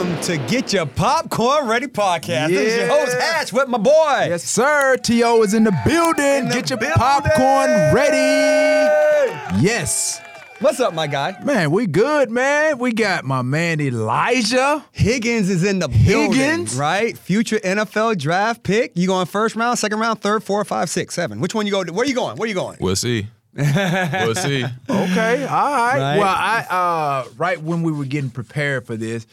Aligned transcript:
Welcome 0.00 0.22
to 0.22 0.38
Get 0.50 0.72
Your 0.72 0.86
Popcorn 0.86 1.68
Ready 1.68 1.86
podcast. 1.86 2.48
This 2.48 2.72
is 2.72 2.76
your 2.78 2.88
host, 2.88 3.14
Yeah. 3.18 3.32
Hatch, 3.34 3.52
with 3.52 3.68
my 3.68 3.76
boy. 3.76 4.28
Yes, 4.30 4.44
sir. 4.44 4.96
T.O. 4.96 5.42
is 5.42 5.52
in 5.52 5.64
the 5.64 5.78
building. 5.84 6.48
the 6.48 6.54
Get 6.54 6.70
your 6.70 6.78
building. 6.78 6.96
popcorn 6.96 7.68
ready. 7.94 8.16
Yes. 9.62 10.22
What's 10.60 10.80
up, 10.80 10.94
my 10.94 11.06
guy? 11.06 11.36
Man, 11.44 11.70
we 11.70 11.86
good, 11.86 12.30
man. 12.30 12.78
We 12.78 12.92
got 12.94 13.26
my 13.26 13.42
man 13.42 13.78
Elijah. 13.78 14.82
Higgins 14.92 15.50
is 15.50 15.64
in 15.64 15.80
the 15.80 15.88
building, 15.88 16.32
Higgins? 16.32 16.76
right? 16.76 17.18
Future 17.18 17.58
NFL 17.58 18.16
draft 18.16 18.62
pick. 18.62 18.92
You 18.94 19.06
going 19.06 19.26
first 19.26 19.54
round, 19.54 19.78
second 19.78 19.98
round, 19.98 20.22
third, 20.22 20.42
four, 20.42 20.64
five, 20.64 20.88
six, 20.88 21.14
seven? 21.14 21.40
Which 21.40 21.54
one 21.54 21.66
you 21.66 21.72
go? 21.72 21.84
Where 21.92 22.06
you 22.06 22.14
going? 22.14 22.38
Where 22.38 22.48
you 22.48 22.54
going? 22.54 22.78
We'll 22.80 22.96
see. 22.96 23.26
we'll 23.54 24.34
see. 24.34 24.64
Okay, 24.88 25.44
all 25.44 25.72
right. 25.72 25.98
Right. 25.98 26.16
Well, 26.18 26.26
I 26.26 26.66
uh 26.70 27.28
right 27.36 27.60
when 27.60 27.82
we 27.82 27.92
were 27.92 28.06
getting 28.06 28.30
prepared 28.30 28.86
for 28.86 28.96
this, 28.96 29.26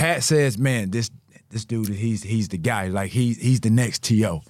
Hatch 0.00 0.22
says, 0.24 0.58
"Man, 0.58 0.90
this 0.90 1.10
this 1.50 1.64
dude, 1.64 1.88
he's 1.88 2.22
he's 2.22 2.48
the 2.48 2.58
guy. 2.58 2.88
Like 2.88 3.10
he's 3.10 3.38
he's 3.38 3.60
the 3.60 3.70
next 3.70 4.02
T.O." 4.02 4.42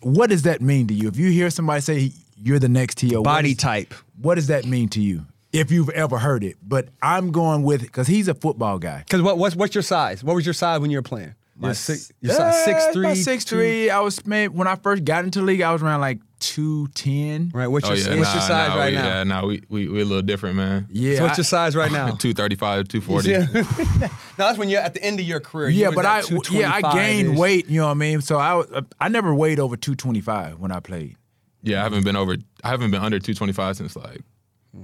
What 0.00 0.30
does 0.30 0.42
that 0.42 0.60
mean 0.60 0.86
to 0.88 0.94
you? 0.94 1.08
If 1.08 1.16
you 1.16 1.30
hear 1.30 1.50
somebody 1.50 1.80
say 1.80 2.12
you're 2.36 2.58
the 2.58 2.68
next 2.68 2.96
T.O., 2.98 3.22
Body 3.22 3.52
is- 3.52 3.56
type. 3.56 3.94
What 4.20 4.34
does 4.36 4.48
that 4.48 4.64
mean 4.66 4.88
to 4.90 5.00
you? 5.00 5.26
If 5.52 5.70
you've 5.70 5.90
ever 5.90 6.18
heard 6.18 6.42
it, 6.42 6.56
but 6.66 6.88
I'm 7.00 7.30
going 7.30 7.62
with 7.62 7.80
because 7.82 8.08
he's 8.08 8.26
a 8.26 8.34
football 8.34 8.78
guy. 8.80 8.98
Because 9.06 9.22
what, 9.22 9.38
what's 9.38 9.54
what's 9.54 9.74
your 9.74 9.82
size? 9.82 10.24
What 10.24 10.34
was 10.34 10.44
your 10.44 10.52
size 10.52 10.80
when 10.80 10.90
you 10.90 10.98
were 10.98 11.02
playing? 11.02 11.34
You're 11.60 11.74
six, 11.74 12.10
your 12.20 12.34
size 12.34 12.54
Yeah, 12.66 12.80
six 12.80 12.92
three. 12.92 13.14
six 13.14 13.44
three. 13.44 13.88
I 13.88 14.00
was 14.00 14.26
man 14.26 14.52
when 14.54 14.66
I 14.66 14.74
first 14.74 15.04
got 15.04 15.24
into 15.24 15.38
the 15.38 15.44
league, 15.44 15.60
I 15.60 15.72
was 15.72 15.80
around 15.82 16.00
like 16.00 16.18
two 16.44 16.86
ten. 16.88 17.50
Right. 17.54 17.66
What's 17.66 17.88
Oh 17.88 17.92
your 17.94 18.12
yeah, 18.12 18.18
what's 18.18 18.28
nah, 18.28 18.34
your 18.34 18.42
size 18.42 18.68
nah, 18.68 18.76
right 18.76 18.92
we, 18.92 18.98
now? 18.98 19.04
Yeah, 19.06 19.24
nah, 19.24 19.46
we 19.46 19.62
we 19.68 19.88
we 19.88 20.02
a 20.02 20.04
little 20.04 20.22
different, 20.22 20.56
man. 20.56 20.86
Yeah, 20.90 21.16
So 21.16 21.22
what's 21.24 21.38
I- 21.38 21.40
your 21.40 21.44
size 21.44 21.74
right 21.76 21.90
now? 21.90 22.10
Two 22.24 22.34
thirty 22.34 22.56
five, 22.56 22.86
two 22.88 23.00
forty. 23.00 23.30
Yeah. 23.30 23.46
no, 23.52 24.08
that's 24.36 24.58
when 24.58 24.68
you're 24.68 24.80
at 24.82 24.94
the 24.94 25.02
end 25.02 25.20
of 25.20 25.26
your 25.26 25.40
career. 25.40 25.68
You 25.70 25.80
Yeah, 25.82 25.88
was 25.88 25.96
but 25.96 26.06
I 26.06 26.22
yeah 26.50 26.72
I 26.72 26.80
gained 26.94 27.30
225-ish. 27.30 27.38
weight. 27.38 27.68
You 27.68 27.80
know 27.80 27.86
what 27.86 27.92
I 27.92 27.94
mean. 27.94 28.20
So 28.20 28.38
I 28.38 28.62
I 29.00 29.08
never 29.08 29.34
weighed 29.34 29.58
over 29.58 29.76
two 29.76 29.94
twenty 29.94 30.20
five 30.20 30.58
when 30.58 30.70
I 30.70 30.80
played. 30.80 31.16
Yeah, 31.62 31.80
I 31.80 31.84
haven't 31.84 32.04
been 32.04 32.16
over. 32.16 32.36
I 32.62 32.68
haven't 32.68 32.90
been 32.90 33.02
under 33.02 33.18
two 33.18 33.34
twenty 33.34 33.52
five 33.54 33.76
since 33.76 33.96
like 33.96 34.20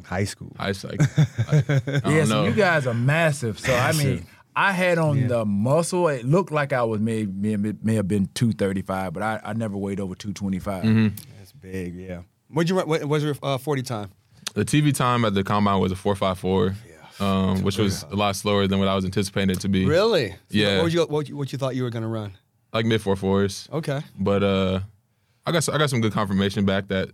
High 0.04 0.24
school. 0.24 0.52
I 0.58 0.68
was 0.68 0.84
like, 0.84 1.00
like 1.00 1.70
I 1.70 1.80
don't 2.00 2.14
Yeah, 2.14 2.24
so 2.24 2.42
know. 2.42 2.44
you 2.44 2.52
guys 2.52 2.86
are 2.86 2.94
massive. 2.94 3.58
So 3.58 3.74
I 3.74 3.92
mean, 3.92 4.24
I 4.54 4.72
had 4.72 4.98
on 4.98 5.26
the 5.26 5.44
muscle. 5.44 6.08
It 6.08 6.24
looked 6.24 6.52
like 6.52 6.72
I 6.72 6.82
was 6.84 7.00
may 7.00 7.26
may, 7.26 7.56
may 7.56 7.94
have 7.96 8.06
been 8.08 8.28
two 8.34 8.52
thirty 8.52 8.82
five, 8.82 9.12
but 9.12 9.22
I, 9.22 9.40
I 9.44 9.52
never 9.52 9.76
weighed 9.76 9.98
over 10.00 10.14
two 10.14 10.32
twenty 10.32 10.58
five. 10.60 10.82
That's 10.84 10.94
mm-hmm. 10.94 11.29
Big. 11.60 11.94
Yeah. 11.94 12.22
What'd 12.48 12.68
you 12.68 12.76
run? 12.76 12.88
What 12.88 13.04
was 13.04 13.22
your 13.22 13.34
uh, 13.42 13.58
forty 13.58 13.82
time? 13.82 14.10
the 14.54 14.64
TV 14.64 14.92
time 14.94 15.24
at 15.24 15.34
the 15.34 15.44
combine 15.44 15.80
was 15.80 15.92
a 15.92 15.96
four 15.96 16.16
five 16.16 16.38
four, 16.38 16.74
um, 17.20 17.62
which 17.62 17.78
was 17.78 18.02
a 18.10 18.16
lot 18.16 18.34
slower 18.36 18.66
than 18.66 18.78
what 18.78 18.88
I 18.88 18.94
was 18.94 19.04
anticipating 19.04 19.50
it 19.50 19.60
to 19.60 19.68
be. 19.68 19.86
Really? 19.86 20.34
Yeah. 20.48 20.82
What, 20.82 20.92
you, 20.92 21.04
what, 21.06 21.28
you, 21.28 21.36
what 21.36 21.52
you 21.52 21.58
thought 21.58 21.76
you 21.76 21.82
were 21.84 21.90
gonna 21.90 22.08
run? 22.08 22.36
Like 22.72 22.84
mid 22.86 23.00
four 23.02 23.16
fours. 23.16 23.68
Okay. 23.72 24.00
But 24.18 24.42
uh, 24.42 24.80
I 25.46 25.52
got 25.52 25.68
I 25.68 25.78
got 25.78 25.90
some 25.90 26.00
good 26.00 26.12
confirmation 26.12 26.64
back 26.64 26.88
that 26.88 27.10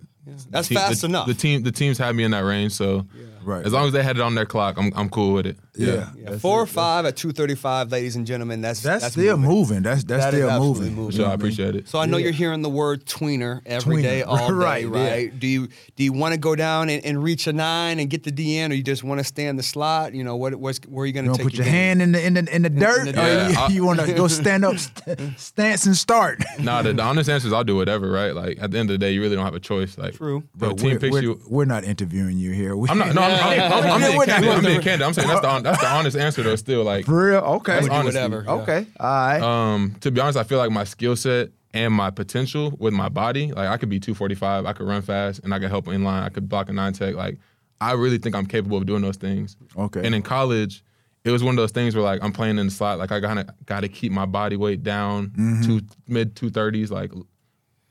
That's 0.50 0.68
the, 0.68 0.74
fast 0.74 1.02
the, 1.02 1.08
enough. 1.08 1.26
The 1.26 1.34
team 1.34 1.62
the 1.62 1.72
teams 1.72 1.98
had 1.98 2.14
me 2.16 2.24
in 2.24 2.30
that 2.32 2.44
range, 2.44 2.72
so 2.72 3.06
Right. 3.42 3.64
as 3.64 3.72
long 3.72 3.86
as 3.86 3.92
they 3.92 4.02
had 4.02 4.16
it 4.16 4.22
on 4.22 4.34
their 4.34 4.44
clock, 4.46 4.76
I'm 4.76 4.92
I'm 4.96 5.08
cool 5.08 5.32
with 5.34 5.46
it. 5.46 5.56
Yeah. 5.78 6.10
Yeah, 6.16 6.38
four 6.38 6.60
or 6.60 6.66
five 6.66 7.04
at 7.06 7.16
two 7.16 7.32
thirty 7.32 7.54
five, 7.54 7.90
ladies 7.92 8.16
and 8.16 8.26
gentlemen. 8.26 8.60
That's 8.60 8.80
That's, 8.80 9.06
still 9.12 9.36
moving. 9.36 9.50
moving. 9.56 9.82
That's 9.82 10.04
that's 10.04 10.24
That 10.24 10.34
is 10.34 10.40
still 10.40 10.50
absolutely 10.50 10.80
moving. 10.90 10.94
moving. 10.96 11.16
So 11.18 11.24
I 11.24 11.34
appreciate 11.34 11.74
it. 11.76 11.88
So 11.88 11.98
I 11.98 12.06
know 12.06 12.16
you're 12.16 12.32
hearing 12.32 12.62
the 12.62 12.68
word 12.70 13.04
tweener 13.06 13.60
every 13.66 13.96
Tweener. 13.96 14.02
day, 14.02 14.22
all 14.22 14.36
day, 14.48 14.52
Right, 14.54 14.88
right? 14.88 15.24
yeah. 15.32 15.38
Do 15.38 15.46
you 15.46 15.68
do 15.96 16.04
you 16.04 16.12
want 16.12 16.32
to 16.34 16.38
go 16.40 16.56
down 16.56 16.88
and, 16.90 17.04
and 17.04 17.22
reach 17.22 17.46
a 17.46 17.52
nine 17.52 17.98
and 18.00 18.08
get 18.10 18.22
the 18.24 18.32
DN, 18.32 18.70
or 18.70 18.74
you 18.74 18.82
just 18.82 19.04
want 19.04 19.18
to 19.20 19.24
stay 19.24 19.46
in 19.46 19.56
the 19.56 19.62
slot? 19.62 20.14
You 20.14 20.24
know, 20.24 20.36
what 20.36 20.54
what's 20.56 20.78
where 20.88 21.04
are 21.04 21.06
you 21.06 21.12
going 21.12 21.26
to 21.26 21.32
take 21.32 21.38
to 21.38 21.44
put 21.44 21.54
your 21.54 21.64
game? 21.64 21.74
hand 21.74 22.02
in 22.02 22.12
the 22.12 22.24
in 22.26 22.34
the 22.34 22.54
in 22.56 22.62
the 22.62 22.70
dirt, 22.70 23.04
the 23.04 23.10
or 23.10 23.12
dirt. 23.12 23.48
you, 23.48 23.52
Yeah, 23.54 23.60
I- 23.60 23.68
you 23.70 23.84
want 23.84 24.00
to 24.00 24.12
go 24.14 24.28
stand 24.28 24.64
up, 24.64 24.78
st- 24.78 25.18
stance 25.38 25.86
and 25.86 25.96
start? 25.96 26.42
Nah, 26.58 26.82
the, 26.82 26.92
the 26.94 27.02
honest 27.02 27.28
answer 27.28 27.46
is 27.48 27.52
I'll 27.52 27.64
do 27.64 27.76
whatever, 27.76 28.10
right? 28.10 28.34
Like 28.34 28.58
at 28.60 28.70
the 28.70 28.78
end 28.78 28.90
of 28.90 28.94
the 28.94 28.98
day, 28.98 29.12
you 29.12 29.20
really 29.20 29.36
don't 29.36 29.44
have 29.44 29.54
a 29.54 29.60
choice. 29.60 29.98
Like, 29.98 30.14
True. 30.14 30.42
The 30.56 30.68
But 30.68 30.78
team 30.78 30.90
we're, 30.92 30.98
picks 30.98 31.20
you. 31.22 31.40
we're 31.48 31.64
not 31.66 31.84
interviewing 31.84 32.38
you 32.38 32.52
here. 32.52 32.74
We, 32.76 32.88
I'm 32.88 32.98
not. 32.98 33.14
No, 33.14 33.22
I'm, 33.22 33.32
I'm, 33.60 33.72
I'm, 33.72 33.90
I'm 33.92 34.00
being 34.00 34.20
candid. 34.24 34.50
I'm 34.50 34.62
being 34.64 34.80
candid. 34.80 35.02
I'm 35.06 35.12
saying 35.14 35.28
that's 35.28 35.40
the 35.40 35.48
hon- 35.48 35.62
that's 35.70 35.80
the 35.82 35.88
honest 35.88 36.16
answer 36.16 36.42
though. 36.42 36.56
Still, 36.56 36.84
like, 36.84 37.04
for 37.06 37.26
real. 37.28 37.38
Okay. 37.38 37.74
That's 37.74 37.88
honesty. 37.88 38.18
whatever. 38.20 38.44
yeah. 38.46 38.52
Okay. 38.54 38.86
All 38.98 39.06
right. 39.08 39.40
um, 39.42 39.94
to 40.00 40.10
be 40.10 40.20
honest, 40.20 40.38
I 40.38 40.44
feel 40.44 40.58
like 40.58 40.70
my 40.70 40.84
skill 40.84 41.16
set 41.16 41.50
and 41.74 41.92
my 41.92 42.10
potential 42.10 42.74
with 42.78 42.94
my 42.94 43.08
body, 43.08 43.52
like 43.52 43.68
I 43.68 43.76
could 43.76 43.88
be 43.90 44.00
245, 44.00 44.64
I 44.66 44.72
could 44.72 44.86
run 44.86 45.02
fast, 45.02 45.40
and 45.44 45.52
I 45.52 45.58
could 45.58 45.68
help 45.70 45.88
in 45.88 46.04
line. 46.04 46.22
I 46.22 46.28
could 46.30 46.48
block 46.48 46.68
a 46.68 46.72
nine 46.72 46.92
tech. 46.92 47.14
Like, 47.14 47.38
I 47.80 47.92
really 47.92 48.18
think 48.18 48.34
I'm 48.34 48.46
capable 48.46 48.78
of 48.78 48.86
doing 48.86 49.02
those 49.02 49.16
things. 49.16 49.56
Okay. 49.76 50.00
And 50.04 50.14
in 50.14 50.22
college, 50.22 50.82
it 51.24 51.30
was 51.30 51.42
one 51.44 51.52
of 51.52 51.56
those 51.56 51.72
things 51.72 51.94
where 51.94 52.04
like 52.04 52.22
I'm 52.22 52.32
playing 52.32 52.56
in 52.58 52.66
the 52.66 52.72
slot, 52.72 52.98
like 52.98 53.12
I 53.12 53.20
kind 53.20 53.38
of 53.38 53.50
got 53.66 53.80
to 53.80 53.88
keep 53.88 54.12
my 54.12 54.24
body 54.26 54.56
weight 54.56 54.82
down 54.82 55.28
Mm-hmm. 55.30 55.62
to 55.78 55.84
mid 56.08 56.34
230s. 56.36 56.90
Like, 56.90 57.10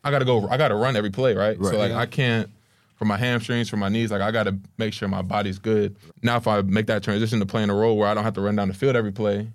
I 0.03 0.09
got 0.11 0.19
to 0.19 0.25
go. 0.25 0.47
I 0.47 0.57
got 0.57 0.69
to 0.69 0.75
run 0.75 0.95
every 0.95 1.09
play, 1.11 1.35
right? 1.35 1.59
Right. 1.59 1.71
So 1.71 1.77
like 1.77 1.89
Yeah. 1.91 1.97
I 1.99 2.05
can't. 2.05 2.49
For 2.95 3.03
my 3.06 3.17
hamstrings, 3.17 3.67
for 3.69 3.75
my 3.78 3.89
knees, 3.89 4.09
like 4.11 4.22
I 4.22 4.31
got 4.31 4.44
to 4.44 4.57
make 4.78 4.94
sure 4.94 5.07
my 5.09 5.22
body's 5.22 5.59
good. 5.59 5.97
Now, 6.23 6.38
if 6.38 6.47
I 6.47 6.61
make 6.61 6.88
that 6.88 7.03
transition 7.03 7.39
to 7.39 7.45
playing 7.45 7.69
a 7.69 7.75
role 7.75 7.97
where 7.97 8.07
I 8.07 8.13
don't 8.13 8.23
have 8.23 8.35
to 8.35 8.41
run 8.41 8.56
down 8.56 8.69
the 8.69 8.73
field 8.73 8.95
every 8.95 9.11
play, 9.11 9.50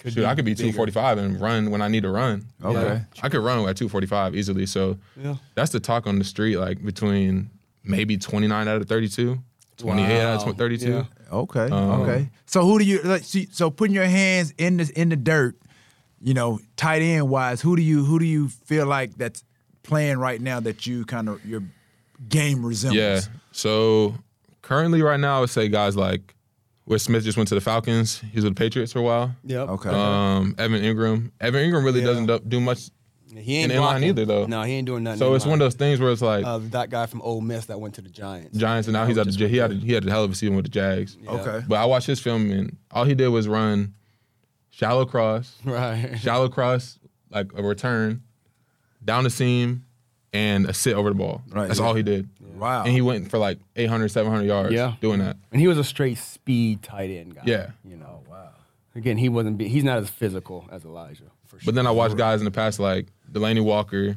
Could 0.00 0.14
Shoot, 0.14 0.24
I 0.24 0.34
could 0.34 0.44
be 0.46 0.54
245 0.54 1.18
and 1.18 1.40
run 1.40 1.70
when 1.70 1.82
I 1.82 1.88
need 1.88 2.04
to 2.04 2.10
run. 2.10 2.46
Okay. 2.64 2.90
Like, 2.94 3.02
I 3.22 3.28
could 3.28 3.40
run 3.42 3.58
at 3.68 3.76
245 3.76 4.34
easily. 4.34 4.64
So 4.64 4.96
Yeah. 5.20 5.36
that's 5.56 5.72
the 5.72 5.80
talk 5.80 6.06
on 6.06 6.18
the 6.18 6.24
street, 6.24 6.56
like 6.56 6.82
between 6.84 7.50
maybe 7.84 8.16
29 8.16 8.66
out 8.68 8.80
of 8.80 8.88
32, 8.88 9.38
28 9.76 10.20
out 10.22 10.46
of 10.48 10.56
32. 10.56 10.90
Yeah. 10.90 11.04
Okay. 11.30 11.64
Um, 11.64 12.00
okay. 12.00 12.30
So 12.46 12.62
who 12.64 12.78
do 12.78 12.84
you 12.86 13.02
like? 13.02 13.24
See, 13.24 13.48
so 13.52 13.70
putting 13.70 13.94
your 13.94 14.06
hands 14.06 14.54
in 14.56 14.78
the 14.78 14.90
in 14.98 15.10
the 15.10 15.16
dirt, 15.16 15.56
you 16.22 16.32
know, 16.32 16.60
tight 16.76 17.02
end 17.02 17.28
wise, 17.28 17.60
who 17.60 17.76
do 17.76 17.82
you 17.82 18.04
who 18.06 18.18
do 18.18 18.24
you 18.24 18.48
feel 18.48 18.86
like 18.86 19.16
that's 19.16 19.44
playing 19.82 20.16
right 20.18 20.40
now 20.40 20.60
that 20.60 20.86
you 20.86 21.04
kind 21.04 21.28
of 21.28 21.44
your 21.44 21.62
game 22.28 22.64
resembles? 22.64 22.96
Yeah. 22.98 23.20
So 23.52 24.14
currently, 24.62 25.02
right 25.02 25.20
now, 25.20 25.38
I 25.38 25.40
would 25.40 25.50
say 25.50 25.68
guys 25.68 25.96
like 25.96 26.34
Wes 26.86 27.02
Smith 27.02 27.24
just 27.24 27.36
went 27.36 27.48
to 27.50 27.54
the 27.54 27.60
Falcons. 27.60 28.18
He 28.20 28.36
was 28.36 28.44
with 28.44 28.54
the 28.54 28.58
Patriots 28.58 28.92
for 28.92 29.00
a 29.00 29.02
while. 29.02 29.34
Yep. 29.44 29.68
Okay. 29.68 29.90
Um, 29.90 30.54
Evan 30.58 30.82
Engram. 30.82 31.30
Evan 31.40 31.70
Engram 31.70 31.84
really 31.84 32.00
Yeah. 32.00 32.06
doesn't 32.06 32.26
do, 32.26 32.38
do 32.40 32.60
much. 32.60 32.90
He 33.36 33.56
ain't 33.58 33.70
in 33.70 33.76
inline 33.78 33.80
blocking. 33.82 34.04
either, 34.08 34.24
though. 34.24 34.46
No, 34.46 34.62
he 34.62 34.72
ain't 34.72 34.86
doing 34.86 35.02
nothing. 35.04 35.18
So 35.18 35.34
it's 35.34 35.44
inline. 35.44 35.48
one 35.48 35.60
of 35.60 35.66
those 35.66 35.74
things 35.74 36.00
where 36.00 36.10
it's 36.10 36.22
like 36.22 36.46
uh, 36.46 36.58
that 36.70 36.88
guy 36.88 37.04
from 37.04 37.20
Ole 37.20 37.42
Miss 37.42 37.66
that 37.66 37.78
went 37.78 37.94
to 37.96 38.00
the 38.00 38.08
Giants. 38.08 38.56
Giants, 38.56 38.88
and 38.88 38.94
now 38.94 39.04
he's 39.04 39.18
at 39.18 39.26
the, 39.26 39.48
he 39.48 39.58
had 39.58 39.70
a, 39.70 39.74
he 39.74 39.92
had 39.92 40.06
a 40.06 40.10
hell 40.10 40.24
of 40.24 40.30
a 40.30 40.34
season 40.34 40.56
with 40.56 40.64
the 40.64 40.70
Jags. 40.70 41.16
Yeah. 41.22 41.32
Okay. 41.32 41.62
But 41.68 41.74
I 41.76 41.84
watched 41.84 42.06
his 42.06 42.20
film, 42.20 42.50
and 42.50 42.76
all 42.90 43.04
he 43.04 43.14
did 43.14 43.28
was 43.28 43.46
run 43.46 43.94
shallow 44.70 45.04
cross. 45.04 45.56
Right. 45.64 46.16
shallow 46.18 46.48
cross, 46.48 46.98
like 47.30 47.52
a 47.54 47.62
return, 47.62 48.22
down 49.04 49.24
the 49.24 49.30
seam, 49.30 49.84
and 50.32 50.66
a 50.66 50.74
sit 50.74 50.94
over 50.94 51.08
the 51.08 51.14
ball. 51.14 51.42
Right, 51.48 51.66
That's 51.68 51.80
yeah. 51.80 51.86
all 51.86 51.94
he 51.94 52.02
did. 52.02 52.28
Wow. 52.56 52.82
And 52.84 52.92
he 52.92 53.00
went 53.00 53.30
for 53.30 53.38
like 53.38 53.58
800, 53.76 54.08
700 54.08 54.44
yards 54.44 54.72
Yeah. 54.74 54.94
doing 55.00 55.20
that. 55.20 55.36
And 55.52 55.60
he 55.60 55.68
was 55.68 55.78
a 55.78 55.84
straight 55.84 56.18
speed 56.18 56.82
tight 56.82 57.10
end 57.10 57.34
guy. 57.36 57.42
Yeah. 57.46 57.70
You 57.84 57.96
know. 57.96 58.22
Wow. 58.28 58.50
Again, 58.94 59.16
he 59.16 59.28
wasn't. 59.28 59.58
Be, 59.58 59.68
he's 59.68 59.84
not 59.84 59.98
as 59.98 60.10
physical 60.10 60.68
as 60.72 60.84
Elijah. 60.84 61.24
For 61.46 61.58
sure. 61.60 61.66
But 61.66 61.74
then 61.76 61.86
I 61.86 61.90
watched 61.92 62.16
guys 62.16 62.40
in 62.40 62.44
the 62.44 62.50
past 62.50 62.78
like 62.80 63.06
Delanie 63.30 63.62
Walker, 63.64 64.16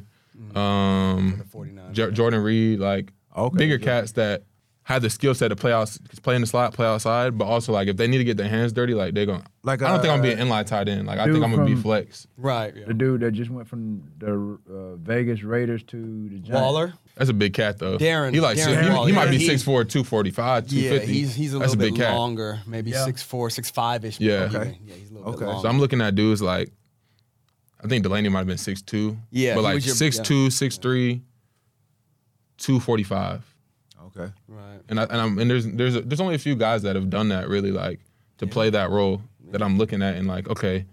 um, 0.54 1.36
the 1.38 1.44
49. 1.44 1.94
J- 1.94 2.10
Jordan 2.10 2.42
Reed, 2.42 2.78
like 2.80 3.12
Okay, 3.36 3.56
bigger 3.58 3.76
yeah. 3.76 3.84
cats 3.84 4.12
that 4.12 4.42
had 4.84 5.00
the 5.00 5.08
skill 5.10 5.32
set 5.34 5.48
to 5.48 5.56
play 5.56 5.72
out, 5.72 5.96
play 6.22 6.34
in 6.34 6.40
the 6.40 6.46
slot, 6.46 6.74
play 6.74 6.86
outside, 6.86 7.38
but 7.38 7.44
also 7.44 7.72
like 7.72 7.86
if 7.86 7.96
they 7.96 8.08
need 8.08 8.18
to 8.18 8.24
get 8.24 8.36
their 8.36 8.48
hands 8.48 8.72
dirty, 8.72 8.94
like 8.94 9.14
they're 9.14 9.26
gonna. 9.26 9.44
Like, 9.62 9.80
I 9.80 9.88
don't 9.90 10.00
think 10.00 10.12
I'm 10.12 10.18
uh, 10.18 10.22
gonna 10.24 10.34
be 10.36 10.42
an 10.42 10.48
inline 10.48 10.66
tight 10.66 10.88
end. 10.88 11.06
Like 11.06 11.20
I 11.20 11.24
think 11.30 11.42
I'm 11.44 11.52
gonna 11.54 11.64
be 11.64 11.76
flex. 11.76 12.26
Right. 12.36 12.74
Yeah. 12.76 12.86
The 12.86 12.94
dude 12.94 13.20
that 13.20 13.30
just 13.30 13.48
went 13.50 13.68
from 13.68 14.02
the 14.18 14.58
uh, 14.68 14.96
Vegas 14.96 15.44
Raiders 15.44 15.84
to 15.84 15.96
the 16.28 16.38
Giants. 16.38 16.50
Waller. 16.50 16.94
That's 17.14 17.30
a 17.30 17.34
big 17.34 17.54
cat 17.54 17.78
though. 17.78 17.96
Darren- 17.96 18.34
he 18.34 18.40
like 18.40 18.56
Darren 18.58 18.82
he, 18.82 18.90
Waller. 18.90 19.06
he 19.08 19.14
might 19.14 19.30
be 19.30 19.38
He- 19.38 19.48
6'4", 19.48 19.64
245, 19.88 20.72
Yeah, 20.72 20.98
he's 20.98 21.34
he's 21.34 21.54
a 21.54 21.58
That's 21.58 21.70
little 21.72 21.84
a 21.86 21.90
big 21.90 21.94
bit 21.98 22.04
cat. 22.06 22.16
longer, 22.16 22.60
maybe 22.66 22.90
Yeah. 22.90 23.04
six 23.04 23.22
four, 23.22 23.50
six 23.50 23.70
five 23.70 24.04
ish. 24.04 24.18
Yeah. 24.18 24.48
Okay. 24.52 24.78
Yeah, 24.84 24.94
he's 24.94 25.10
a 25.10 25.14
little 25.14 25.30
bit 25.30 25.36
Okay. 25.36 25.46
longer. 25.46 25.62
So 25.62 25.68
I'm 25.68 25.78
looking 25.78 26.00
at 26.00 26.14
dudes 26.16 26.42
like, 26.42 26.72
I 27.84 27.86
think 27.86 28.04
Delanie 28.04 28.30
might 28.32 28.38
have 28.38 28.46
been 28.48 28.56
6'2". 28.56 29.16
Yeah, 29.30 29.54
but 29.54 29.60
he 29.60 29.64
like 29.64 29.74
was 29.76 29.86
your- 29.86 29.94
6'2", 29.94 30.46
6'3", 30.50 31.20
245. 32.58 33.51
Okay. 34.16 34.32
right. 34.48 34.80
And 34.88 35.00
I, 35.00 35.04
and 35.04 35.16
I'm 35.20 35.38
and 35.38 35.50
there's 35.50 35.66
there's 35.66 35.94
there's 36.02 36.20
only 36.20 36.34
a 36.34 36.38
few 36.38 36.54
guys 36.56 36.82
that 36.82 36.96
have 36.96 37.08
done 37.10 37.28
that 37.30 37.48
really 37.48 37.70
like 37.72 38.00
to 38.38 38.46
play 38.46 38.70
that 38.70 38.90
role 38.90 39.22
that 39.50 39.62
I'm 39.62 39.78
looking 39.78 40.02
at 40.02 40.16
and 40.16 40.26
like 40.28 40.48
okay 40.48 40.86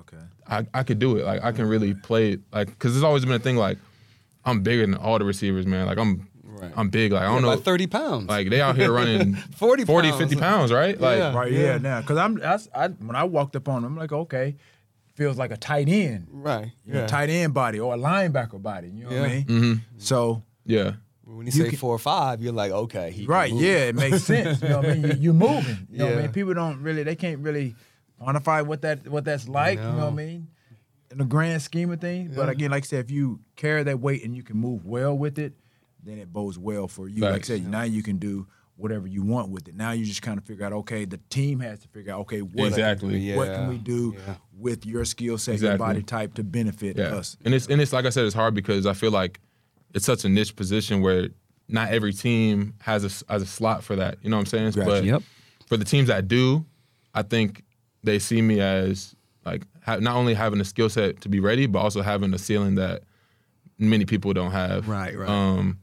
Okay. 0.00 0.18
I, 0.46 0.66
I 0.74 0.82
could 0.82 0.98
do 0.98 1.16
it 1.16 1.24
like 1.24 1.42
I 1.42 1.52
can 1.52 1.66
really 1.68 1.94
play 1.94 2.32
it 2.32 2.40
like 2.52 2.68
because 2.68 2.92
there's 2.92 3.04
always 3.04 3.24
been 3.24 3.34
a 3.34 3.38
thing 3.38 3.56
like 3.56 3.78
I'm 4.44 4.62
bigger 4.62 4.82
than 4.86 4.94
all 4.96 5.18
the 5.18 5.24
receivers 5.24 5.66
man 5.66 5.86
like 5.86 5.98
I'm 5.98 6.28
Right. 6.44 6.72
I'm 6.76 6.90
big 6.90 7.10
like 7.12 7.22
I 7.22 7.26
don't 7.26 7.42
Yeah, 7.42 7.54
know 7.54 7.56
thirty 7.56 7.88
pounds. 7.88 8.28
like 8.28 8.48
they 8.50 8.60
out 8.60 8.76
here 8.76 8.92
running 8.92 9.34
40 9.56 9.84
40 9.84 10.08
pounds. 10.10 10.20
50 10.22 10.36
pounds 10.36 10.72
right 10.72 11.00
like 11.00 11.18
Yeah. 11.18 11.34
Right. 11.34 11.50
Yeah. 11.50 11.78
Now, 11.78 12.00
because 12.02 12.18
I'm 12.18 12.36
that's, 12.38 12.68
I 12.72 12.86
when 12.88 13.16
I 13.16 13.24
walked 13.24 13.56
up 13.56 13.68
on 13.68 13.78
him, 13.78 13.92
I'm 13.92 13.96
like, 13.96 14.12
okay, 14.12 14.54
feels 15.14 15.36
like 15.38 15.50
a 15.50 15.56
tight 15.56 15.88
end, 15.88 16.28
right. 16.30 16.70
you 16.84 16.92
know, 16.92 17.00
Yeah. 17.00 17.06
tight 17.08 17.30
end 17.30 17.52
body 17.54 17.80
or 17.80 17.94
a 17.94 17.96
linebacker 17.98 18.62
body. 18.62 18.90
You 18.90 19.04
know 19.04 19.10
what 19.22 19.30
I 19.30 19.34
mean? 19.34 19.44
Mm-hmm. 19.46 19.74
So 19.98 20.42
yeah 20.64 20.92
When 21.36 21.46
you, 21.46 21.52
You 21.52 21.62
say 21.64 21.68
can- 21.70 21.78
four 21.78 21.94
or 21.94 21.98
five, 21.98 22.42
you're 22.42 22.52
like, 22.52 22.72
okay, 22.72 23.24
right, 23.26 23.52
yeah, 23.52 23.86
it 23.88 23.94
makes 23.94 24.24
sense. 24.32 24.60
You 24.62 24.68
know 24.68 24.76
what 24.78 24.86
I 24.90 24.94
mean? 24.94 25.02
You, 25.04 25.16
you're 25.20 25.34
moving. 25.34 25.86
You 25.90 25.98
know 25.98 26.04
what 26.04 26.12
I 26.12 26.16
Yeah. 26.16 26.22
mean? 26.22 26.32
People 26.32 26.54
don't 26.54 26.82
really, 26.82 27.02
they 27.02 27.16
can't 27.16 27.40
really 27.40 27.74
quantify 28.20 28.64
what 28.64 28.82
that 28.82 29.08
what 29.08 29.24
that's 29.24 29.48
like. 29.48 29.78
You 29.78 29.84
know 29.84 29.96
what 29.96 30.06
I 30.08 30.10
mean? 30.10 30.48
In 31.10 31.18
the 31.18 31.24
grand 31.24 31.60
scheme 31.62 31.90
of 31.90 32.00
things. 32.00 32.34
But 32.36 32.48
again, 32.48 32.70
like 32.70 32.84
I 32.84 32.86
said, 32.86 33.04
if 33.04 33.10
you 33.10 33.40
carry 33.56 33.82
that 33.82 34.00
weight 34.00 34.24
and 34.24 34.34
you 34.36 34.42
can 34.42 34.56
move 34.56 34.84
well 34.86 35.16
with 35.16 35.38
it, 35.38 35.52
then 36.02 36.18
it 36.18 36.32
bodes 36.32 36.58
well 36.58 36.88
for 36.88 37.08
you. 37.08 37.22
Like 37.22 37.42
I 37.42 37.46
said, 37.46 37.66
now 37.66 37.82
you 37.82 38.02
can 38.02 38.18
do 38.18 38.46
whatever 38.76 39.06
you 39.06 39.22
want 39.22 39.50
with 39.50 39.68
it. 39.68 39.76
Now 39.76 39.92
you 39.92 40.04
just 40.04 40.22
kind 40.22 40.38
of 40.38 40.44
figure 40.44 40.64
out, 40.66 40.72
okay, 40.72 41.04
the 41.04 41.18
team 41.28 41.60
has 41.60 41.78
to 41.80 41.88
figure 41.88 42.12
out, 42.14 42.20
okay, 42.20 42.40
what, 42.40 42.68
Exactly. 42.68 43.34
what 43.36 43.48
Yeah. 43.48 43.54
can 43.56 43.68
we 43.68 43.78
do 43.78 44.16
Yeah. 44.26 44.34
with 44.58 44.86
your 44.86 45.04
skill 45.04 45.36
set, 45.38 45.60
your 45.60 45.76
body 45.76 46.02
type 46.02 46.34
to 46.34 46.42
benefit 46.42 46.96
Yeah, 46.96 47.14
us. 47.16 47.36
and 47.44 47.54
it's 47.54 47.66
and 47.68 47.80
it's 47.80 47.92
like 47.92 48.06
I 48.06 48.10
said, 48.10 48.24
it's 48.24 48.34
hard 48.34 48.54
because 48.54 48.86
I 48.86 48.94
feel 48.94 49.10
like 49.12 49.40
it's 49.94 50.04
such 50.06 50.24
a 50.24 50.28
niche 50.28 50.56
position 50.56 51.00
where 51.02 51.28
not 51.68 51.90
every 51.90 52.12
team 52.12 52.74
has 52.80 53.04
a 53.04 53.32
has 53.32 53.42
a 53.42 53.46
slot 53.46 53.82
for 53.84 53.96
that. 53.96 54.18
You 54.22 54.30
know 54.30 54.36
what 54.36 54.40
I'm 54.42 54.46
saying? 54.46 54.70
Gotcha. 54.72 54.84
But 54.86 55.04
Yep. 55.04 55.22
for 55.66 55.76
the 55.76 55.84
teams 55.84 56.08
that 56.08 56.28
do, 56.28 56.64
I 57.14 57.22
think 57.22 57.64
they 58.04 58.18
see 58.18 58.42
me 58.42 58.60
as 58.60 59.14
like 59.44 59.62
ha- 59.84 59.96
not 59.96 60.16
only 60.16 60.34
having 60.34 60.60
a 60.60 60.64
skill 60.64 60.88
set 60.88 61.20
to 61.22 61.28
be 61.28 61.40
ready, 61.40 61.66
but 61.66 61.78
also 61.80 62.02
having 62.02 62.32
a 62.34 62.38
ceiling 62.38 62.74
that 62.76 63.02
many 63.78 64.04
people 64.04 64.32
don't 64.32 64.52
have. 64.52 64.88
Right, 64.88 65.16
right. 65.16 65.28
Um, 65.28 65.78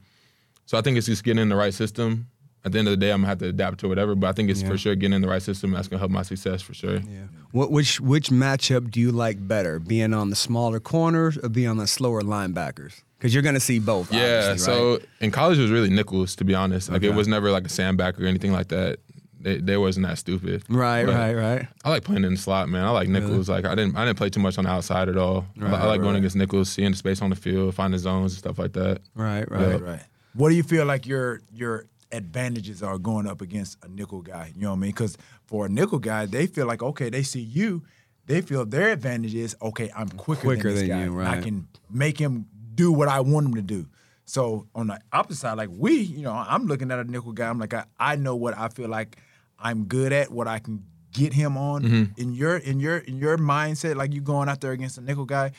so 0.66 0.78
I 0.78 0.80
think 0.82 0.96
it's 0.96 1.06
just 1.06 1.24
getting 1.24 1.42
in 1.42 1.48
the 1.48 1.56
right 1.56 1.74
system. 1.74 2.26
At 2.62 2.72
the 2.72 2.78
end 2.78 2.88
of 2.88 2.92
the 2.92 2.96
day, 2.98 3.10
I'm 3.10 3.20
gonna 3.20 3.28
have 3.28 3.38
to 3.38 3.46
adapt 3.48 3.80
to 3.80 3.88
whatever, 3.88 4.14
but 4.14 4.26
I 4.28 4.32
think 4.32 4.50
it's 4.50 4.60
Yeah. 4.62 4.68
for 4.68 4.76
sure 4.78 4.94
getting 4.94 5.14
in 5.14 5.22
the 5.22 5.28
right 5.28 5.42
system 5.42 5.70
that's 5.70 5.88
gonna 5.88 5.98
help 5.98 6.10
my 6.10 6.22
success 6.22 6.60
for 6.62 6.74
sure. 6.74 6.96
Yeah. 6.98 7.24
What 7.52 7.70
which 7.72 8.00
which 8.00 8.28
matchup 8.28 8.90
do 8.90 9.00
you 9.00 9.10
like 9.12 9.46
better? 9.48 9.78
Being 9.78 10.12
on 10.14 10.28
the 10.30 10.36
smaller 10.36 10.78
corners 10.78 11.38
or 11.38 11.48
being 11.48 11.68
on 11.68 11.78
the 11.78 11.86
slower 11.86 12.20
linebackers? 12.22 13.00
Because 13.20 13.34
you're 13.34 13.42
gonna 13.42 13.60
see 13.60 13.78
both. 13.78 14.10
Yeah, 14.10 14.56
so 14.56 14.92
right? 14.92 15.04
in 15.20 15.30
college 15.30 15.58
it 15.58 15.62
was 15.62 15.70
really 15.70 15.90
nickels 15.90 16.34
to 16.36 16.44
be 16.44 16.54
honest. 16.54 16.90
Like 16.90 17.02
it 17.02 17.14
was 17.14 17.28
never 17.28 17.50
like 17.50 17.66
a 17.66 17.68
sandback 17.68 18.18
or 18.18 18.24
anything 18.24 18.50
like 18.50 18.68
that. 18.68 18.98
They, 19.42 19.58
they 19.58 19.76
wasn't 19.76 20.06
that 20.06 20.18
stupid. 20.18 20.64
right, 20.68 21.04
But 21.04 21.14
right, 21.14 21.34
right. 21.34 21.68
I 21.82 21.88
like 21.90 22.04
playing 22.04 22.24
in 22.24 22.34
the 22.34 22.38
slot, 22.40 22.68
man. 22.68 22.84
I 22.84 22.90
like 22.90 23.08
nickels. 23.08 23.48
Like 23.48 23.66
I 23.66 23.74
didn't 23.74 23.96
I 23.96 24.06
didn't 24.06 24.16
play 24.16 24.30
too 24.30 24.40
much 24.40 24.56
on 24.56 24.64
the 24.64 24.70
outside 24.70 25.08
at 25.10 25.18
all. 25.18 25.44
I 25.60 25.66
I, 25.66 25.84
like 25.86 26.00
going 26.00 26.16
against 26.16 26.36
nickels, 26.36 26.70
seeing 26.70 26.90
the 26.92 26.96
space 26.96 27.20
on 27.20 27.28
the 27.30 27.36
field, 27.36 27.74
finding 27.74 27.98
zones 27.98 28.32
and 28.32 28.38
stuff 28.38 28.58
like 28.58 28.72
that. 28.72 29.00
Right, 29.14 29.50
right. 29.50 29.72
Right, 29.72 29.82
right. 29.82 30.02
What 30.34 30.48
do 30.48 30.54
you 30.54 30.62
feel 30.62 30.86
like 30.86 31.06
your 31.06 31.40
your 31.52 31.86
advantages 32.12 32.82
are 32.82 32.98
going 32.98 33.26
up 33.26 33.40
against 33.40 33.78
a 33.84 33.88
nickel 33.88 34.22
guy? 34.22 34.52
You 34.54 34.62
know 34.62 34.70
what 34.70 34.76
I 34.76 34.80
mean? 34.80 34.90
Because 34.90 35.16
for 35.46 35.66
a 35.66 35.68
nickel 35.68 35.98
guy, 35.98 36.26
they 36.26 36.46
feel 36.46 36.66
like 36.66 36.82
okay, 36.82 37.08
they 37.10 37.22
see 37.22 37.40
you, 37.40 37.82
they 38.26 38.40
feel 38.42 38.64
their 38.66 38.90
advantage 38.90 39.34
is 39.34 39.56
okay. 39.62 39.90
I'm 39.96 40.08
quicker, 40.08 40.42
Quicker 40.42 40.62
than 40.64 40.74
this 40.74 40.80
than 40.80 40.88
guy. 40.88 41.04
you, 41.04 41.18
and 41.18 41.28
I 41.28 41.40
can 41.40 41.66
make 41.90 42.18
him 42.18 42.46
do 42.74 42.92
what 42.92 43.08
I 43.08 43.20
want 43.20 43.46
them 43.46 43.54
to 43.54 43.62
do. 43.62 43.86
So 44.24 44.68
on 44.74 44.86
the 44.86 45.00
opposite 45.12 45.40
side, 45.40 45.58
like 45.58 45.70
we, 45.72 45.94
you 46.00 46.22
know, 46.22 46.32
I'm 46.32 46.66
looking 46.66 46.90
at 46.90 46.98
a 46.98 47.04
nickel 47.04 47.32
guy. 47.32 47.48
I'm 47.48 47.58
like, 47.58 47.74
I, 47.74 47.84
I 47.98 48.16
know 48.16 48.36
what 48.36 48.56
I 48.56 48.68
feel 48.68 48.88
like 48.88 49.16
I'm 49.58 49.84
good 49.84 50.12
at, 50.12 50.30
what 50.30 50.46
I 50.46 50.60
can 50.60 50.84
get 51.12 51.32
him 51.32 51.56
on. 51.56 51.82
Mm-hmm. 51.82 52.20
In 52.20 52.32
your 52.32 52.56
in 52.56 52.80
your 52.80 52.98
in 52.98 53.18
your 53.18 53.36
mindset, 53.38 53.96
like 53.96 54.12
you 54.12 54.20
going 54.20 54.48
out 54.48 54.60
there 54.60 54.72
against 54.72 54.98
a 54.98 55.00
nickel 55.00 55.24
guy, 55.24 55.52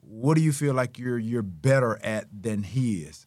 what 0.00 0.34
do 0.34 0.42
you 0.42 0.52
feel 0.52 0.74
like 0.74 0.98
you're 0.98 1.18
you're 1.18 1.42
better 1.42 1.98
at 2.04 2.26
than 2.38 2.62
he 2.62 3.02
is? 3.02 3.26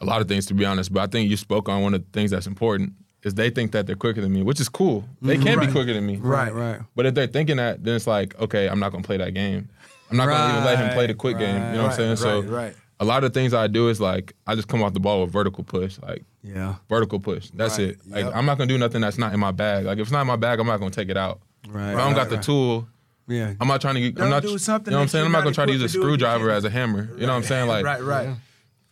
A 0.00 0.04
lot 0.04 0.20
of 0.20 0.28
things 0.28 0.46
to 0.46 0.54
be 0.54 0.64
honest, 0.64 0.92
but 0.92 1.00
I 1.00 1.06
think 1.06 1.30
you 1.30 1.36
spoke 1.36 1.68
on 1.68 1.82
one 1.82 1.94
of 1.94 2.02
the 2.02 2.10
things 2.12 2.32
that's 2.32 2.46
important 2.46 2.92
is 3.22 3.34
they 3.34 3.50
think 3.50 3.72
that 3.72 3.86
they're 3.86 3.96
quicker 3.96 4.20
than 4.20 4.32
me, 4.32 4.42
which 4.42 4.60
is 4.60 4.68
cool. 4.68 5.04
They 5.20 5.38
can 5.38 5.60
be 5.60 5.68
quicker 5.68 5.94
than 5.94 6.04
me. 6.04 6.16
Right. 6.16 6.52
right. 6.52 6.80
But 6.96 7.06
if 7.06 7.14
they're 7.14 7.28
thinking 7.28 7.56
that, 7.58 7.84
then 7.84 7.94
it's 7.94 8.08
like, 8.08 8.38
okay, 8.40 8.68
I'm 8.68 8.80
not 8.80 8.90
gonna 8.90 9.04
play 9.04 9.16
that 9.16 9.32
game. 9.32 9.68
I'm 10.12 10.16
not 10.18 10.26
gonna 10.28 10.52
even 10.54 10.64
let 10.64 10.78
him 10.78 10.92
play 10.94 11.06
the 11.06 11.14
quick 11.14 11.38
game. 11.38 11.54
You 11.54 11.60
know 11.60 11.66
what 11.68 11.76
I'm 11.80 11.86
Right, 11.86 11.96
saying? 11.96 12.16
So 12.16 12.40
right, 12.42 12.48
right. 12.48 12.76
a 13.00 13.04
lot 13.04 13.24
of 13.24 13.34
things 13.34 13.52
I 13.54 13.66
do 13.66 13.88
is 13.88 14.00
like 14.00 14.34
I 14.46 14.54
just 14.54 14.68
come 14.68 14.82
off 14.82 14.92
the 14.94 15.00
ball 15.00 15.22
with 15.22 15.32
vertical 15.32 15.64
push. 15.64 15.98
Like 16.02 16.24
Yeah. 16.42 16.76
vertical 16.88 17.18
push. 17.20 17.50
That's 17.54 17.78
Right, 17.78 17.88
it. 17.88 18.00
Like 18.08 18.24
yep. 18.24 18.32
I'm 18.36 18.46
not 18.46 18.58
gonna 18.58 18.68
do 18.68 18.78
nothing 18.78 19.00
that's 19.00 19.18
not 19.18 19.32
in 19.34 19.40
my 19.40 19.50
bag. 19.52 19.84
Like 19.86 19.98
if 19.98 20.02
it's 20.02 20.12
not 20.12 20.20
in 20.22 20.26
my 20.26 20.36
bag, 20.36 20.60
I'm 20.60 20.66
not 20.66 20.78
gonna 20.78 20.90
take 20.90 21.08
it 21.08 21.16
out. 21.16 21.40
Right. 21.68 21.92
If 21.92 21.98
I 21.98 22.04
don't 22.04 22.14
got 22.14 22.28
the 22.28 22.36
right. 22.36 22.44
tool, 22.44 22.88
Yeah. 23.28 23.54
I'm 23.60 23.68
not 23.68 23.80
trying 23.80 23.94
to. 23.94 24.00
get- 24.10 24.20
I'm 24.22 24.28
not. 24.30 24.42
do 24.42 24.48
You 24.48 24.54
know 24.58 24.58
what 24.58 24.94
I'm 24.94 25.08
saying? 25.08 25.24
I'm 25.26 25.32
not 25.32 25.38
not 25.38 25.44
gonna 25.44 25.54
try 25.54 25.66
to 25.66 25.72
use 25.72 25.80
a 25.82 25.84
equipped 25.84 25.92
to 25.94 25.98
do 26.00 26.06
if 26.06 26.10
you 26.12 26.18
screwdriver 26.18 26.50
as 26.50 26.64
a 26.64 26.70
hammer. 26.70 27.08
You 27.16 27.26
know 27.26 27.32
what 27.32 27.38
I'm 27.38 27.42
saying? 27.44 27.68
Like 27.74 27.84
right, 27.84 28.02
right. 28.02 28.28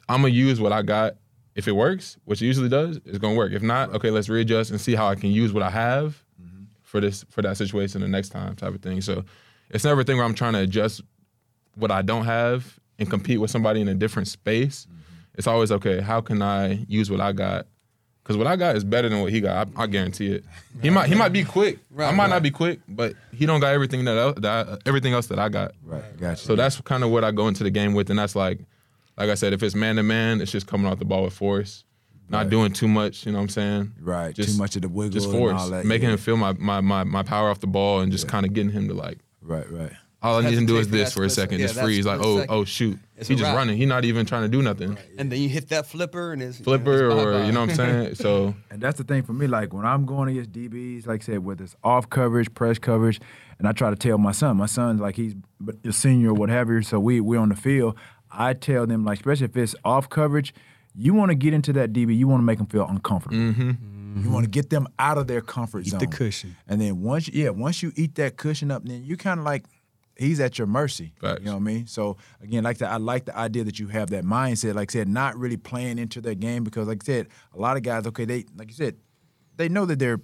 I'm 0.09 0.23
gonna 0.23 0.29
use 0.35 0.61
what 0.61 0.73
I 0.73 0.83
got. 0.83 1.15
If 1.57 1.67
it 1.69 1.73
works, 1.73 2.17
which 2.25 2.41
it 2.41 2.47
usually 2.47 2.69
does, 2.69 3.01
it's 3.05 3.19
gonna 3.19 3.35
work. 3.35 3.53
If 3.53 3.61
not, 3.63 3.93
okay, 3.97 4.11
let's 4.11 4.29
readjust 4.29 4.71
and 4.71 4.81
see 4.81 4.95
how 4.95 5.09
I 5.09 5.15
can 5.17 5.31
use 5.31 5.53
what 5.53 5.63
I 5.65 5.71
have 5.71 6.23
Mm-hmm. 6.41 6.63
for 6.83 7.01
this 7.01 7.25
for 7.29 7.43
that 7.43 7.57
situation 7.57 8.01
the 8.01 8.09
next 8.09 8.29
time 8.31 8.55
type 8.57 8.75
of 8.75 8.81
thing. 8.83 9.01
So 9.01 9.25
it's 9.69 9.85
never 9.85 10.01
a 10.01 10.05
thing 10.05 10.17
where 10.17 10.25
I'm 10.25 10.35
trying 10.35 10.53
to 10.55 10.61
adjust 10.61 11.03
what 11.81 11.91
I 11.91 12.03
don't 12.03 12.25
have 12.25 12.79
and 12.99 13.09
compete 13.09 13.41
with 13.41 13.51
somebody 13.51 13.81
in 13.81 13.89
a 13.89 13.95
different 13.95 14.29
space. 14.29 14.87
Mm-hmm. 14.87 14.97
It's 15.35 15.47
always 15.47 15.73
okay. 15.73 16.01
How 16.01 16.21
can 16.21 16.43
I 16.43 16.85
use 16.89 17.11
what 17.11 17.21
I 17.21 17.33
got? 17.33 17.67
Because 18.23 18.37
what 18.37 18.47
I 18.47 18.57
got 18.57 18.77
is 18.77 18.85
better 18.85 19.09
than 19.09 19.23
what 19.23 19.33
he 19.33 19.41
got. 19.41 19.69
I, 19.77 19.83
I 19.83 19.87
guarantee 19.87 20.33
it. 20.33 20.45
He 20.83 20.91
might 20.91 21.09
he 21.09 21.15
might 21.15 21.31
be 21.31 21.43
quick. 21.43 21.79
I 21.99 22.11
might 22.13 22.25
right. 22.25 22.31
not 22.31 22.43
be 22.43 22.51
quick, 22.51 22.81
but 22.87 23.15
he 23.33 23.47
don't 23.47 23.61
got 23.61 23.73
everything 23.73 24.05
that, 24.05 24.41
that 24.43 24.69
I- 24.69 24.79
everything 24.87 25.15
else 25.15 25.27
that 25.29 25.39
I 25.39 25.49
got. 25.49 25.73
Right, 25.83 26.17
gotcha. 26.19 26.45
So 26.45 26.55
that's 26.55 26.81
kind 26.83 27.03
of 27.03 27.11
what 27.11 27.25
I 27.25 27.31
go 27.33 27.49
into 27.49 27.65
the 27.65 27.71
game 27.71 27.95
with, 27.95 28.11
and 28.11 28.19
that's 28.19 28.37
like, 28.37 28.61
like 29.17 29.31
I 29.31 29.35
said, 29.35 29.53
if 29.53 29.63
it's 29.63 29.75
man 29.75 29.97
to 29.97 30.03
man, 30.03 30.41
it's 30.41 30.53
just 30.53 30.67
coming 30.67 30.87
off 30.87 30.99
the 30.99 31.05
ball 31.05 31.25
with 31.25 31.33
force, 31.33 31.85
not 32.29 32.51
doing 32.51 32.73
too 32.73 32.87
much. 32.87 33.27
You 33.27 33.33
know 33.33 33.39
what 33.39 33.45
I'm 33.45 33.49
saying? 33.49 33.93
right, 34.01 34.35
Just 34.35 34.51
too 34.51 34.59
much 34.59 34.77
of 34.77 34.83
the 34.83 34.89
wiggle, 34.89 35.13
Just 35.13 35.29
and 35.31 35.37
force, 35.37 35.61
all 35.61 35.71
that. 35.71 35.85
making 35.85 36.09
yeah. 36.09 36.13
him 36.15 36.19
feel 36.19 36.37
my, 36.37 36.53
my 36.53 36.81
my 36.81 37.05
my 37.05 37.23
power 37.23 37.51
off 37.51 37.61
the 37.61 37.67
ball, 37.67 38.01
and 38.01 38.13
just 38.13 38.29
kind 38.29 38.45
of 38.47 38.53
getting 38.53 38.71
him 38.71 38.87
to 38.89 38.95
like, 38.95 39.19
right, 39.41 39.69
right. 39.73 39.93
All 40.23 40.39
I 40.39 40.43
need 40.43 40.59
him 40.59 40.67
to 40.67 40.73
do 40.75 40.79
is 40.79 40.89
this 40.89 41.15
for 41.15 41.25
a 41.25 41.31
second, 41.31 41.59
second. 41.59 41.59
just 41.61 41.77
Yeah, 41.77 41.83
freeze, 41.83 42.07
like, 42.07 42.21
oh, 42.21 42.23
oh 42.23 42.39
second. 42.41 42.55
oh 42.55 42.65
shoot, 42.65 42.99
It's 43.17 43.29
he 43.29 43.35
just 43.35 43.45
wrap. 43.45 43.57
running, 43.57 43.77
he 43.77 43.87
not 43.87 44.05
even 44.05 44.27
trying 44.27 44.43
to 44.43 44.49
do 44.49 44.61
nothing, 44.63 44.99
And 45.17 45.33
then 45.33 45.41
you 45.41 45.49
hit 45.49 45.69
that 45.71 45.87
flipper 45.87 46.33
and 46.33 46.43
it's 46.43 46.59
you 46.59 46.65
know, 46.65 46.71
flipper 46.77 47.11
it's 47.11 47.15
or 47.25 47.45
you 47.45 47.53
know 47.53 47.61
what 47.61 47.71
I'm 47.71 47.77
saying. 47.77 48.15
So 48.17 48.55
And 48.71 48.81
that's 48.81 48.99
the 48.99 49.05
thing 49.05 49.23
for 49.23 49.33
me. 49.33 49.47
Like 49.47 49.73
when 49.73 49.87
I'm 49.87 50.05
going 50.05 50.29
against 50.29 50.53
DBs, 50.53 51.07
like 51.07 51.23
I 51.23 51.25
said, 51.25 51.39
whether 51.45 51.65
it's 51.65 51.77
off 51.83 52.11
coverage, 52.11 52.53
press 52.55 52.79
coverage, 52.79 53.21
and 53.59 53.67
I 53.67 53.73
try 53.73 53.91
to 53.91 53.97
tell 53.97 54.19
my 54.19 54.33
son. 54.33 54.57
My 54.59 54.67
son's 54.67 55.01
like 55.01 55.17
he's 55.17 55.35
a 55.85 55.93
senior 55.93 56.31
or 56.31 56.35
what 56.35 56.49
have 56.51 56.69
you. 56.69 56.83
So 56.83 56.99
we 57.01 57.21
we 57.21 57.37
on 57.37 57.49
the 57.49 57.57
field. 57.57 57.97
I 58.31 58.53
tell 58.53 58.87
them 58.87 59.05
like, 59.05 59.19
especially 59.19 59.47
if 59.47 59.57
it's 59.57 59.75
off 59.85 60.09
coverage, 60.09 60.55
you 60.95 61.15
want 61.15 61.31
to 61.31 61.35
get 61.35 61.55
into 61.55 61.73
that 61.75 61.93
DB. 61.93 62.17
You 62.17 62.29
want 62.29 62.41
to 62.41 62.45
make 62.45 62.59
them 62.59 62.67
feel 62.67 62.87
uncomfortable. 62.87 63.37
Mm-hmm. 63.37 64.23
You 64.25 64.31
want 64.31 64.45
to 64.45 64.51
get 64.51 64.71
them 64.71 64.89
out 64.99 65.19
of 65.19 65.29
their 65.29 65.41
comfort 65.41 65.87
Eat 65.87 65.91
zone. 65.91 66.03
Eat 66.03 66.11
the 66.11 66.17
cushion. 66.17 66.57
And 66.67 66.81
then 66.81 67.01
once, 67.01 67.29
yeah, 67.29 67.51
once 67.51 67.81
you 67.83 67.93
eat 67.95 68.17
that 68.17 68.37
cushion 68.37 68.71
up, 68.73 68.85
then 68.85 69.05
you 69.05 69.17
kind 69.17 69.39
of 69.39 69.47
like 69.47 69.65
he's 70.21 70.41
at 70.41 70.59
your 70.59 70.67
mercy. 70.67 71.13
Facts. 71.21 71.41
You 71.41 71.47
know 71.47 71.53
what 71.53 71.61
I 71.61 71.65
mean? 71.65 71.87
So 71.87 72.17
again, 72.43 72.65
like 72.65 72.79
that, 72.79 72.91
I 72.91 72.97
like 72.97 73.25
the 73.25 73.37
idea 73.37 73.65
that 73.65 73.79
you 73.79 73.89
have 73.89 74.11
that 74.11 74.25
mindset. 74.25 74.75
Like 74.75 74.91
I 74.91 74.93
said, 74.93 75.09
not 75.09 75.37
really 75.37 75.57
playing 75.57 75.99
into 75.99 76.21
their 76.21 76.35
game 76.35 76.63
because, 76.65 76.89
like 76.89 77.03
I 77.03 77.07
said, 77.07 77.29
a 77.55 77.59
lot 77.59 77.77
of 77.77 77.83
guys, 77.83 78.07
okay, 78.07 78.25
they 78.25 78.45
like 78.57 78.69
you 78.69 78.75
said, 78.75 78.97
they 79.57 79.69
know 79.69 79.87
that 79.87 79.99
they're 79.99 80.21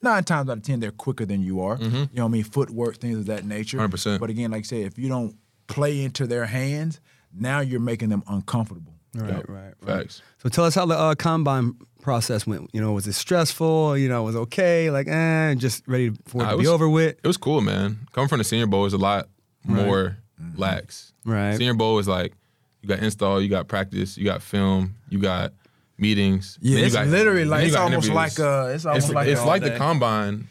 nine 0.00 0.24
times 0.24 0.48
out 0.48 0.58
of 0.58 0.62
ten 0.62 0.80
they're 0.80 0.90
quicker 0.90 1.26
than 1.26 1.42
you 1.42 1.60
are. 1.60 1.76
Mm-hmm. 1.76 1.96
You 1.96 2.08
know 2.14 2.24
what 2.24 2.28
I 2.28 2.32
mean? 2.32 2.44
Footwork, 2.44 2.98
things 2.98 3.18
of 3.18 3.26
that 3.26 3.44
nature. 3.44 3.78
100%. 3.78 4.20
But 4.20 4.30
again, 4.30 4.50
like 4.50 4.60
I 4.60 4.62
said, 4.62 4.86
if 4.86 4.98
you 4.98 5.08
don't 5.08 5.36
play 5.66 6.02
into 6.02 6.26
their 6.26 6.46
hands, 6.46 7.00
now 7.34 7.60
you're 7.60 7.80
making 7.80 8.08
them 8.08 8.22
uncomfortable. 8.26 8.94
Right, 9.14 9.28
Yep. 9.30 9.44
right, 9.48 9.64
right. 9.64 9.74
facts. 10.00 10.22
So 10.42 10.48
tell 10.48 10.64
us 10.64 10.74
how 10.74 10.86
the 10.86 10.98
uh, 10.98 11.14
combine 11.14 11.74
process 12.00 12.46
went. 12.46 12.70
You 12.72 12.80
know, 12.80 12.92
was 12.92 13.06
it 13.06 13.12
stressful? 13.12 13.96
You 13.98 14.08
know, 14.08 14.22
was 14.22 14.34
it 14.34 14.38
okay? 14.38 14.90
Like, 14.90 15.06
eh, 15.08 15.54
just 15.56 15.86
ready 15.86 16.10
for 16.26 16.40
it 16.42 16.44
Nah, 16.44 16.50
to 16.52 16.56
it 16.56 16.60
be 16.60 16.66
over 16.66 16.88
with. 16.88 17.16
It 17.22 17.26
was 17.26 17.36
cool, 17.36 17.60
man. 17.60 17.98
Coming 18.12 18.28
from 18.28 18.38
the 18.38 18.44
Senior 18.44 18.66
Bowl 18.66 18.82
was 18.82 18.94
a 18.94 18.98
lot 18.98 19.28
more 19.64 20.16
lax. 20.56 21.12
Right. 21.24 21.56
Senior 21.56 21.74
Bowl 21.74 21.98
is 21.98 22.08
like 22.08 22.32
you 22.80 22.88
got 22.88 23.00
install, 23.00 23.40
you 23.40 23.48
got 23.48 23.68
practice, 23.68 24.16
you 24.18 24.24
got 24.24 24.42
film, 24.42 24.96
you 25.08 25.18
got 25.18 25.52
meetings. 25.98 26.58
Yeah, 26.60 26.72
then 26.74 26.80
you 26.80 26.86
it's 26.86 26.94
got- 26.96 27.06
literally 27.08 27.44
like 27.44 27.70
you 27.70 27.76
almost 27.76 28.08
interviews. 28.08 28.14
like 28.14 28.38
a 28.38 28.72
it's 28.74 28.84
almost 28.86 29.06
it's 29.06 29.14
like 29.14 29.28
it's 29.28 29.40
a- 29.40 29.44
like 29.46 29.62
the 29.62 29.76
combine, 29.76 30.48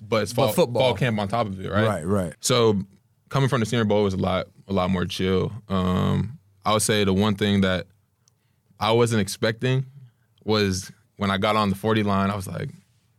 but 0.00 0.22
it's 0.22 0.32
fall, 0.32 0.48
football. 0.52 0.82
fall 0.82 0.94
camp 0.94 1.18
on 1.20 1.28
top 1.28 1.46
of 1.46 1.60
it, 1.60 1.70
right? 1.70 1.86
Right, 1.86 2.06
right. 2.06 2.34
So 2.40 2.80
coming 3.28 3.48
from 3.48 3.60
the 3.60 3.66
Senior 3.66 3.84
Bowl 3.84 4.02
was 4.02 4.14
a 4.14 4.18
lot 4.18 4.46
a 4.66 4.72
lot 4.72 4.90
more 4.90 5.04
chill. 5.04 5.52
Um, 5.68 6.38
I 6.64 6.72
would 6.72 6.82
say 6.82 7.04
the 7.04 7.12
one 7.14 7.34
thing 7.34 7.62
that 7.62 7.86
I 8.78 8.92
wasn't 8.92 9.20
expecting 9.20 9.86
was 10.44 10.90
when 11.16 11.30
I 11.30 11.38
got 11.38 11.56
on 11.56 11.70
the 11.70 11.76
forty 11.76 12.02
line, 12.02 12.30
I 12.30 12.36
was 12.36 12.46
like, 12.46 12.70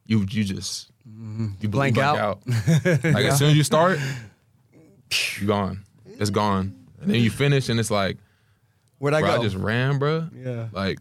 you 0.05 0.25
you 0.29 0.43
just 0.43 0.91
you 1.60 1.69
Blank 1.69 1.98
out. 1.98 2.41
like 2.86 3.25
as 3.25 3.38
soon 3.38 3.50
as 3.51 3.57
you 3.57 3.63
start, 3.63 4.00
you're 5.39 5.48
gone. 5.48 5.83
It's 6.05 6.29
gone. 6.29 6.75
And 7.01 7.10
then 7.10 7.21
you 7.21 7.31
finish, 7.31 7.69
and 7.69 7.79
it's 7.79 7.91
like, 7.91 8.17
Where'd 9.00 9.15
I 9.15 9.21
bro, 9.21 9.31
I 9.31 9.38
just 9.39 9.55
ran, 9.55 9.98
bro. 9.98 10.27
Yeah. 10.36 10.67
Like, 10.71 11.00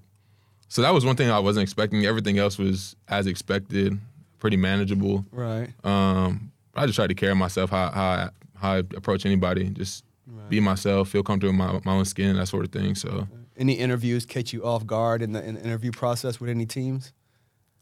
so 0.69 0.81
that 0.83 0.95
was 0.95 1.05
one 1.05 1.17
thing 1.17 1.31
I 1.31 1.39
wasn't 1.39 1.63
expecting. 1.63 2.07
Everything 2.07 2.39
else 2.39 2.59
was 2.59 2.97
as 3.09 3.27
expected, 3.27 3.99
pretty 4.39 4.57
manageable. 4.57 5.27
right. 5.31 5.69
Um, 5.85 6.53
I 6.75 6.87
just 6.87 6.97
tried 6.97 7.09
to 7.09 7.15
carry 7.15 7.35
myself 7.35 7.71
how 7.71 7.91
how 7.91 8.05
I, 8.05 8.29
how 8.57 8.73
I 8.73 8.79
approach 8.79 9.27
anybody, 9.27 9.69
just 9.71 10.05
be 10.49 10.61
myself, 10.61 11.09
feel 11.09 11.23
comfortable 11.23 11.51
in 11.51 11.57
my, 11.59 11.81
my 11.85 11.93
own 11.99 12.05
skin, 12.05 12.37
that 12.37 12.47
sort 12.47 12.65
of 12.65 12.73
thing. 12.73 12.95
So, 12.95 13.29
Any 13.57 13.75
interviews 13.75 14.25
catch 14.27 14.53
you 14.53 14.65
off 14.65 14.87
guard 14.87 15.23
in 15.23 15.33
the, 15.33 15.45
in 15.45 15.55
the 15.55 15.63
interview 15.63 15.91
process 15.93 16.41
with 16.41 16.51
any 16.51 16.67
teams? 16.67 17.13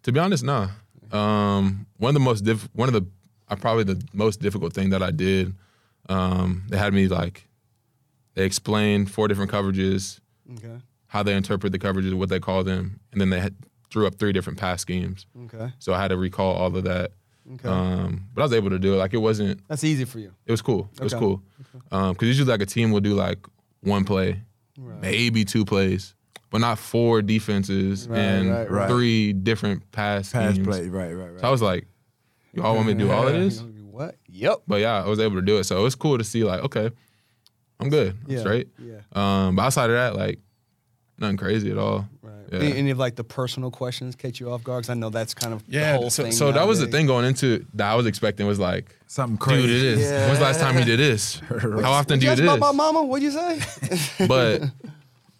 to 0.04 0.12
be 0.12 0.20
honest, 0.20 0.44
nah. 0.44 0.68
Um, 1.12 1.86
one 1.96 2.10
of 2.10 2.14
the 2.14 2.20
most 2.20 2.42
diff- 2.44 2.68
one 2.72 2.88
of 2.88 2.92
the 2.94 3.06
uh, 3.48 3.56
probably 3.56 3.84
the 3.84 4.00
most 4.12 4.40
difficult 4.40 4.72
thing 4.74 4.90
that 4.90 5.02
I 5.02 5.10
did. 5.10 5.54
Um, 6.08 6.64
they 6.68 6.76
had 6.78 6.92
me 6.94 7.08
like 7.08 7.48
they 8.34 8.44
explained 8.44 9.10
four 9.10 9.26
different 9.28 9.50
coverages, 9.50 10.20
Okay. 10.54 10.78
how 11.08 11.22
they 11.22 11.34
interpret 11.34 11.72
the 11.72 11.78
coverages, 11.78 12.14
what 12.14 12.28
they 12.28 12.38
call 12.40 12.62
them, 12.64 13.00
and 13.12 13.20
then 13.20 13.30
they 13.30 13.40
had, 13.40 13.54
drew 13.90 14.06
up 14.06 14.14
three 14.16 14.32
different 14.32 14.58
pass 14.58 14.80
schemes. 14.82 15.26
Okay. 15.46 15.72
So 15.78 15.94
I 15.94 16.00
had 16.00 16.08
to 16.08 16.16
recall 16.16 16.54
all 16.54 16.74
of 16.76 16.84
that. 16.84 17.12
Okay. 17.54 17.68
Um, 17.68 18.24
but 18.34 18.42
I 18.42 18.44
was 18.44 18.52
able 18.52 18.70
to 18.70 18.78
do 18.78 18.94
it. 18.94 18.96
Like 18.96 19.14
it 19.14 19.18
wasn't. 19.18 19.66
That's 19.68 19.84
easy 19.84 20.04
for 20.04 20.18
you. 20.18 20.32
It 20.46 20.50
was 20.50 20.60
cool. 20.62 20.90
It 20.98 21.02
was 21.04 21.14
Okay. 21.14 21.20
cool. 21.20 21.42
Because 21.90 22.28
usually 22.28 22.50
like 22.50 22.60
a 22.62 22.66
team 22.66 22.90
will 22.92 23.00
do 23.00 23.14
like 23.14 23.38
one 23.80 24.04
play, 24.04 24.42
maybe 24.76 25.44
two 25.44 25.64
plays, 25.64 26.14
but 26.50 26.58
not 26.60 26.78
four 26.78 27.22
defenses 27.22 28.06
Right, 28.08 28.18
and 28.18 28.50
right, 28.50 28.70
right. 28.70 28.90
three 28.90 29.32
different 29.32 29.90
pass 29.92 30.32
Pass 30.32 30.54
schemes. 30.54 30.66
play, 30.66 30.88
right, 30.88 31.12
right, 31.14 31.30
right. 31.30 31.40
So 31.40 31.46
I 31.48 31.50
was 31.50 31.62
like, 31.62 31.86
y'all 32.52 32.74
want 32.74 32.86
me 32.88 32.94
to 32.94 32.98
do 32.98 33.10
all 33.10 33.26
of 33.28 33.34
this? 33.34 33.60
What? 33.90 34.16
Yep. 34.28 34.62
But 34.68 34.80
yeah, 34.80 35.02
I 35.02 35.06
was 35.08 35.18
able 35.18 35.36
to 35.36 35.42
do 35.42 35.58
it. 35.58 35.64
So 35.64 35.78
it 35.80 35.82
was 35.82 35.94
cool 35.94 36.18
to 36.18 36.24
see 36.24 36.44
like, 36.44 36.62
okay, 36.64 36.90
I'm 37.80 37.88
good. 37.88 38.16
I'm 38.26 38.30
Yeah, 38.32 38.40
straight. 38.40 38.68
yeah. 38.78 39.00
Um, 39.12 39.56
but 39.56 39.62
outside 39.62 39.90
of 39.90 39.96
that, 39.96 40.14
like 40.16 40.38
nothing 41.18 41.36
crazy 41.36 41.70
at 41.70 41.78
all. 41.78 42.06
Right. 42.50 42.62
Yeah. 42.62 42.68
Any, 42.68 42.78
any 42.78 42.90
of 42.90 42.98
like 42.98 43.16
the 43.16 43.24
personal 43.24 43.70
questions 43.70 44.14
catch 44.14 44.40
you 44.40 44.50
off 44.50 44.62
guard? 44.64 44.82
Because 44.82 44.90
I 44.90 44.94
know 44.94 45.10
that's 45.10 45.34
kind 45.34 45.52
of 45.52 45.64
the 45.66 45.72
Yeah. 45.72 45.96
whole 45.96 46.10
So, 46.10 46.22
thing 46.24 46.32
so 46.32 46.52
that 46.52 46.66
was 46.66 46.80
the 46.80 46.86
thing 46.86 47.06
going 47.06 47.24
into 47.24 47.64
that 47.74 47.90
I 47.90 47.94
was 47.94 48.06
expecting 48.06 48.46
was 48.46 48.58
like, 48.58 48.94
Something 49.06 49.36
crazy. 49.38 49.66
dude, 49.66 49.70
it 49.76 49.82
is. 49.84 50.00
Yeah. 50.10 50.26
When's 50.26 50.38
the 50.38 50.44
last 50.44 50.60
time 50.60 50.78
you 50.78 50.84
did 50.84 50.98
this? 50.98 51.40
How 51.48 51.92
often 51.92 52.18
do 52.18 52.24
you 52.26 52.30
Yes, 52.30 52.38
do 52.38 52.44
my, 52.44 52.52
this? 52.54 52.60
my 52.60 52.72
mama. 52.72 53.02
What'd 53.04 53.22
you 53.22 53.30
say? 53.30 53.60
But 54.26 54.62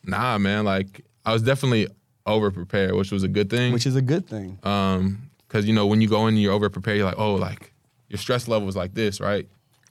nah, 0.05 0.39
man, 0.39 0.65
like 0.65 1.03
I 1.25 1.33
was 1.33 1.43
definitely 1.43 1.89
over 2.27 2.51
prepared, 2.51 2.95
which 2.95 3.11
was 3.13 3.23
a 3.23 3.29
good 3.29 3.51
thing. 3.51 3.73
Which 3.73 3.87
is 3.87 3.97
a 3.97 4.03
good 4.03 4.27
thing. 4.27 4.59
um, 4.63 5.23
because 5.47 5.65
you 5.67 5.73
know 5.73 5.87
when 5.87 6.03
you 6.03 6.09
go 6.09 6.27
in, 6.27 6.37
you're 6.37 6.53
over 6.53 6.69
prepared. 6.69 6.99
You're 6.99 7.07
like, 7.07 7.19
oh, 7.19 7.35
like 7.37 7.73
your 8.09 8.19
stress 8.19 8.49
level 8.49 8.69
is 8.69 8.77
like 8.77 8.93
this, 8.93 9.19
right? 9.19 9.49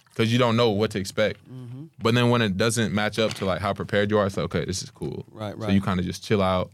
Because 0.09 0.31
you 0.31 0.37
don't 0.39 0.55
know 0.55 0.69
what 0.69 0.91
to 0.91 0.99
expect. 0.99 1.39
Mm-hmm. 1.51 1.85
But 2.01 2.13
then 2.15 2.29
when 2.29 2.41
it 2.43 2.57
doesn't 2.57 2.93
match 2.93 3.17
up 3.19 3.33
to 3.35 3.45
like 3.45 3.59
how 3.61 3.73
prepared 3.73 4.11
you 4.11 4.19
are, 4.19 4.25
it's 4.27 4.37
like, 4.37 4.45
okay, 4.45 4.65
this 4.65 4.83
is 4.83 4.91
cool. 4.91 5.25
Right, 5.31 5.57
right. 5.57 5.67
So 5.67 5.71
you 5.73 5.81
kind 5.81 5.99
of 5.99 6.05
just 6.05 6.23
chill 6.23 6.41
out, 6.43 6.71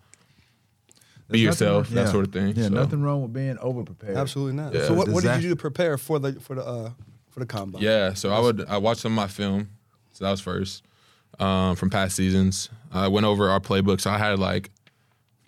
be 1.29 1.39
yourself, 1.39 1.87
wrong- 1.87 1.95
that 1.95 2.05
yeah. 2.05 2.11
sort 2.11 2.25
of 2.27 2.33
thing. 2.33 2.55
Yeah, 2.55 2.63
So, 2.63 2.69
nothing 2.69 3.01
wrong 3.01 3.21
with 3.21 3.33
being 3.33 3.57
over 3.59 3.83
prepared. 3.83 4.17
Absolutely 4.17 4.53
not. 4.53 4.73
Yeah. 4.73 4.87
So 4.87 4.93
what, 4.93 5.07
what 5.09 5.23
did 5.23 5.35
you 5.37 5.41
do 5.41 5.49
to 5.49 5.55
prepare 5.55 5.97
for 5.97 6.19
the 6.19 6.33
for 6.39 6.55
the 6.55 6.65
uh, 6.65 6.91
for 7.29 7.39
the 7.39 7.45
combine? 7.45 7.81
Yeah, 7.81 8.13
so 8.13 8.31
I 8.31 8.39
would 8.39 8.65
I 8.67 8.77
watched 8.77 9.01
some 9.01 9.13
of 9.13 9.15
my 9.15 9.27
film, 9.27 9.69
so 10.11 10.25
that 10.25 10.31
was 10.31 10.41
first 10.41 10.83
um, 11.39 11.75
from 11.75 11.89
past 11.89 12.15
seasons. 12.15 12.69
I 12.91 13.07
went 13.07 13.25
over 13.25 13.49
our 13.49 13.59
playbook, 13.59 14.01
so 14.01 14.11
I 14.11 14.17
had 14.17 14.37
like 14.39 14.69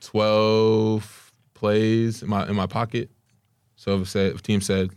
twelve 0.01 1.31
plays 1.53 2.21
in 2.23 2.29
my 2.29 2.47
in 2.47 2.55
my 2.55 2.67
pocket. 2.67 3.09
So 3.75 3.95
if, 3.95 4.03
it 4.03 4.05
said, 4.07 4.33
if 4.33 4.41
team 4.41 4.61
said 4.61 4.91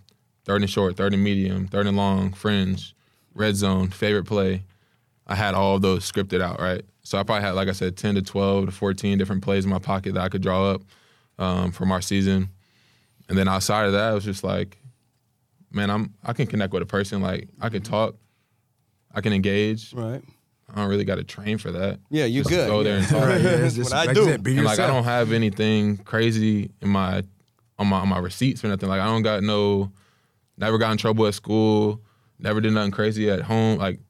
third 0.45 0.63
and 0.63 0.71
short, 0.71 0.97
third 0.97 1.13
and 1.13 1.23
medium, 1.23 1.67
third 1.69 1.87
and 1.87 1.97
long, 1.97 2.33
fringe, 2.33 2.95
red 3.35 3.57
zone, 3.57 3.91
favorite 3.91 4.25
play, 4.25 4.65
I 5.29 5.35
had 5.35 5.55
all 5.55 5.77
of 5.77 5.83
those 5.83 6.11
scripted 6.11 6.41
out, 6.41 6.61
right? 6.61 6.83
So 7.03 7.19
I 7.19 7.23
probably 7.23 7.43
had, 7.43 7.53
like 7.53 7.69
I 7.69 7.73
said, 7.73 7.97
ten 7.97 8.15
to 8.15 8.23
twelve 8.23 8.67
to 8.67 8.73
fourteen 8.73 9.19
different 9.19 9.43
plays 9.43 9.65
in 9.65 9.71
my 9.71 9.79
pocket 9.79 10.15
that 10.15 10.23
I 10.23 10.29
could 10.29 10.43
draw 10.43 10.73
up 10.73 10.83
um, 11.39 11.73
from 11.73 11.93
our 11.93 12.01
season. 12.01 12.49
And 13.29 13.37
then 13.37 13.47
outside 13.49 13.87
of 13.87 13.93
that, 13.93 14.11
it 14.13 14.15
was 14.15 14.25
just 14.25 14.43
like 14.43 14.79
man, 15.71 15.91
I'm 15.91 16.15
I 16.25 16.33
can 16.33 16.47
connect 16.47 16.73
with 16.73 16.83
a 16.83 16.87
person. 16.87 17.21
Like 17.21 17.49
I 17.61 17.69
can 17.69 17.83
talk, 17.83 18.17
I 19.15 19.21
can 19.21 19.33
engage. 19.33 19.93
Right. 19.93 20.23
I 20.71 20.81
don't 20.81 20.89
really 20.91 21.05
got 21.05 21.15
to 21.15 21.25
train 21.25 21.57
for 21.57 21.71
that. 21.73 21.99
Yeah, 22.11 22.27
you 22.27 22.41
Just 22.43 22.51
good. 22.51 22.69
Go 22.69 22.83
there 22.83 22.99
and 22.99 23.07
talk. 23.07 23.25
Right, 23.25 23.41
yeah, 23.41 23.51
That's 23.57 23.63
it's 23.63 23.77
just 23.77 23.91
what 23.91 24.01
I 24.01 24.05
like 24.05 24.15
do. 24.17 24.25
said, 24.25 24.43
be 24.43 24.57
And 24.57 24.67
like 24.67 24.79
I 24.79 24.87
don't 24.87 25.05
have 25.05 25.33
anything 25.33 25.97
crazy 25.99 26.71
in 26.83 26.91
my 26.91 27.23
on 27.79 27.87
my 27.87 28.01
on 28.01 28.09
my 28.09 28.19
receipts 28.19 28.63
or 28.65 28.69
nothing. 28.69 28.89
Like 28.89 29.01
I 29.01 29.07
don't 29.07 29.23
got 29.23 29.43
no, 29.43 29.91
never 30.59 30.77
got 30.77 30.93
in 30.93 30.99
trouble 30.99 31.27
at 31.27 31.35
school, 31.35 32.03
never 32.39 32.61
did 32.61 32.75
nothing 32.75 32.91
crazy 32.91 33.31
at 33.31 33.41
home. 33.41 33.79
Like 33.79 34.01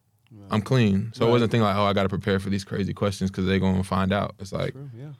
I'm 0.51 0.63
clean, 0.63 1.11
so 1.15 1.27
it 1.27 1.31
wasn't 1.31 1.51
thinking 1.51 1.65
like, 1.65 1.77
oh, 1.77 1.85
I 1.85 1.93
got 1.93 2.05
to 2.05 2.09
prepare 2.09 2.39
for 2.41 2.51
these 2.51 2.65
crazy 2.65 2.95
questions 2.95 3.31
because 3.31 3.47
they're 3.47 3.59
gonna 3.59 3.83
find 3.85 4.13
out. 4.13 4.35
It's 4.39 4.53
like 4.53 4.73
True, 4.73 4.91
yeah, 4.97 5.13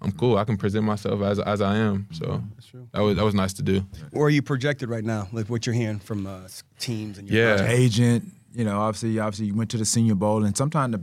I'm 0.00 0.12
cool. 0.12 0.36
I 0.38 0.44
can 0.44 0.56
present 0.56 0.84
myself 0.84 1.22
as 1.22 1.38
as 1.40 1.60
I 1.60 1.76
am. 1.76 2.08
So 2.12 2.42
that's 2.54 2.66
true. 2.66 2.88
that 2.92 3.00
was 3.00 3.16
that 3.16 3.24
was 3.24 3.34
nice 3.34 3.52
to 3.54 3.62
do. 3.62 3.84
Where 4.10 4.26
are 4.26 4.30
you 4.30 4.42
projected 4.42 4.88
right 4.88 5.04
now? 5.04 5.28
Like 5.32 5.48
what 5.48 5.66
you're 5.66 5.74
hearing 5.74 5.98
from 6.00 6.26
uh, 6.26 6.40
teams 6.78 7.18
and 7.18 7.28
your 7.28 7.56
Yeah. 7.56 7.66
agent. 7.68 8.24
You 8.54 8.64
know, 8.64 8.80
obviously, 8.80 9.18
obviously, 9.18 9.46
you 9.46 9.54
went 9.54 9.70
to 9.70 9.78
the 9.78 9.84
Senior 9.84 10.14
Bowl, 10.14 10.44
and 10.44 10.56
sometimes 10.56 10.92
the 10.96 11.02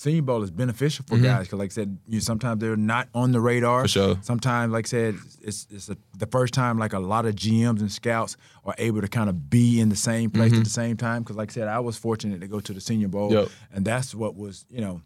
Senior 0.00 0.22
Bowl 0.22 0.42
is 0.42 0.50
beneficial 0.50 1.04
for 1.06 1.18
guys 1.18 1.46
because, 1.46 1.58
like 1.58 1.70
I 1.70 1.74
said, 1.74 1.98
you 2.08 2.20
sometimes 2.20 2.60
they're 2.60 2.76
not 2.76 3.08
on 3.14 3.32
the 3.32 3.40
radar. 3.40 3.80
Mm-hmm. 3.80 3.84
For 3.84 3.88
sure. 3.88 4.18
Sometimes, 4.22 4.72
like 4.72 4.86
I 4.86 4.88
said, 4.88 5.14
it's 5.42 5.66
it's 5.70 5.88
a, 5.90 5.96
the 6.16 6.26
first 6.26 6.54
time 6.54 6.78
like 6.78 6.92
a 6.94 6.98
lot 6.98 7.26
of 7.26 7.34
GMs 7.34 7.80
and 7.80 7.92
scouts 7.92 8.36
are 8.64 8.74
able 8.78 9.02
to 9.02 9.08
kind 9.08 9.28
of 9.28 9.50
be 9.50 9.78
in 9.80 9.88
the 9.90 9.96
same 9.96 10.30
place 10.30 10.54
at 10.54 10.64
the 10.64 10.70
same 10.70 10.96
time. 10.96 11.22
Because, 11.22 11.36
like 11.36 11.50
I 11.50 11.52
said, 11.52 11.68
I 11.68 11.80
was 11.80 11.96
fortunate 11.98 12.40
to 12.40 12.48
go 12.48 12.60
to 12.60 12.72
the 12.72 12.80
Senior 12.80 13.08
Bowl, 13.08 13.30
Yep. 13.32 13.48
and 13.74 13.84
that's 13.84 14.14
what 14.14 14.34
was 14.36 14.64
you 14.70 14.80
know 14.80 15.02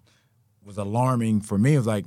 was 0.64 0.78
alarming 0.78 1.40
for 1.40 1.58
me. 1.58 1.74
It 1.74 1.78
was 1.78 1.86
like. 1.86 2.06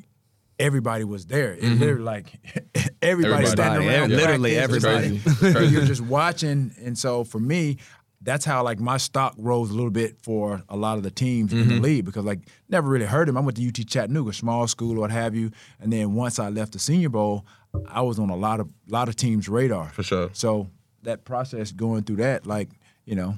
Everybody 0.60 1.04
was 1.04 1.28
there. 1.28 1.54
It 1.54 1.62
literally 1.80 2.02
like 2.02 2.34
everybody, 3.04 3.44
Everybody. 3.44 3.46
standing 3.46 3.88
Yeah, 3.88 4.00
around. 4.00 4.10
literally 4.10 4.58
everybody. 4.58 5.22
like- 5.24 5.54
crazy. 5.54 5.72
you're 5.72 5.86
just 5.86 6.02
watching, 6.02 6.74
and 6.84 6.98
so 6.98 7.24
for 7.24 7.38
me, 7.40 7.78
that's 8.22 8.44
how 8.46 8.64
like 8.64 8.80
my 8.80 8.98
stock 8.98 9.36
rose 9.38 9.70
a 9.70 9.74
little 9.74 9.92
bit 9.92 10.18
for 10.24 10.64
a 10.70 10.76
lot 10.76 10.98
of 10.98 11.04
the 11.04 11.12
teams 11.12 11.54
in 11.54 11.60
Mm-hmm. 11.60 11.70
the 11.70 11.80
league 11.80 12.06
because 12.06 12.26
like 12.26 12.40
never 12.70 12.90
really 12.90 13.06
heard 13.06 13.30
him. 13.30 13.38
I 13.38 13.42
went 13.42 13.58
to 13.58 13.68
UT 13.68 13.76
Chattanooga, 13.88 14.34
small 14.34 14.68
school, 14.68 14.98
or 14.98 15.02
what 15.02 15.12
have 15.12 15.36
you, 15.36 15.52
and 15.80 15.94
then 15.94 16.14
once 16.16 16.40
I 16.40 16.50
left 16.50 16.74
the 16.74 16.80
Senior 16.80 17.10
Bowl, 17.10 17.46
I 17.88 18.02
was 18.02 18.18
on 18.20 18.30
a 18.30 18.36
lot 18.36 18.60
of 18.60 18.68
lot 18.90 19.08
of 19.08 19.16
teams' 19.16 19.48
radar 19.48 19.90
For 19.90 20.04
sure. 20.04 20.30
So 20.34 20.68
that 21.04 21.26
process 21.26 21.72
going 21.72 22.04
through 22.04 22.18
that, 22.18 22.48
like 22.48 22.70
you 23.06 23.16
know, 23.16 23.36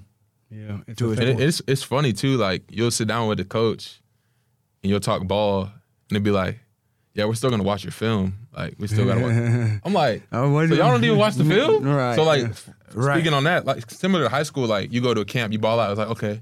Yeah, 0.50 0.78
it's 0.88 0.98
To 1.00 1.06
a 1.08 1.10
his 1.10 1.20
fair- 1.20 1.30
And 1.30 1.40
it, 1.42 1.48
it's 1.48 1.62
it's 1.68 1.84
funny 1.84 2.14
too. 2.14 2.38
Like 2.38 2.64
you'll 2.72 2.92
sit 2.92 3.08
down 3.08 3.28
with 3.28 3.38
the 3.40 3.46
coach, 3.46 4.02
and 4.82 4.90
you'll 4.90 5.00
talk 5.02 5.28
ball, 5.28 5.64
and 5.64 5.72
it'll 6.18 6.24
be 6.24 6.32
like, 6.32 6.58
"Yeah, 7.20 7.26
we're 7.26 7.36
still 7.36 7.50
gonna 7.50 7.64
watch 7.64 7.84
your 7.84 7.92
film. 7.92 8.38
Like 8.56 8.76
we 8.80 8.88
still 8.88 9.06
gotta 9.06 9.22
watch." 9.22 9.32
I'm 9.86 9.94
like, 9.94 10.24
Oh, 10.32 10.68
"So 10.68 10.74
y'all 10.76 10.92
don't 10.92 11.04
even 11.04 11.18
watch 11.18 11.36
the 11.36 11.46
film?" 11.56 11.84
Right, 11.86 12.16
So 12.16 12.24
like, 12.24 12.42
yeah. 12.42 12.50
Right. 12.94 13.18
speaking 13.18 13.34
on 13.34 13.44
that, 13.44 13.66
like 13.66 13.90
similar 13.92 14.24
to 14.24 14.30
high 14.30 14.44
school, 14.44 14.66
like 14.68 14.92
you 14.92 15.02
go 15.02 15.14
to 15.14 15.22
a 15.22 15.26
camp, 15.26 15.54
you 15.54 15.60
ball 15.60 15.80
out. 15.80 15.92
It's 15.92 16.00
like, 16.00 16.10
okay, 16.10 16.42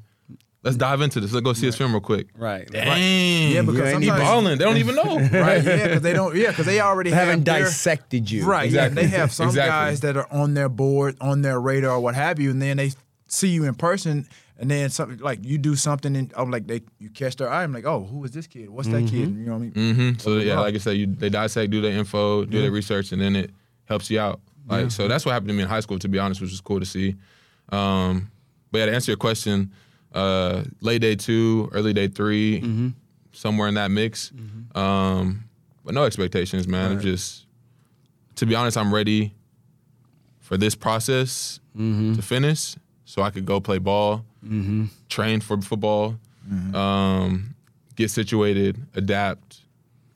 let's 0.64 0.78
dive 0.78 1.02
into 1.02 1.20
this. 1.20 1.34
Let's 1.34 1.44
go 1.44 1.54
see 1.54 1.66
his 1.66 1.76
film 1.76 1.92
real 1.92 2.02
quick. 2.02 2.28
right. 2.38 2.66
Dang, 2.72 3.52
Yeah, 3.52 3.62
because 3.62 3.76
you 3.78 3.84
ain't 3.86 4.04
sometimes- 4.06 4.22
balling. 4.24 4.58
They 4.58 4.64
don't 4.64 4.78
even 4.78 4.96
know. 4.96 5.18
right? 5.40 5.64
Yeah, 5.64 5.84
because 5.88 6.02
they 6.02 6.14
don't. 6.14 6.36
Yeah, 6.36 6.50
because 6.52 6.66
they 6.66 6.80
already 6.80 7.10
They 7.10 7.16
haven't 7.18 7.44
their- 7.44 7.64
dissected 7.64 8.30
you. 8.32 8.46
Right. 8.46 8.66
Exactly. 8.66 9.02
Yeah, 9.04 9.08
they 9.10 9.16
have 9.18 9.32
some 9.34 9.48
Exactly. 9.50 9.70
guys 9.70 10.00
that 10.02 10.16
are 10.18 10.28
on 10.32 10.54
their 10.54 10.70
board, 10.70 11.18
on 11.22 11.42
their 11.42 11.60
radar, 11.60 12.00
what 12.00 12.16
have 12.16 12.40
you, 12.40 12.52
and 12.52 12.62
then 12.62 12.78
they 12.78 12.92
see 13.28 13.50
you 13.50 13.66
in 13.66 13.74
person, 13.76 14.26
and 14.60 14.70
then 14.72 14.90
something 14.90 15.20
like 15.20 15.46
you 15.46 15.58
do 15.58 15.76
something, 15.76 16.16
and 16.16 16.34
I'm 16.36 16.50
like 16.52 16.68
they 16.68 16.82
you 17.00 17.10
catch 17.10 17.36
their 17.36 17.50
eye. 17.50 17.64
I'm 17.64 17.74
like, 17.74 17.86
oh, 17.86 18.04
who 18.06 18.24
is 18.24 18.32
this 18.32 18.48
kid? 18.48 18.70
What's 18.70 18.88
that 18.90 19.08
kid? 19.08 19.30
You 19.30 19.46
know 19.46 19.52
what 19.54 19.58
I 19.58 19.62
mean? 19.62 19.96
hmm 19.96 20.20
So 20.20 20.38
yeah, 20.38 20.60
like 20.60 20.76
I 20.76 20.80
said, 20.80 20.98
you 20.98 21.06
they 21.08 21.30
dissect, 21.30 21.72
do 21.72 21.82
their 21.82 21.92
info, 21.98 22.46
do 22.46 22.62
their 22.62 22.72
research, 22.72 23.12
and 23.12 23.22
then 23.22 23.36
it 23.36 23.52
helps 23.86 24.10
you 24.10 24.20
out. 24.20 24.40
Like 24.68 24.92
so, 24.92 25.08
that's 25.08 25.26
what 25.26 25.32
happened 25.32 25.50
to 25.50 25.54
me 25.54 25.62
in 25.64 25.70
high 25.70 25.80
school. 25.82 26.00
To 26.00 26.08
be 26.10 26.20
honest, 26.20 26.42
which 26.42 26.52
was 26.52 26.62
cool 26.62 26.80
to 26.80 26.86
see. 26.86 27.16
Um, 27.70 28.32
but 28.72 28.80
yeah, 28.80 28.86
to 28.88 28.94
answer 28.96 29.12
your 29.12 29.18
question, 29.18 29.72
uh, 30.14 30.64
late 30.82 31.00
day 31.02 31.16
two, 31.16 31.70
early 31.72 31.94
day 31.94 32.08
3 32.08 32.94
somewhere 33.32 33.68
in 33.68 33.76
that 33.76 33.92
mix. 33.92 34.32
Um, 34.76 35.44
but 35.86 35.94
no 35.94 36.04
expectations, 36.04 36.68
man. 36.68 36.92
I'm 36.94 37.00
just, 37.00 37.46
to 38.36 38.46
be 38.46 38.56
honest, 38.56 38.78
I'm 38.78 38.94
ready 38.94 39.34
for 40.40 40.58
this 40.58 40.76
process 40.76 41.60
to 42.16 42.22
finish, 42.22 42.76
so 43.06 43.22
I 43.22 43.30
could 43.30 43.46
go 43.46 43.60
play 43.62 43.78
ball, 43.78 44.26
train 45.10 45.40
for 45.42 45.62
football, 45.62 46.18
um, 46.74 47.56
get 47.96 48.10
situated, 48.12 48.78
adapt, 48.96 49.62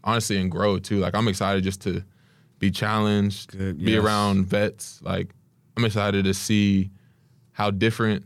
honestly, 0.04 0.38
and 0.38 0.50
grow 0.52 0.80
too. 0.80 1.00
Like 1.00 1.16
I'm 1.16 1.28
excited 1.28 1.64
just 1.64 1.82
to 1.82 2.04
be 2.60 2.72
challenged, 2.72 3.52
Good, 3.58 3.78
be 3.84 3.92
yes. 3.94 4.04
around 4.04 4.46
vets. 4.46 5.02
Like 5.04 5.30
I'm 5.78 5.86
excited 5.86 6.26
to 6.26 6.34
see 6.34 6.92
how 7.52 7.72
different 7.72 8.26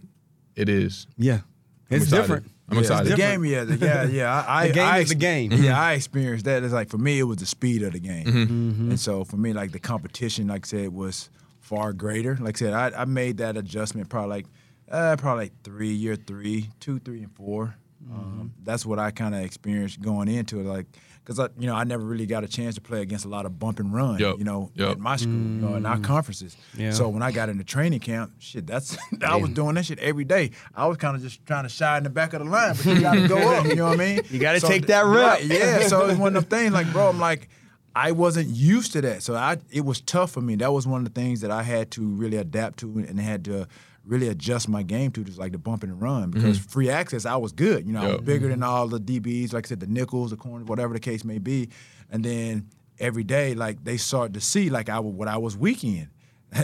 it 0.56 0.70
is. 0.70 1.08
Yeah, 1.18 1.34
I'm 1.36 1.42
it's 1.90 2.04
excited. 2.06 2.22
different. 2.24 2.52
I'm 2.68 2.76
Yeah, 2.78 2.82
excited. 2.82 3.12
The 3.12 3.16
game, 3.18 3.46
yeah, 3.46 3.64
the, 3.64 3.78
yeah, 3.78 4.04
yeah. 4.06 4.46
I, 4.48 4.68
The 4.70 4.74
game 4.74 4.88
I, 4.88 4.98
is 5.00 5.10
the 5.10 5.16
game. 5.16 5.52
Yeah, 5.52 5.80
I 5.80 5.94
experienced 5.94 6.46
that. 6.46 6.64
It's 6.64 6.74
like 6.74 6.90
for 6.90 6.98
me, 6.98 7.20
it 7.20 7.24
was 7.24 7.38
the 7.38 7.46
speed 7.46 7.84
of 7.84 7.94
the 7.94 8.00
game, 8.00 8.26
Mm-hmm. 8.26 8.90
and 8.90 9.00
so 9.00 9.24
for 9.24 9.38
me, 9.38 9.54
like 9.54 9.72
the 9.72 9.80
competition, 9.80 10.48
like 10.48 10.66
I 10.66 10.68
said, 10.68 10.90
was 10.90 11.30
far 11.60 11.94
greater. 11.94 12.38
Like 12.42 12.58
I 12.58 12.60
said, 12.60 12.74
I, 12.74 13.02
I 13.02 13.06
made 13.06 13.38
that 13.38 13.56
adjustment 13.58 14.10
probably 14.10 14.30
like 14.30 14.46
uh, 14.92 15.16
probably 15.18 15.46
like 15.46 15.64
three, 15.64 15.92
year 15.94 16.16
three, 16.16 16.70
two, 16.80 17.00
three, 17.00 17.24
and 17.24 17.36
4 17.36 17.76
Um, 18.12 18.54
that's 18.64 18.86
what 18.86 19.00
I 19.00 19.12
kind 19.12 19.34
of 19.36 19.42
experienced 19.44 20.02
going 20.02 20.28
into 20.28 20.60
it, 20.60 20.66
like 20.66 20.86
because 21.24 21.40
I, 21.40 21.48
you 21.58 21.66
know, 21.66 21.74
I 21.74 21.86
never 21.86 22.04
really 22.04 22.28
got 22.28 22.44
a 22.44 22.48
chance 22.48 22.76
to 22.76 22.82
play 22.82 23.02
against 23.02 23.26
a 23.26 23.28
lot 23.28 23.48
of 23.48 23.58
bump 23.58 23.80
and 23.80 23.92
run, 23.92 24.20
Yup, 24.20 24.38
you 24.38 24.44
know, 24.44 24.70
yup. 24.76 24.92
at 24.92 25.00
my 25.00 25.16
school, 25.16 25.32
you 25.32 25.38
know, 25.40 25.74
in 25.74 25.84
our 25.84 25.98
conferences. 25.98 26.56
Yeah. 26.78 26.92
So 26.92 27.10
when 27.10 27.24
I 27.24 27.32
got 27.32 27.50
into 27.50 27.64
training 27.64 28.02
camp, 28.02 28.34
shit, 28.38 28.68
that's 28.68 28.96
I 29.28 29.36
was 29.38 29.50
doing 29.50 29.74
that 29.74 29.86
shit 29.88 29.98
every 29.98 30.24
day. 30.24 30.52
I 30.76 30.86
was 30.86 30.98
kind 30.98 31.16
of 31.16 31.24
just 31.24 31.44
trying 31.48 31.64
to 31.64 31.70
shy 31.70 31.98
in 31.98 32.04
the 32.04 32.12
back 32.12 32.34
of 32.34 32.44
the 32.44 32.50
line, 32.50 32.76
but 32.76 32.86
you 32.86 33.02
got 33.02 33.16
to 33.16 33.28
go 33.28 33.38
up. 33.56 33.66
You 33.66 33.76
know 33.76 33.86
what 33.86 34.00
I 34.00 34.06
mean? 34.16 34.22
You 34.30 34.40
gotta 34.40 34.60
take 34.60 34.86
that 34.88 35.04
rep. 35.06 35.26
right, 35.40 35.44
yeah. 35.46 35.80
So 35.88 36.06
it's 36.06 36.20
one 36.20 36.36
of 36.36 36.48
the 36.48 36.56
things. 36.56 36.74
Like, 36.74 36.92
bro, 36.92 37.10
I'm 37.10 37.20
like, 37.20 37.50
I 37.96 38.12
wasn't 38.12 38.50
used 38.50 38.92
to 38.94 39.02
that, 39.02 39.24
so 39.24 39.34
I 39.36 39.58
it 39.72 39.84
was 39.84 40.02
tough 40.02 40.30
for 40.32 40.42
me. 40.42 40.56
That 40.58 40.72
was 40.74 40.86
one 40.86 41.02
of 41.08 41.12
the 41.12 41.20
things 41.20 41.42
that 41.42 41.50
I 41.50 41.64
had 41.64 41.90
to 41.92 42.06
really 42.06 42.38
adapt 42.38 42.80
to 42.80 43.00
and 43.00 43.20
had 43.20 43.46
to 43.46 43.68
really 44.06 44.28
adjust 44.28 44.70
my 44.70 44.84
game 44.84 45.12
to, 45.12 45.24
just 45.24 45.38
like 45.38 45.52
the 45.52 45.58
bump 45.58 45.84
and 45.84 46.02
run. 46.02 46.32
Because 46.32 46.60
mm-hmm. 46.60 46.70
free 46.70 46.90
access, 46.90 47.26
I 47.26 47.36
was 47.36 47.52
good. 47.52 47.86
You 47.86 47.94
know, 47.94 48.02
I 48.02 48.12
was 48.14 48.22
bigger 48.22 48.48
than 48.48 48.60
mm-hmm. 48.60 48.70
all 48.70 48.88
the 48.88 49.00
DBs. 49.00 49.54
Like 49.54 49.66
I 49.66 49.70
said, 49.70 49.80
the 49.80 49.88
nickels, 49.88 50.32
the 50.32 50.38
corners, 50.38 50.68
whatever 50.68 50.94
the 50.94 51.00
case 51.00 51.24
may 51.24 51.40
be. 51.40 51.70
And 52.10 52.24
then 52.24 52.70
every 53.00 53.24
day, 53.24 53.56
like 53.56 53.84
they 53.84 53.98
start 53.98 54.34
to 54.34 54.42
see 54.42 54.70
like 54.70 54.90
I 54.90 55.00
what 55.00 55.28
I 55.28 55.38
was 55.38 55.58
weak 55.58 55.84
in. 55.84 56.10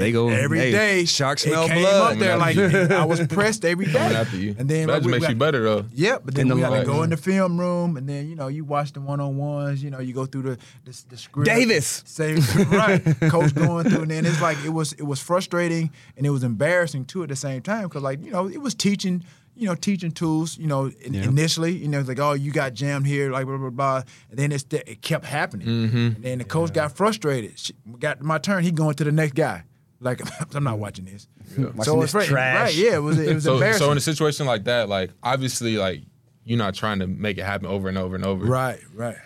They 0.00 0.12
go 0.12 0.28
every 0.28 0.58
hey, 0.58 0.70
day. 0.72 1.04
Shark 1.04 1.38
it 1.38 1.42
smell 1.50 1.68
came 1.68 1.78
blood. 1.82 2.12
up 2.14 2.18
there 2.18 2.36
like 2.36 2.56
I 2.90 3.04
was 3.04 3.26
pressed 3.28 3.64
every 3.64 3.86
day. 3.86 3.92
Coming 3.92 4.16
after 4.16 4.36
you. 4.36 4.56
And 4.58 4.68
then 4.68 4.86
that 4.88 4.94
like, 4.94 5.02
just 5.02 5.10
makes 5.10 5.22
got- 5.24 5.30
you 5.30 5.36
better 5.36 5.62
though. 5.62 5.84
Yeah, 5.94 6.18
but 6.24 6.34
then 6.34 6.42
In 6.42 6.48
the 6.48 6.54
we 6.56 6.60
had 6.62 6.80
to 6.80 6.84
go 6.84 7.02
in 7.02 7.10
the 7.10 7.16
film 7.16 7.58
room, 7.60 7.96
and 7.96 8.08
then 8.08 8.28
you 8.28 8.34
know 8.36 8.48
you 8.48 8.64
watch 8.64 8.92
the 8.92 9.00
one 9.00 9.20
on 9.20 9.36
ones. 9.36 9.82
You 9.84 9.90
know 9.90 10.00
you 10.00 10.12
go 10.12 10.26
through 10.26 10.42
the 10.42 10.58
the, 10.84 11.02
the 11.10 11.16
script. 11.16 11.46
Davis. 11.46 12.02
say 12.06 12.34
right, 12.70 13.02
coach 13.30 13.54
going 13.54 13.88
through, 13.88 14.02
and 14.02 14.10
then 14.10 14.26
it's 14.26 14.40
like 14.42 14.58
it 14.64 14.70
was 14.70 14.92
it 14.94 15.04
was 15.04 15.20
frustrating 15.20 15.90
and 16.16 16.26
it 16.26 16.30
was 16.30 16.42
embarrassing 16.44 17.04
too 17.04 17.22
at 17.22 17.28
the 17.28 17.36
same 17.36 17.62
time 17.62 17.84
because 17.84 18.02
like 18.02 18.24
you 18.24 18.30
know 18.32 18.48
it 18.48 18.58
was 18.60 18.74
teaching. 18.74 19.24
You 19.56 19.66
know, 19.66 19.74
teaching 19.74 20.10
tools. 20.10 20.56
You 20.56 20.68
know, 20.68 20.86
in, 21.02 21.12
Yeah. 21.12 21.24
initially, 21.24 21.72
you 21.76 21.88
know, 21.88 21.98
it's 21.98 22.08
like, 22.08 22.18
oh, 22.20 22.32
you 22.32 22.50
got 22.50 22.72
jammed 22.72 23.06
here, 23.06 23.30
like 23.30 23.44
blah 23.44 23.58
blah 23.58 23.68
blah, 23.68 24.02
and 24.30 24.38
then 24.38 24.52
it's 24.52 24.64
it 24.70 25.02
kept 25.02 25.26
happening. 25.26 25.66
Mm-hmm. 25.66 25.96
And 25.96 26.22
then 26.22 26.38
the 26.38 26.44
coach 26.44 26.72
got 26.72 26.96
frustrated. 26.96 27.58
Sh- 27.58 27.72
Got 27.98 28.22
my 28.22 28.38
turn. 28.38 28.62
He 28.64 28.70
going 28.70 28.94
to 28.94 29.04
the 29.04 29.12
next 29.12 29.34
guy. 29.34 29.64
Like 30.00 30.20
I'm 30.54 30.64
not 30.64 30.78
watching 30.78 31.04
this. 31.04 31.28
Watching 31.56 31.82
So 31.82 32.02
it's 32.02 32.14
right, 32.14 32.26
trash. 32.26 32.66
right? 32.68 32.74
Yeah, 32.74 32.94
it 32.96 33.02
was 33.02 33.18
it 33.18 33.34
was 33.34 33.44
So, 33.44 33.54
embarrassing. 33.54 33.78
so 33.86 33.90
in 33.92 33.98
a 33.98 34.00
situation 34.00 34.46
like 34.46 34.64
that, 34.64 34.88
like 34.88 35.10
obviously, 35.22 35.76
like 35.76 36.02
you're 36.44 36.58
not 36.58 36.74
trying 36.74 36.98
to 37.00 37.06
make 37.06 37.38
it 37.38 37.44
happen 37.44 37.66
over 37.66 37.88
and 37.88 37.98
over 37.98 38.14
and 38.16 38.24
over. 38.24 38.44
right, 38.44 38.80
right. 38.94 39.16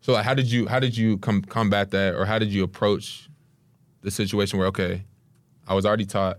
So 0.00 0.12
like, 0.12 0.24
how 0.24 0.34
did 0.34 0.50
you 0.50 0.66
how 0.66 0.78
did 0.80 0.96
you 0.96 1.18
com- 1.18 1.42
combat 1.42 1.90
that, 1.90 2.14
or 2.14 2.24
how 2.24 2.38
did 2.38 2.50
you 2.50 2.62
approach 2.62 3.28
the 4.02 4.10
situation 4.10 4.58
where 4.58 4.68
okay, 4.68 5.02
I 5.66 5.74
was 5.74 5.86
already 5.86 6.04
taught, 6.04 6.38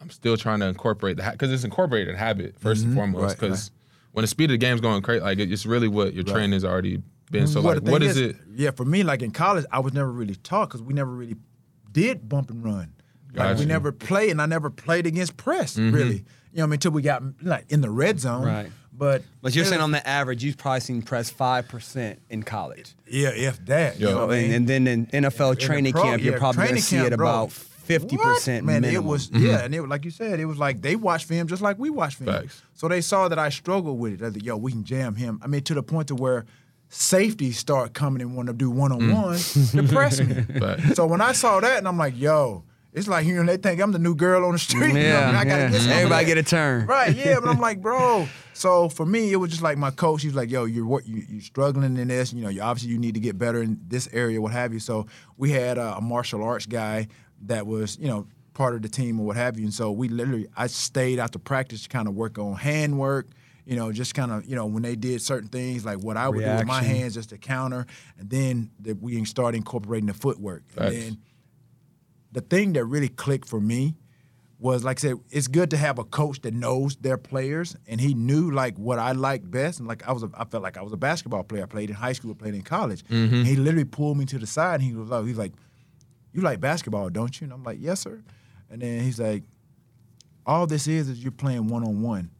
I'm 0.00 0.08
still 0.10 0.36
trying 0.36 0.60
to 0.60 0.66
incorporate 0.66 1.16
the 1.16 1.28
because 1.30 1.50
it's 1.52 1.64
incorporated 1.64 2.14
habit 2.16 2.58
1st 2.60 2.84
and 2.84 2.94
foremost. 2.94 3.16
Mm-hmm. 3.20 3.26
Right, 3.26 3.40
Because 3.40 3.70
when 4.12 4.22
the 4.22 4.28
speed 4.28 4.44
of 4.44 4.50
the 4.50 4.58
game's 4.58 4.80
going 4.80 5.02
crazy, 5.02 5.20
like 5.20 5.38
it's 5.40 5.66
really 5.66 5.88
what 5.88 6.14
your 6.14 6.24
training 6.24 6.52
has 6.52 6.64
already 6.64 7.02
been. 7.30 7.46
So 7.48 7.60
Well, 7.60 7.74
like, 7.74 7.84
the 7.84 7.90
what 7.90 8.00
thing 8.02 8.10
is, 8.10 8.16
it? 8.18 8.36
Yeah, 8.54 8.70
for 8.70 8.84
me, 8.84 9.02
like 9.02 9.22
in 9.22 9.32
college, 9.32 9.64
I 9.72 9.80
was 9.80 9.92
never 9.92 10.10
really 10.12 10.36
taught 10.36 10.68
because 10.68 10.80
we 10.82 10.94
never 10.94 11.10
really 11.10 11.36
did 11.94 12.28
bump 12.28 12.50
and 12.50 12.62
run. 12.62 12.92
Like 13.32 13.48
Gotcha. 13.48 13.60
we 13.60 13.64
never 13.64 13.90
played, 13.90 14.30
and 14.30 14.42
I 14.42 14.46
never 14.46 14.68
played 14.68 15.06
against 15.06 15.36
press 15.38 15.76
mm-hmm. 15.76 15.94
really. 15.94 16.24
You 16.52 16.58
know, 16.58 16.62
what 16.62 16.62
I 16.62 16.66
mean, 16.66 16.72
until 16.74 16.92
we 16.92 17.02
got 17.02 17.22
like 17.42 17.64
in 17.70 17.80
the 17.80 17.90
red 17.90 18.20
zone. 18.20 18.44
Right. 18.44 18.70
But 18.96 19.22
But 19.42 19.56
you're 19.56 19.64
saying 19.64 19.80
on 19.80 19.90
the 19.90 20.06
average, 20.06 20.44
you've 20.44 20.56
probably 20.56 20.80
seen 20.80 21.02
press 21.02 21.30
five 21.30 21.66
percent 21.66 22.20
in 22.30 22.42
college. 22.44 22.94
yeah, 23.08 23.30
if 23.30 23.64
that. 23.66 23.98
You 23.98 24.06
know 24.06 24.26
what 24.26 24.34
I 24.36 24.42
mean? 24.42 24.44
and, 24.52 24.70
and 24.70 24.86
then 24.86 24.86
in 24.86 25.24
NFL 25.24 25.52
In 25.52 25.58
training 25.58 25.92
pro- 25.94 26.02
camp, 26.02 26.22
you're 26.22 26.38
probably 26.38 26.64
going 26.64 26.76
to 26.76 26.82
see 26.82 26.96
camp, 26.96 27.12
it 27.12 27.16
bro. 27.16 27.28
about 27.28 27.52
fifty 27.52 28.16
percent 28.16 28.64
What? 28.64 28.72
Man, 28.72 28.82
minimum. 28.82 29.04
it 29.04 29.08
was 29.08 29.30
mm-hmm. 29.30 29.46
yeah, 29.46 29.64
and 29.64 29.74
it 29.74 29.82
like 29.82 30.04
you 30.04 30.12
said, 30.12 30.38
it 30.38 30.44
was 30.44 30.58
like 30.58 30.80
they 30.80 30.94
watch 30.94 31.24
film 31.24 31.48
just 31.48 31.60
like 31.60 31.76
we 31.76 31.90
watch 31.90 32.14
film. 32.14 32.30
Facts. 32.32 32.62
So 32.74 32.86
they 32.86 33.00
saw 33.00 33.26
that 33.26 33.38
I 33.38 33.48
struggled 33.48 33.98
with 33.98 34.12
it. 34.12 34.18
They're 34.20 34.30
like, 34.30 34.44
yo, 34.44 34.56
we 34.56 34.70
can 34.70 34.84
jam 34.84 35.16
him. 35.16 35.40
I 35.42 35.48
mean, 35.48 35.62
to 35.62 35.74
the 35.74 35.82
point 35.82 36.06
to 36.08 36.14
where 36.14 36.44
safeties 36.94 37.58
start 37.58 37.92
coming 37.92 38.22
and 38.22 38.36
want 38.36 38.46
to 38.48 38.54
do 38.54 38.70
one 38.70 38.92
on 38.92 39.12
ones 39.12 39.72
to 39.72 39.82
press 39.82 40.20
me. 40.20 40.34
Facts. 40.60 40.94
So 40.94 41.06
when 41.06 41.20
I 41.20 41.32
saw 41.32 41.60
that, 41.60 41.78
and 41.78 41.88
I'm 41.88 41.98
like, 41.98 42.16
yo, 42.18 42.62
it's 42.92 43.08
like 43.08 43.26
you 43.26 43.34
know 43.34 43.44
they 43.44 43.56
think 43.56 43.80
I'm 43.80 43.90
the 43.90 43.98
new 43.98 44.14
girl 44.14 44.44
on 44.44 44.52
the 44.52 44.58
street. 44.58 44.88
you 44.88 44.94
know, 44.94 45.00
Yeah, 45.00 45.28
and 45.28 45.36
I 45.38 45.44
yeah. 45.44 45.68
get 45.70 45.86
Everybody 45.88 46.26
get 46.26 46.38
a 46.38 46.42
turn. 46.44 46.86
Right, 46.86 47.14
yeah, 47.14 47.40
but 47.40 47.48
I'm 47.48 47.58
like, 47.68 47.82
bro. 47.82 48.28
So 48.52 48.88
for 48.88 49.04
me, 49.04 49.32
it 49.32 49.36
was 49.36 49.50
just 49.50 49.62
like 49.62 49.76
my 49.76 49.90
coach. 49.90 50.22
He 50.22 50.28
was 50.28 50.36
like, 50.36 50.50
"Yo, 50.50 50.64
you're 50.64 50.86
what 50.86 51.06
you 51.06 51.24
you 51.28 51.40
struggling 51.40 51.96
in 51.96 52.08
this. 52.08 52.32
You 52.32 52.42
know, 52.44 52.48
you 52.50 52.62
obviously 52.62 52.92
you 52.92 52.98
need 52.98 53.14
to 53.14 53.20
get 53.20 53.36
better 53.36 53.60
in 53.62 53.80
this 53.88 54.08
area, 54.12 54.40
what 54.40 54.52
have 54.52 54.72
you." 54.72 54.78
So 54.78 55.06
we 55.36 55.50
had 55.50 55.76
a, 55.76 55.96
a 55.96 56.00
martial 56.00 56.44
arts 56.44 56.66
guy 56.66 57.08
that 57.46 57.66
was, 57.66 57.98
you 57.98 58.06
know, 58.06 58.26
part 58.54 58.76
of 58.76 58.82
the 58.82 58.88
team 58.88 59.18
or 59.18 59.26
what 59.26 59.36
have 59.36 59.58
you. 59.58 59.64
And 59.64 59.74
so 59.74 59.90
we 59.90 60.08
literally, 60.08 60.46
I 60.56 60.68
stayed 60.68 61.18
out 61.18 61.32
to 61.32 61.40
practice 61.40 61.82
to 61.82 61.88
kind 61.88 62.06
of 62.06 62.14
work 62.14 62.38
on 62.38 62.54
hand 62.54 62.96
work. 62.98 63.26
You 63.66 63.76
know, 63.76 63.90
just 63.92 64.14
kind 64.14 64.30
of, 64.30 64.44
you 64.44 64.54
know, 64.56 64.66
when 64.66 64.82
they 64.82 64.94
did 64.94 65.22
certain 65.22 65.48
things, 65.48 65.84
like 65.86 65.98
what 65.98 66.16
I 66.18 66.28
would 66.28 66.40
do 66.40 66.58
with 66.58 66.66
my 66.66 66.82
hands 66.82 67.14
just 67.14 67.30
to 67.30 67.38
counter, 67.38 67.86
and 68.18 68.28
then 68.28 68.70
that 68.80 69.00
we 69.00 69.24
started 69.24 69.56
incorporating 69.56 70.06
the 70.06 70.14
footwork. 70.14 70.62
And 70.76 70.94
then 70.94 71.18
the 72.32 72.40
thing 72.42 72.74
that 72.74 72.84
really 72.84 73.08
clicked 73.08 73.48
for 73.48 73.60
me 73.60 73.94
was 74.58 74.84
like 74.84 74.98
I 74.98 75.00
said, 75.00 75.16
it's 75.30 75.48
good 75.48 75.70
to 75.70 75.76
have 75.76 75.98
a 75.98 76.04
coach 76.04 76.40
that 76.42 76.54
knows 76.54 76.96
their 76.96 77.16
players, 77.18 77.76
and 77.86 78.00
he 78.00 78.12
knew 78.14 78.50
like 78.50 78.76
what 78.76 78.98
I 78.98 79.12
liked 79.12 79.50
best, 79.50 79.78
and 79.78 79.88
like 79.88 80.06
I 80.06 80.12
was, 80.12 80.22
a, 80.22 80.30
I 80.34 80.44
felt 80.44 80.62
like 80.62 80.76
I 80.76 80.82
was 80.82 80.92
a 80.92 80.96
basketball 80.96 81.42
player. 81.42 81.62
I 81.62 81.66
played 81.66 81.90
in 81.90 81.96
high 81.96 82.12
school, 82.12 82.32
I 82.32 82.34
played 82.34 82.54
in 82.54 82.62
college. 82.62 83.02
And 83.08 83.46
he 83.46 83.56
literally 83.56 83.84
pulled 83.84 84.16
me 84.18 84.24
to 84.26 84.38
the 84.38 84.46
side, 84.46 84.74
and 84.80 84.82
he 84.82 84.94
was 84.94 85.08
like, 85.08 85.26
he's 85.26 85.38
like, 85.38 85.52
"You 86.32 86.42
like 86.42 86.60
basketball, 86.60 87.08
don't 87.10 87.38
you?" 87.40 87.46
And 87.46 87.52
I'm 87.52 87.62
like, 87.64 87.78
"Yes, 87.80 88.00
sir." 88.00 88.22
And 88.70 88.80
then 88.82 89.00
he's 89.02 89.20
like, 89.20 89.42
"All 90.46 90.66
this 90.66 90.86
is 90.86 91.08
is 91.08 91.22
you're 91.22 91.32
playing 91.32 91.68
one 91.68 91.82
on 91.84 92.02
one. 92.02 92.30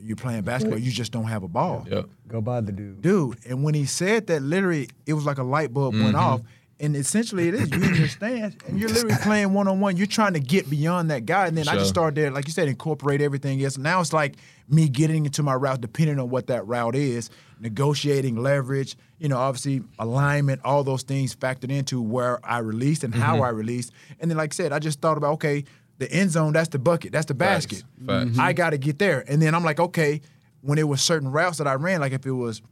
You're 0.00 0.16
playing 0.16 0.42
basketball. 0.42 0.78
You 0.78 0.90
just 0.90 1.12
don't 1.12 1.24
have 1.24 1.42
a 1.42 1.48
ball." 1.48 1.86
Yep. 1.90 2.06
Go 2.28 2.40
by 2.40 2.60
the 2.60 2.72
dude. 2.72 3.02
dude. 3.02 3.38
And 3.46 3.62
when 3.62 3.74
he 3.74 3.84
said 3.84 4.26
that, 4.28 4.42
literally, 4.42 4.88
it 5.06 5.14
was 5.14 5.24
like 5.24 5.38
a 5.38 5.42
light 5.42 5.72
bulb 5.72 5.94
went 5.94 6.08
mm-hmm. 6.08 6.16
off. 6.16 6.40
And 6.80 6.94
essentially, 6.94 7.48
it 7.48 7.54
is 7.54 7.70
you 7.70 7.82
in 7.82 7.94
your 7.96 8.06
stance, 8.06 8.54
and 8.68 8.78
you're 8.78 8.88
literally 8.88 9.16
playing 9.22 9.52
one 9.52 9.66
on 9.66 9.80
one. 9.80 9.96
You're 9.96 10.06
trying 10.06 10.34
to 10.34 10.40
get 10.40 10.70
beyond 10.70 11.10
that 11.10 11.26
guy, 11.26 11.48
and 11.48 11.58
then 11.58 11.66
I 11.66 11.74
just 11.74 11.88
started 11.90 12.14
there, 12.14 12.30
like 12.30 12.46
you 12.46 12.52
said, 12.52 12.68
incorporate 12.68 13.20
everything 13.20 13.62
else. 13.64 13.76
Now 13.76 14.00
it's 14.00 14.12
like 14.12 14.36
me 14.68 14.88
getting 14.88 15.26
into 15.26 15.42
my 15.42 15.54
route, 15.54 15.80
depending 15.80 16.20
on 16.20 16.30
what 16.30 16.46
that 16.46 16.64
route 16.68 16.94
is, 16.94 17.30
negotiating 17.58 18.36
leverage. 18.36 18.96
You 19.18 19.28
know, 19.28 19.38
obviously 19.38 19.82
alignment, 19.98 20.60
all 20.64 20.84
those 20.84 21.02
things 21.02 21.34
factored 21.34 21.72
into 21.72 22.00
where 22.00 22.38
I 22.46 22.58
released 22.58 23.02
and 23.02 23.12
how 23.12 23.34
mm-hmm. 23.34 23.44
I 23.44 23.48
released. 23.48 23.90
And 24.20 24.30
then, 24.30 24.38
like 24.38 24.52
I 24.52 24.54
said, 24.54 24.72
I 24.72 24.78
just 24.78 25.00
thought 25.00 25.16
about 25.16 25.32
okay, 25.34 25.64
the 25.98 26.10
end 26.12 26.30
zone, 26.30 26.52
that's 26.52 26.68
the 26.68 26.78
bucket, 26.78 27.12
that's 27.12 27.26
the 27.26 27.34
Facts. 27.34 27.66
basket. 27.66 27.84
Facts. 28.06 28.38
I 28.38 28.52
got 28.52 28.70
to 28.70 28.78
get 28.78 28.98
there, 28.98 29.24
and 29.28 29.40
then 29.42 29.54
I'm 29.54 29.64
like, 29.64 29.80
okay, 29.80 30.20
when 30.60 30.78
it 30.78 30.86
was 30.88 31.00
certain 31.02 31.30
routes 31.30 31.58
that 31.58 31.66
I 31.66 31.74
ran, 31.74 32.00
like 32.00 32.12
if 32.12 32.24
it 32.26 32.32
was 32.32 32.62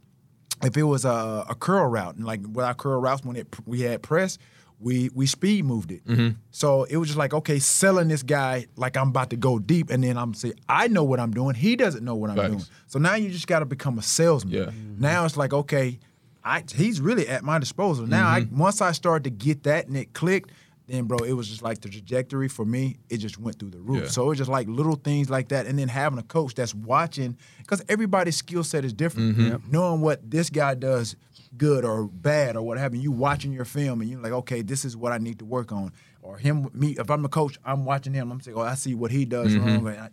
if 0.63 0.75
it 0.75 0.83
was 0.83 1.05
a, 1.05 1.45
a 1.49 1.55
curl 1.55 1.85
route 1.87 2.15
and 2.15 2.25
like 2.25 2.39
with 2.51 2.65
our 2.65 2.73
curl 2.73 2.99
routes 2.99 3.23
when 3.23 3.35
it 3.35 3.47
we 3.67 3.81
had 3.81 4.01
press 4.01 4.39
we 4.79 5.09
we 5.13 5.27
speed 5.27 5.63
moved 5.65 5.91
it 5.91 6.03
Mm-hmm. 6.07 6.29
so 6.49 6.83
it 6.85 6.97
was 6.97 7.09
just 7.09 7.17
like 7.17 7.31
okay 7.33 7.59
selling 7.59 8.07
this 8.07 8.23
guy 8.23 8.65
like 8.75 8.97
i'm 8.97 9.09
about 9.09 9.29
to 9.31 9.35
go 9.35 9.59
deep 9.59 9.91
and 9.91 10.03
then 10.03 10.17
i'm 10.17 10.33
say 10.33 10.53
i 10.67 10.87
know 10.87 11.03
what 11.03 11.19
i'm 11.19 11.29
doing 11.31 11.53
he 11.53 11.75
doesn't 11.75 12.03
know 12.03 12.15
what 12.15 12.31
i'm 12.31 12.37
Facts. 12.37 12.47
doing 12.49 12.63
so 12.87 12.97
now 12.97 13.13
you 13.15 13.29
just 13.29 13.45
got 13.47 13.59
to 13.59 13.65
become 13.65 13.99
a 13.99 14.01
salesman 14.01 14.53
Yeah. 14.53 14.71
now 14.97 15.25
it's 15.25 15.37
like 15.37 15.53
okay 15.53 15.99
I, 16.43 16.63
he's 16.73 16.99
really 17.01 17.27
at 17.27 17.43
my 17.43 17.59
disposal 17.59 18.07
now 18.07 18.27
I, 18.29 18.41
Mm-hmm. 18.41 18.57
once 18.57 18.81
i 18.81 18.91
started 18.93 19.25
to 19.25 19.29
get 19.29 19.61
that 19.63 19.87
and 19.87 19.95
it 19.97 20.13
clicked 20.13 20.49
then 20.87 21.03
bro 21.05 21.17
it 21.19 21.33
was 21.33 21.47
just 21.47 21.61
like 21.61 21.81
the 21.81 21.89
trajectory 21.89 22.47
for 22.47 22.65
me 22.65 22.97
it 23.09 23.17
just 23.17 23.37
went 23.37 23.59
through 23.59 23.69
the 23.71 23.79
roof 23.79 24.03
Yeah. 24.03 24.07
so 24.09 24.23
it 24.23 24.27
was 24.29 24.37
just 24.37 24.49
like 24.49 24.67
little 24.67 24.95
things 24.95 25.29
like 25.29 25.49
that 25.49 25.65
and 25.65 25.77
then 25.77 25.87
having 25.89 26.17
a 26.19 26.23
coach 26.23 26.55
that's 26.55 26.73
watching 26.73 27.37
because 27.59 27.83
everybody's 27.89 28.37
skill 28.37 28.63
set 28.63 28.83
is 28.85 28.93
different 28.93 29.37
Mm-hmm. 29.37 29.71
knowing 29.71 30.01
what 30.01 30.29
this 30.29 30.49
guy 30.49 30.73
does 30.75 31.15
good 31.57 31.83
or 31.85 32.05
bad 32.07 32.55
or 32.55 32.61
what 32.61 32.77
have 32.77 32.93
you, 32.95 33.01
you 33.01 33.11
watching 33.11 33.51
your 33.51 33.65
film 33.65 34.01
and 34.01 34.09
you're 34.09 34.21
like, 34.21 34.31
okay, 34.31 34.61
this 34.61 34.85
is 34.85 34.95
what 34.95 35.11
I 35.11 35.17
need 35.17 35.39
to 35.39 35.45
work 35.45 35.71
on. 35.71 35.91
Or 36.21 36.37
him, 36.37 36.69
me, 36.73 36.95
if 36.99 37.09
I'm 37.09 37.23
a 37.25 37.29
coach, 37.29 37.57
I'm 37.65 37.83
watching 37.85 38.13
him, 38.13 38.31
I'm 38.31 38.41
saying, 38.41 38.55
oh, 38.57 38.61
I 38.61 38.75
see 38.75 38.93
what 38.93 39.11
he 39.11 39.25
does 39.25 39.55
wrong. 39.55 39.87
And 39.87 39.97
I- 39.97 40.09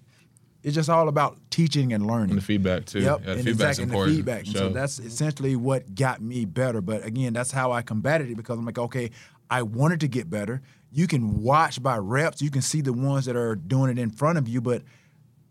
It's 0.62 0.74
just 0.74 0.88
all 0.88 1.08
about 1.08 1.36
teaching 1.50 1.92
and 1.92 2.06
learning. 2.06 2.30
And 2.30 2.38
the 2.38 2.42
feedback 2.44 2.86
too. 2.86 3.00
Yep, 3.00 3.20
Yeah, 3.24 3.32
and 3.32 3.44
feedback's 3.44 3.78
exactly, 3.78 3.82
and 3.82 3.92
the 4.10 4.16
feedback. 4.16 4.38
And 4.44 4.48
Sure. 4.48 4.58
So 4.60 4.68
that's 4.70 4.98
essentially 5.00 5.56
what 5.56 5.94
got 5.94 6.22
me 6.22 6.46
better. 6.46 6.80
But 6.80 7.04
again, 7.04 7.32
that's 7.34 7.50
how 7.50 7.72
I 7.72 7.82
combated 7.82 8.30
it 8.30 8.36
because 8.36 8.58
I'm 8.58 8.64
like, 8.64 8.78
okay, 8.78 9.10
I 9.50 9.62
wanted 9.62 10.00
to 10.00 10.08
get 10.08 10.30
better. 10.30 10.62
You 10.90 11.06
can 11.06 11.42
watch 11.42 11.82
by 11.82 11.98
reps. 11.98 12.40
You 12.40 12.50
can 12.50 12.62
see 12.62 12.80
the 12.80 12.92
ones 12.92 13.26
that 13.26 13.36
are 13.36 13.56
doing 13.56 13.90
it 13.90 13.98
in 13.98 14.10
front 14.10 14.38
of 14.38 14.48
you, 14.48 14.60
but 14.60 14.82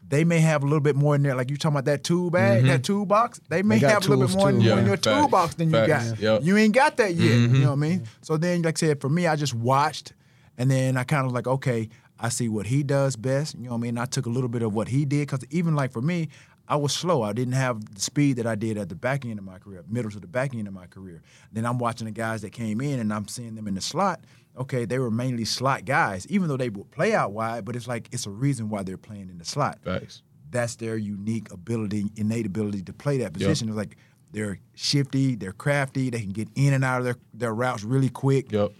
they 0.08 0.24
may 0.24 0.40
have 0.40 0.64
a 0.64 0.66
little 0.66 0.80
bit 0.80 0.96
more 0.96 1.16
in 1.16 1.24
there. 1.24 1.36
Like 1.36 1.50
you 1.50 1.58
talking 1.58 1.76
about 1.76 1.86
that 1.86 2.04
tool 2.04 2.30
bag, 2.30 2.64
that 2.64 2.70
mm-hmm. 2.70 2.82
toolbox. 2.82 3.42
They 3.50 3.64
may 3.64 3.80
They 3.80 3.88
have 3.88 4.06
a 4.06 4.10
little 4.10 4.26
bit 4.26 4.34
tools 4.34 4.36
more, 4.36 4.52
too. 4.52 4.58
more 4.58 4.66
Yeah, 4.66 4.80
in 4.80 4.86
your 4.86 4.98
facts, 4.98 5.08
toolbox 5.08 5.56
than 5.56 5.70
you 5.70 5.74
facts. 5.74 6.12
got. 6.12 6.20
Yep. 6.20 6.42
You 6.44 6.58
ain't 6.58 6.74
got 6.74 6.98
that 6.98 7.16
yet. 7.16 7.32
You 7.34 7.48
know 7.48 7.60
what 7.60 7.60
I 7.60 7.72
mm-hmm. 7.72 7.82
mean? 7.82 8.04
So 8.22 8.38
then, 8.38 8.62
like 8.62 8.78
I 8.78 8.80
said, 8.80 9.02
for 9.02 9.10
me, 9.10 9.28
I 9.28 9.36
just 9.36 9.54
watched, 9.54 10.14
and 10.58 10.70
then 10.70 10.98
I 10.98 11.04
kind 11.04 11.26
of 11.26 11.32
like, 11.32 11.48
okay, 11.48 11.90
I 12.20 12.30
see 12.30 12.48
what 12.48 12.68
he 12.68 12.84
does 12.84 13.16
best. 13.16 13.56
You 13.56 13.66
know 13.66 13.72
what 13.72 13.78
I 13.78 13.82
mean? 13.82 13.98
I 13.98 14.06
took 14.06 14.26
a 14.26 14.30
little 14.30 14.50
bit 14.50 14.62
of 14.62 14.74
what 14.74 14.88
he 14.88 15.04
did 15.04 15.28
because 15.28 15.44
even 15.50 15.76
like 15.76 15.92
for 15.92 16.02
me, 16.02 16.30
I 16.68 16.78
was 16.78 16.94
slow. 16.94 17.22
I 17.24 17.34
didn't 17.34 17.54
have 17.56 17.94
the 17.94 18.00
speed 18.02 18.38
that 18.38 18.48
I 18.48 18.56
did 18.56 18.78
at 18.78 18.88
the 18.90 18.96
back 18.96 19.26
end 19.26 19.38
of 19.38 19.44
my 19.46 19.60
career, 19.60 19.84
middle 19.88 20.10
to 20.12 20.20
the 20.20 20.28
back 20.28 20.56
end 20.56 20.68
of 20.68 20.74
my 20.74 20.88
career. 20.88 21.22
Then 21.52 21.66
I'm 21.66 21.78
watching 21.78 22.06
the 22.06 22.12
guys 22.12 22.42
that 22.42 22.52
came 22.52 22.80
in 22.80 23.00
and 23.00 23.14
I'm 23.14 23.28
seeing 23.28 23.56
them 23.56 23.68
in 23.68 23.76
the 23.76 23.82
slot. 23.82 24.22
Okay, 24.58 24.86
they 24.86 25.00
were 25.00 25.12
mainly 25.12 25.46
slot 25.46 25.84
guys, 25.84 26.26
even 26.28 26.48
though 26.48 26.58
they 26.58 26.70
would 26.70 26.90
play 26.92 27.14
out 27.14 27.32
wide, 27.34 27.66
but 27.66 27.76
it's 27.76 27.88
like 27.88 28.08
it's 28.12 28.26
a 28.28 28.30
reason 28.30 28.70
why 28.70 28.84
they're 28.84 28.98
playing 28.98 29.30
in 29.30 29.38
the 29.40 29.46
slot 29.46 29.80
Facts. 29.84 30.22
that's 30.52 30.76
their 30.76 30.96
unique 30.96 31.52
ability, 31.52 32.06
innate 32.16 32.46
ability 32.46 32.84
to 32.84 32.94
play 32.94 33.18
that 33.18 33.34
position. 33.34 33.68
It's 33.68 33.76
like 33.78 33.98
they're 34.32 34.60
shifty, 34.76 35.36
they're 35.36 35.54
crafty, 35.54 36.10
they 36.12 36.22
can 36.22 36.30
get 36.30 36.48
in 36.56 36.74
and 36.74 36.84
out 36.84 37.00
of 37.00 37.06
their, 37.06 37.16
their 37.34 37.54
routes 37.54 37.84
really 37.84 38.10
quick. 38.10 38.52
Yep. 38.52 38.72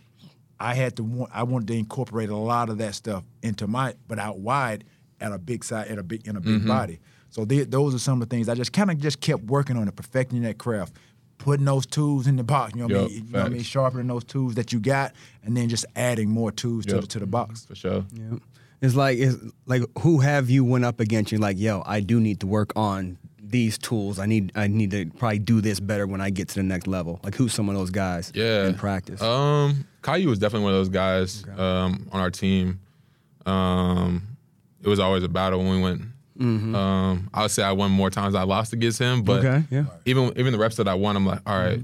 I 0.60 0.76
had 0.76 0.96
to 0.98 1.04
want, 1.04 1.32
I 1.34 1.44
wanted 1.44 1.68
to 1.70 1.74
incorporate 1.74 2.30
a 2.30 2.38
lot 2.38 2.70
of 2.70 2.78
that 2.78 2.96
stuff 2.96 3.24
into 3.42 3.68
my, 3.68 3.96
but 4.08 4.20
out 4.20 4.40
wide 4.40 4.86
at 5.20 5.32
a 5.34 5.38
big 5.40 5.64
side, 5.64 5.88
at 5.90 5.98
a 5.98 6.04
big 6.04 6.28
in 6.28 6.36
a 6.38 6.40
Mm-hmm. 6.42 6.58
big 6.60 6.68
body. 6.68 7.00
So 7.34 7.46
the, 7.46 7.64
those 7.64 7.96
are 7.96 8.00
some 8.00 8.22
of 8.22 8.30
the 8.30 8.36
things 8.36 8.48
I 8.48 8.54
just 8.54 8.72
kind 8.74 8.92
of 8.92 9.00
just 9.00 9.20
kept 9.20 9.44
working 9.46 9.76
on 9.76 9.88
it, 9.88 9.96
perfecting 9.96 10.44
that 10.44 10.60
craft, 10.60 10.94
putting 11.40 11.66
those 11.66 11.88
tools 11.88 12.28
in 12.28 12.36
the 12.36 12.44
box. 12.44 12.76
You 12.76 12.82
know 12.82 12.94
what 12.94 12.96
I 12.96 13.02
Yup, 13.02 13.10
mean? 13.10 13.26
You 13.26 13.32
know 13.32 13.40
what 13.40 13.46
I 13.46 13.50
mean? 13.50 13.64
Sharpening 13.64 14.06
those 14.08 14.24
tools 14.24 14.54
that 14.54 14.72
you 14.72 14.80
got, 14.80 15.14
and 15.44 15.58
then 15.58 15.68
just 15.68 15.88
adding 15.96 16.30
more 16.30 16.52
tools 16.52 16.86
to 16.86 17.02
the 17.02 17.08
to 17.08 17.20
the 17.20 17.26
box. 17.26 17.66
For 17.66 17.74
sure. 17.74 18.06
Yeah. 18.14 18.38
It's 18.82 18.94
like 18.94 19.18
it's 19.18 19.36
like 19.66 19.82
who 20.00 20.20
have 20.20 20.52
you 20.52 20.64
went 20.64 20.86
up 20.86 21.00
against 21.00 21.32
You're 21.32 21.42
like, 21.42 21.58
yo, 21.58 21.82
I 21.88 22.02
do 22.02 22.20
need 22.20 22.40
to 22.42 22.48
work 22.48 22.72
on 22.76 23.18
these 23.42 23.80
tools. 23.80 24.20
I 24.20 24.28
need 24.28 24.52
I 24.54 24.68
need 24.68 24.92
to 24.92 25.08
probably 25.18 25.40
do 25.40 25.60
this 25.60 25.80
better 25.80 26.06
when 26.06 26.22
I 26.22 26.30
get 26.30 26.50
to 26.50 26.56
the 26.56 26.64
next 26.64 26.86
level. 26.86 27.20
Like 27.24 27.34
who's 27.34 27.52
some 27.52 27.68
of 27.68 27.74
those 27.74 27.90
guys? 27.90 28.32
Yeah. 28.36 28.68
in 28.68 28.76
practice. 28.76 29.24
Um, 29.24 29.88
Caillou 30.04 30.30
was 30.30 30.38
definitely 30.38 30.66
one 30.66 30.74
of 30.74 30.80
those 30.80 30.90
guys 30.90 31.44
um, 31.58 32.08
on 32.12 32.22
our 32.22 32.30
team. 32.30 32.80
Um, 33.48 34.22
it 34.84 34.88
was 34.88 35.00
always 35.00 35.24
a 35.24 35.30
battle 35.30 35.60
when 35.60 35.72
we 35.72 35.82
went. 35.82 36.02
Um, 36.40 37.30
I 37.34 37.42
would 37.44 37.52
say 37.52 37.64
I 37.64 37.72
won 37.72 37.92
more 37.92 38.10
times 38.10 38.36
I 38.36 38.44
lost 38.44 38.74
against 38.74 39.00
him, 39.00 39.24
but 39.24 39.46
Okay, 39.46 39.64
yeah. 39.70 39.86
even 40.06 40.34
even 40.38 40.52
the 40.54 40.60
reps 40.60 40.78
that 40.78 40.88
I 40.88 40.94
won, 40.96 41.16
I'm 41.16 41.26
like, 41.26 41.42
all 41.46 41.58
right, 41.60 41.80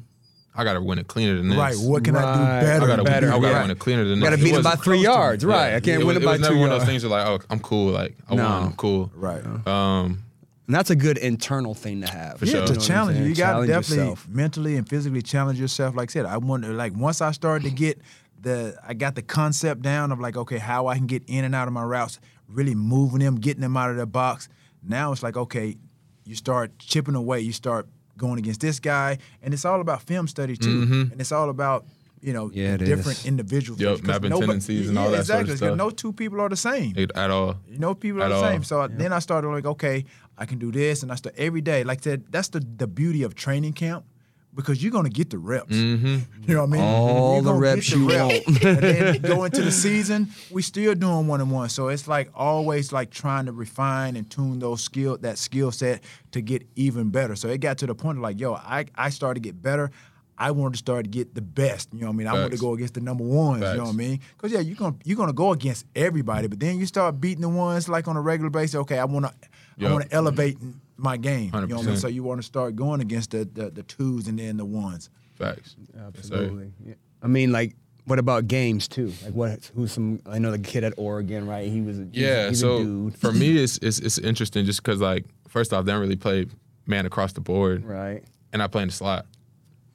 I 0.55 0.63
gotta 0.63 0.81
win 0.81 0.97
it 0.99 1.07
cleaner 1.07 1.37
than 1.37 1.49
this. 1.49 1.57
Right. 1.57 1.75
What 1.77 2.03
can 2.03 2.15
I 2.15 2.33
do 2.61 2.65
better? 2.65 2.83
I 2.85 2.87
gotta, 2.87 3.03
better, 3.03 3.27
I 3.27 3.31
gotta 3.39 3.47
yeah. 3.47 3.61
win 3.61 3.71
it 3.71 3.79
cleaner 3.79 4.03
than 4.05 4.19
this. 4.19 4.29
Got 4.29 4.35
to 4.35 4.43
beat 4.43 4.53
It 4.53 4.57
him 4.57 4.63
by 4.63 4.71
three 4.75 4.97
close 5.03 5.05
to 5.05 5.11
yards, 5.11 5.43
yeah, 5.43 5.49
right? 5.51 5.73
I 5.75 5.79
can't 5.79 6.01
it 6.01 6.05
win 6.05 6.15
was, 6.15 6.17
it 6.17 6.25
by 6.25 6.31
was 6.33 6.41
never 6.41 6.53
two 6.55 6.59
one 6.59 6.71
of 6.71 6.79
those 6.79 6.87
things 6.87 7.03
where 7.03 7.11
like, 7.11 7.27
oh, 7.27 7.45
I'm 7.49 7.59
cool, 7.59 7.91
like 7.91 8.15
I 8.29 8.35
No. 8.35 8.43
won, 8.43 8.63
I'm 8.63 8.73
cool. 8.73 9.11
Right. 9.15 9.45
Um, 9.67 10.23
And 10.67 10.75
that's 10.75 10.89
a 10.89 10.95
good 10.95 11.17
internal 11.17 11.73
thing 11.75 12.01
to 12.01 12.07
have. 12.07 12.39
For 12.39 12.45
yeah, 12.45 12.51
sure. 12.51 12.65
to 12.67 12.73
You 12.73 12.79
know 12.79 12.85
challenge 12.85 13.19
you. 13.19 13.25
You 13.25 13.35
got 13.35 13.61
to 13.61 13.67
definitely 13.67 13.97
yourself. 14.05 14.27
mentally 14.27 14.75
and 14.77 14.87
physically 14.89 15.21
challenge 15.21 15.59
yourself. 15.59 15.95
Like 15.95 16.09
I 16.09 16.13
said, 16.13 16.25
I 16.25 16.37
wonder, 16.37 16.73
like 16.73 16.93
once 16.95 17.21
I 17.21 17.31
started 17.31 17.63
to 17.65 17.71
get 17.71 17.99
the, 18.41 18.77
I 18.87 18.93
got 18.93 19.15
the 19.15 19.21
concept 19.21 19.81
down 19.81 20.11
of 20.11 20.19
like, 20.19 20.37
okay, 20.37 20.57
how 20.57 20.87
I 20.87 20.95
can 20.95 21.07
get 21.07 21.23
in 21.27 21.43
and 21.43 21.53
out 21.53 21.67
of 21.67 21.73
my 21.73 21.83
routes, 21.83 22.19
really 22.47 22.75
moving 22.75 23.19
them, 23.19 23.35
getting 23.35 23.61
them 23.61 23.75
out 23.77 23.89
of 23.89 23.95
their 23.97 24.05
box. 24.05 24.49
Now 24.83 25.11
it's 25.11 25.23
like, 25.23 25.35
okay, 25.37 25.77
you 26.25 26.35
start 26.35 26.77
chipping 26.79 27.15
away. 27.15 27.41
You 27.41 27.51
start 27.51 27.87
going 28.17 28.37
against 28.39 28.61
this 28.61 28.79
guy, 28.79 29.17
and 29.41 29.53
it's 29.53 29.65
all 29.65 29.81
about 29.81 30.01
film 30.03 30.27
study 30.27 30.55
too, 30.57 30.85
mm-hmm. 30.85 31.11
and 31.11 31.21
it's 31.21 31.31
all 31.31 31.49
about. 31.49 31.85
You 32.21 32.33
know, 32.33 32.51
Yeah, 32.53 32.75
different 32.75 33.19
is. 33.19 33.25
individuals. 33.27 33.79
Yup, 33.79 33.95
because 33.95 34.07
mapping 34.07 34.31
nobody- 34.31 34.47
tendencies 34.47 34.89
and 34.89 34.99
all 34.99 35.09
that 35.11 35.25
sort 35.25 35.47
of 35.47 35.55
stuff. 35.55 35.77
No 35.77 35.89
two 35.89 36.11
people 36.11 36.41
are 36.41 36.49
the 36.49 36.57
same. 36.57 36.93
it- 36.97 37.11
at 37.15 37.31
all. 37.31 37.55
No 37.69 37.77
know, 37.79 37.95
people 37.95 38.21
are 38.21 38.27
the 38.27 38.35
all. 38.35 38.43
same. 38.43 38.61
So 38.65 38.85
then 38.89 39.13
I 39.13 39.19
started 39.19 39.47
like, 39.47 39.65
okay, 39.65 40.03
I 40.37 40.45
can 40.45 40.59
do 40.59 40.69
this, 40.69 41.01
and 41.01 41.13
I 41.13 41.15
start 41.15 41.35
every 41.37 41.61
day. 41.61 41.85
Like 41.85 41.99
I 41.99 42.03
said, 42.03 42.25
that's 42.29 42.49
the 42.49 42.59
the 42.59 42.87
beauty 42.87 43.23
of 43.23 43.35
training 43.35 43.71
camp 43.71 44.03
because 44.53 44.81
you're 44.81 44.91
gonna 44.91 45.09
get 45.09 45.29
the 45.29 45.37
reps. 45.37 45.73
Mm-hmm. 45.73 46.17
You 46.49 46.55
know 46.55 46.61
what 46.61 46.69
I 46.69 46.71
mean? 46.71 46.81
All 46.81 47.35
You're 47.35 47.43
the 47.43 47.53
reps 47.53 47.91
you 47.91 48.07
want. 48.07 48.47
and 48.47 48.79
then 48.79 49.21
go 49.21 49.43
into 49.43 49.61
the 49.61 49.71
season, 49.71 50.29
we 50.49 50.63
still 50.63 50.95
doing 50.95 51.27
one 51.27 51.41
on 51.41 51.49
one. 51.51 51.69
So 51.69 51.89
it's 51.89 52.07
like 52.07 52.31
always 52.33 52.91
like 52.91 53.11
trying 53.11 53.45
to 53.45 53.51
refine 53.51 54.15
and 54.15 54.27
tune 54.27 54.57
those 54.57 54.81
skill 54.81 55.17
that 55.19 55.37
skill 55.37 55.71
set 55.71 56.03
to 56.31 56.41
get 56.41 56.67
even 56.75 57.09
better. 57.11 57.35
So 57.35 57.49
it 57.49 57.59
got 57.59 57.77
to 57.79 57.85
the 57.85 57.93
point 57.93 58.17
of 58.17 58.23
like, 58.23 58.39
yo, 58.39 58.55
I 58.55 58.85
I 58.95 59.11
started 59.11 59.43
to 59.43 59.47
get 59.47 59.61
better. 59.61 59.91
I 60.39 60.51
wanted 60.51 60.73
to 60.73 60.77
start 60.79 61.03
to 61.03 61.09
get 61.09 61.35
the 61.35 61.41
best. 61.41 61.93
You 61.93 61.99
know 61.99 62.07
what 62.07 62.13
I 62.13 62.15
mean? 62.15 62.27
I 62.27 62.33
wanted 62.33 62.51
to 62.51 62.57
go 62.57 62.73
against 62.73 62.93
the 62.93 63.01
number 63.01 63.25
ones. 63.25 63.61
You 63.61 63.75
know 63.75 63.83
what 63.83 63.89
I 63.89 63.95
mean? 63.95 64.21
Because 64.35 64.51
yeah, 64.53 64.61
you're 64.61 64.77
gonna 64.77 64.95
you're 65.03 65.17
gonna 65.17 65.33
go 65.33 65.51
against 65.51 65.85
everybody, 65.95 66.47
but 66.47 66.59
then 66.59 66.79
you 66.79 66.85
start 66.87 67.19
beating 67.21 67.41
the 67.41 67.49
ones 67.49 67.89
like 67.89 68.07
on 68.07 68.15
a 68.15 68.21
regular 68.21 68.49
basis. 68.49 68.75
Okay, 68.75 68.97
I 68.97 69.05
wanna 69.05 69.33
I 69.79 69.91
wanna 69.91 70.07
elevate 70.09 70.57
my 70.99 71.17
game. 71.17 71.45
You 71.53 71.67
know 71.67 71.75
what 71.77 71.85
I 71.85 71.87
mean? 71.89 71.97
So 71.97 72.07
you 72.07 72.23
want 72.23 72.39
to 72.41 72.45
start 72.45 72.75
going 72.75 73.01
against 73.01 73.31
the, 73.31 73.45
the 73.45 73.69
the 73.69 73.83
twos 73.83 74.27
and 74.27 74.37
then 74.39 74.57
the 74.57 74.65
ones. 74.65 75.09
Facts. 75.35 75.75
Absolutely. 75.97 76.73
Yeah. 76.85 76.95
I 77.23 77.27
mean, 77.27 77.51
like, 77.51 77.75
what 78.05 78.19
about 78.19 78.47
games 78.47 78.87
too? 78.87 79.13
Like, 79.23 79.33
what? 79.33 79.71
Who's 79.75 79.91
some? 79.93 80.19
I 80.25 80.39
know 80.39 80.51
the 80.51 80.59
kid 80.59 80.83
at 80.83 80.93
Oregon, 80.97 81.47
right? 81.47 81.69
He 81.69 81.81
was. 81.81 81.99
A, 81.99 82.07
Yeah, 82.11 82.49
he's 82.49 82.59
a 82.59 82.61
so 82.61 82.83
dude. 82.83 83.17
for 83.17 83.31
me, 83.31 83.57
it's, 83.63 83.77
it's 83.81 83.99
it's 83.99 84.17
interesting 84.17 84.65
just 84.65 84.83
because 84.83 84.99
like 84.99 85.25
first 85.47 85.73
off, 85.73 85.85
they 85.85 85.91
don't 85.91 86.01
really 86.01 86.15
play 86.15 86.45
man 86.85 87.05
across 87.05 87.33
the 87.33 87.41
board, 87.41 87.85
right, 87.85 88.23
and 88.51 88.61
I 88.63 88.67
play 88.67 88.81
in 88.81 88.87
the 88.89 88.93
slot, 88.93 89.25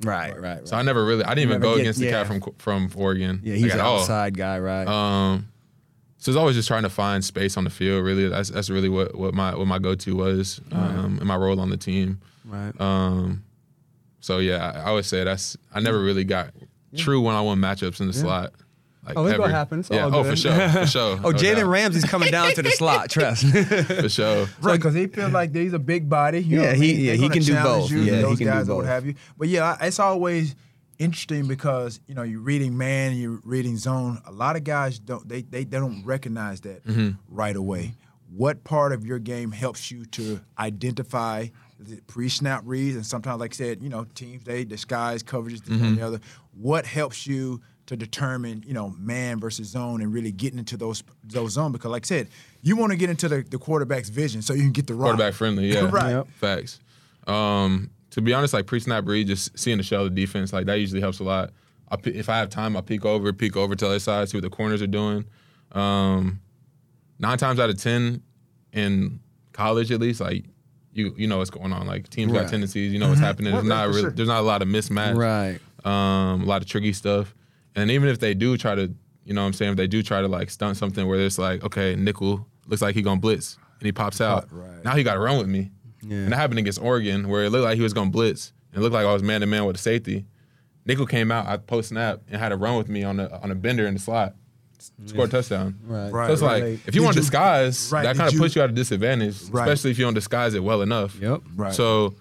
right, 0.04 0.32
right. 0.32 0.40
right. 0.58 0.68
so 0.68 0.76
I 0.76 0.82
never 0.82 1.04
really 1.04 1.24
I 1.24 1.34
didn't 1.34 1.50
even 1.50 1.60
go 1.60 1.74
get- 1.74 1.80
against 1.82 1.98
the 1.98 2.06
yeah. 2.06 2.24
cat 2.24 2.26
from 2.26 2.40
from 2.58 2.90
Oregon. 2.94 3.40
yeah, 3.42 3.54
he's 3.56 3.72
at 3.72 3.80
an 3.80 3.84
all. 3.84 3.98
outside 4.00 4.36
guy, 4.36 4.58
right? 4.60 4.86
Um, 4.86 5.48
so 6.24 6.30
it's 6.30 6.38
always 6.38 6.56
just 6.56 6.68
trying 6.68 6.84
to 6.84 6.88
find 6.88 7.22
space 7.22 7.58
on 7.58 7.64
the 7.64 7.70
field. 7.70 8.02
Really, 8.02 8.28
that's 8.30 8.48
that's 8.48 8.70
really 8.70 8.88
what 8.88 9.14
what 9.14 9.34
my 9.34 9.54
what 9.54 9.66
my 9.66 9.78
go 9.78 9.94
to 9.94 10.16
was, 10.16 10.58
um, 10.72 11.18
and 11.18 11.24
my 11.26 11.36
role 11.36 11.60
on 11.60 11.68
the 11.68 11.76
team. 11.76 12.18
right. 12.46 12.72
Um, 12.80 13.44
so 14.20 14.38
yeah, 14.38 14.72
I, 14.74 14.88
I 14.88 14.92
would 14.92 15.04
say 15.04 15.22
that's 15.22 15.54
I 15.74 15.80
never 15.80 16.00
really 16.02 16.24
got 16.24 16.54
true 16.96 17.20
one 17.20 17.34
on 17.34 17.44
one 17.44 17.58
matchups 17.58 18.00
in 18.00 18.06
the 18.06 18.14
slot. 18.14 18.52
Like 19.06 19.18
Oh, 19.18 19.26
it's 19.26 19.34
ever. 19.34 19.42
gonna 19.42 19.52
happen. 19.54 19.80
It's 19.80 19.90
yeah. 19.90 20.04
all 20.04 20.14
Oh, 20.16 20.22
good. 20.22 20.30
for 20.30 20.36
sure, 20.36 20.68
for 20.70 20.86
sure. 20.96 21.20
oh, 21.22 21.30
No 21.30 21.36
Jalen 21.36 21.56
doubt. 21.56 21.66
Ramsey's 21.66 22.04
coming 22.04 22.30
down 22.30 22.54
to 22.54 22.62
the 22.62 22.70
slot. 22.70 23.10
Trust. 23.10 23.44
for 23.86 24.08
sure. 24.08 24.46
Right, 24.62 24.76
because 24.78 24.94
he 24.94 25.08
feels 25.08 25.32
like 25.32 25.54
he's 25.54 25.74
a 25.74 25.78
big 25.78 26.08
body. 26.08 26.38
You 26.42 26.56
know 26.56 26.62
Yeah, 26.62 26.68
what 26.68 26.76
I 26.76 26.78
he- 26.78 26.92
mean? 26.94 27.00
yeah, 27.00 27.06
They're 27.12 27.16
he 27.20 27.28
can 27.28 27.42
do 27.42 27.52
challenge 27.52 27.82
both. 27.82 27.90
You, 27.90 27.98
Yeah, 27.98 28.16
he 28.16 28.22
can 28.22 28.36
do 28.36 28.44
guys 28.46 28.68
or 28.70 28.76
what 28.76 28.86
have 28.86 29.04
you. 29.04 29.14
But 29.36 29.48
yeah, 29.48 29.76
it's 29.82 29.98
always 30.00 30.54
interesting 30.98 31.46
because 31.46 32.00
you 32.06 32.14
know 32.14 32.22
you're 32.22 32.40
reading 32.40 32.76
man, 32.76 33.14
you're 33.16 33.40
reading 33.44 33.76
zone. 33.76 34.20
A 34.26 34.32
lot 34.32 34.56
of 34.56 34.64
guys 34.64 34.98
don't 34.98 35.28
they 35.28 35.42
they, 35.42 35.64
they 35.64 35.78
don't 35.78 36.04
recognize 36.04 36.60
that 36.62 36.84
Mm-hmm. 36.84 37.10
right 37.28 37.56
away. 37.56 37.94
What 38.34 38.64
part 38.64 38.92
of 38.92 39.06
your 39.06 39.18
game 39.20 39.52
helps 39.52 39.90
you 39.92 40.04
to 40.06 40.40
identify 40.58 41.46
the 41.78 42.00
pre-snap 42.06 42.62
reads 42.64 42.96
and 42.96 43.04
sometimes, 43.06 43.38
like 43.40 43.52
I 43.54 43.56
said, 43.56 43.82
you 43.82 43.88
know, 43.88 44.06
teams 44.14 44.44
they 44.44 44.64
disguise 44.64 45.22
coverages 45.22 45.60
this 45.64 45.68
Mm-hmm. 45.76 45.84
and 45.84 45.98
the 45.98 46.02
other. 46.02 46.20
What 46.52 46.86
helps 46.86 47.26
you 47.26 47.60
to 47.86 47.96
determine, 47.96 48.64
you 48.66 48.72
know, 48.72 48.94
man 48.98 49.38
versus 49.40 49.68
zone 49.68 50.00
and 50.00 50.12
really 50.12 50.32
getting 50.32 50.58
into 50.58 50.76
those 50.76 51.02
those 51.22 51.52
zone 51.52 51.70
Because, 51.72 51.90
like 51.90 52.04
I 52.06 52.08
said, 52.08 52.28
you 52.62 52.76
want 52.76 52.92
to 52.92 52.96
get 52.96 53.10
into 53.10 53.28
the, 53.28 53.42
the 53.42 53.58
quarterback's 53.58 54.08
vision 54.08 54.40
so 54.42 54.54
you 54.54 54.62
can 54.62 54.72
get 54.72 54.86
the 54.86 54.94
rock. 54.94 55.10
quarterback 55.16 55.34
friendly. 55.34 55.68
Yeah, 55.72 55.88
Right. 55.90 56.10
Yep. 56.12 56.28
Facts. 56.40 56.80
Um, 57.26 57.90
to 58.14 58.20
be 58.20 58.32
honest, 58.32 58.54
like 58.54 58.66
pre-snap 58.66 59.06
read, 59.06 59.26
just 59.26 59.58
seeing 59.58 59.76
the 59.76 59.82
shell 59.82 60.04
of 60.06 60.14
the 60.14 60.20
defense, 60.20 60.52
like 60.52 60.66
that 60.66 60.76
usually 60.78 61.00
helps 61.00 61.18
a 61.18 61.24
lot. 61.24 61.50
I, 61.90 61.96
if 62.04 62.28
I 62.28 62.38
have 62.38 62.48
time, 62.48 62.76
I 62.76 62.80
peek 62.80 63.04
over, 63.04 63.32
peek 63.32 63.56
over 63.56 63.74
to 63.74 63.84
the 63.84 63.90
other 63.90 63.98
side, 63.98 64.28
see 64.28 64.36
what 64.36 64.42
the 64.42 64.50
corners 64.50 64.80
are 64.82 64.86
doing. 64.86 65.24
Um, 65.72 66.40
nine 67.18 67.38
times 67.38 67.58
out 67.58 67.70
of 67.70 67.80
ten, 67.82 68.22
in 68.72 69.18
college 69.52 69.90
at 69.90 70.00
least, 70.00 70.20
like 70.20 70.44
you 70.92 71.12
you 71.16 71.26
know 71.26 71.38
what's 71.38 71.50
going 71.50 71.72
on. 71.72 71.86
Like 71.88 72.08
teams 72.08 72.30
Right. 72.32 72.42
got 72.42 72.50
tendencies, 72.50 72.92
you 72.92 72.98
know 73.00 73.08
what's 73.08 73.20
happening. 73.20 73.52
There's 73.52 73.64
not 73.64 73.88
really, 73.88 74.00
sure. 74.02 74.10
there's 74.10 74.28
not 74.28 74.40
a 74.40 74.46
lot 74.46 74.62
of 74.62 74.68
mismatch 74.68 75.16
right. 75.16 75.58
um, 75.84 76.42
a 76.42 76.44
lot 76.46 76.62
of 76.62 76.68
tricky 76.68 76.92
stuff. 76.92 77.34
And 77.74 77.90
even 77.90 78.08
if 78.08 78.20
they 78.20 78.34
do 78.34 78.56
try 78.56 78.76
to, 78.76 78.94
you 79.24 79.34
know 79.34 79.40
what 79.42 79.48
I'm 79.48 79.52
saying, 79.54 79.72
if 79.72 79.76
they 79.76 79.88
do 79.88 80.02
try 80.04 80.20
to 80.20 80.28
like 80.28 80.50
stunt 80.50 80.76
something 80.76 81.06
where 81.08 81.18
it's 81.18 81.38
like, 81.38 81.64
okay, 81.64 81.96
nickel 81.96 82.46
looks 82.68 82.80
like 82.80 82.94
he 82.94 83.02
gonna 83.02 83.20
blitz 83.20 83.58
and 83.80 83.86
he 83.86 83.90
pops 83.92 84.20
out. 84.20 84.46
Right. 84.52 84.84
Now 84.84 84.94
he 84.94 85.02
gotta 85.02 85.18
run 85.20 85.38
with 85.38 85.48
me. 85.48 85.70
Yeah. 86.06 86.16
And 86.18 86.32
that 86.32 86.36
happened 86.36 86.58
against 86.58 86.80
Oregon 86.80 87.28
where 87.28 87.44
it 87.44 87.50
looked 87.50 87.64
like 87.64 87.76
he 87.76 87.82
was 87.82 87.92
gonna 87.92 88.10
blitz. 88.10 88.52
And 88.72 88.80
it 88.80 88.82
looked 88.82 88.94
like 88.94 89.06
I 89.06 89.12
was 89.12 89.22
man 89.22 89.40
to 89.40 89.46
man 89.46 89.64
with 89.64 89.76
a 89.76 89.78
safety. 89.78 90.24
Nickel 90.86 91.06
came 91.06 91.30
out, 91.32 91.46
I 91.46 91.56
post 91.56 91.88
snap 91.90 92.20
and 92.30 92.38
had 92.40 92.52
a 92.52 92.56
run 92.56 92.76
with 92.76 92.88
me 92.88 93.04
on 93.04 93.18
a 93.20 93.28
on 93.42 93.50
a 93.50 93.54
bender 93.54 93.86
in 93.86 93.94
the 93.94 94.00
slot. 94.00 94.34
Scored 95.06 95.28
a 95.30 95.32
touchdown. 95.32 95.78
Right. 95.84 96.10
Right, 96.12 96.26
So 96.26 96.32
it's 96.34 96.42
like 96.42 96.62
right. 96.62 96.78
if 96.86 96.94
you 96.94 97.02
want 97.02 97.14
to 97.14 97.20
disguise, 97.20 97.90
right, 97.90 98.02
that 98.02 98.16
kind 98.16 98.30
of 98.30 98.38
puts 98.38 98.54
you 98.54 98.60
at 98.60 98.68
a 98.68 98.72
disadvantage, 98.72 99.42
Right. 99.48 99.62
especially 99.66 99.92
if 99.92 99.98
you 99.98 100.04
don't 100.04 100.12
disguise 100.14 100.52
it 100.52 100.62
well 100.62 100.82
enough. 100.82 101.18
Yep. 101.20 101.40
Right. 101.56 101.72
So 101.72 102.14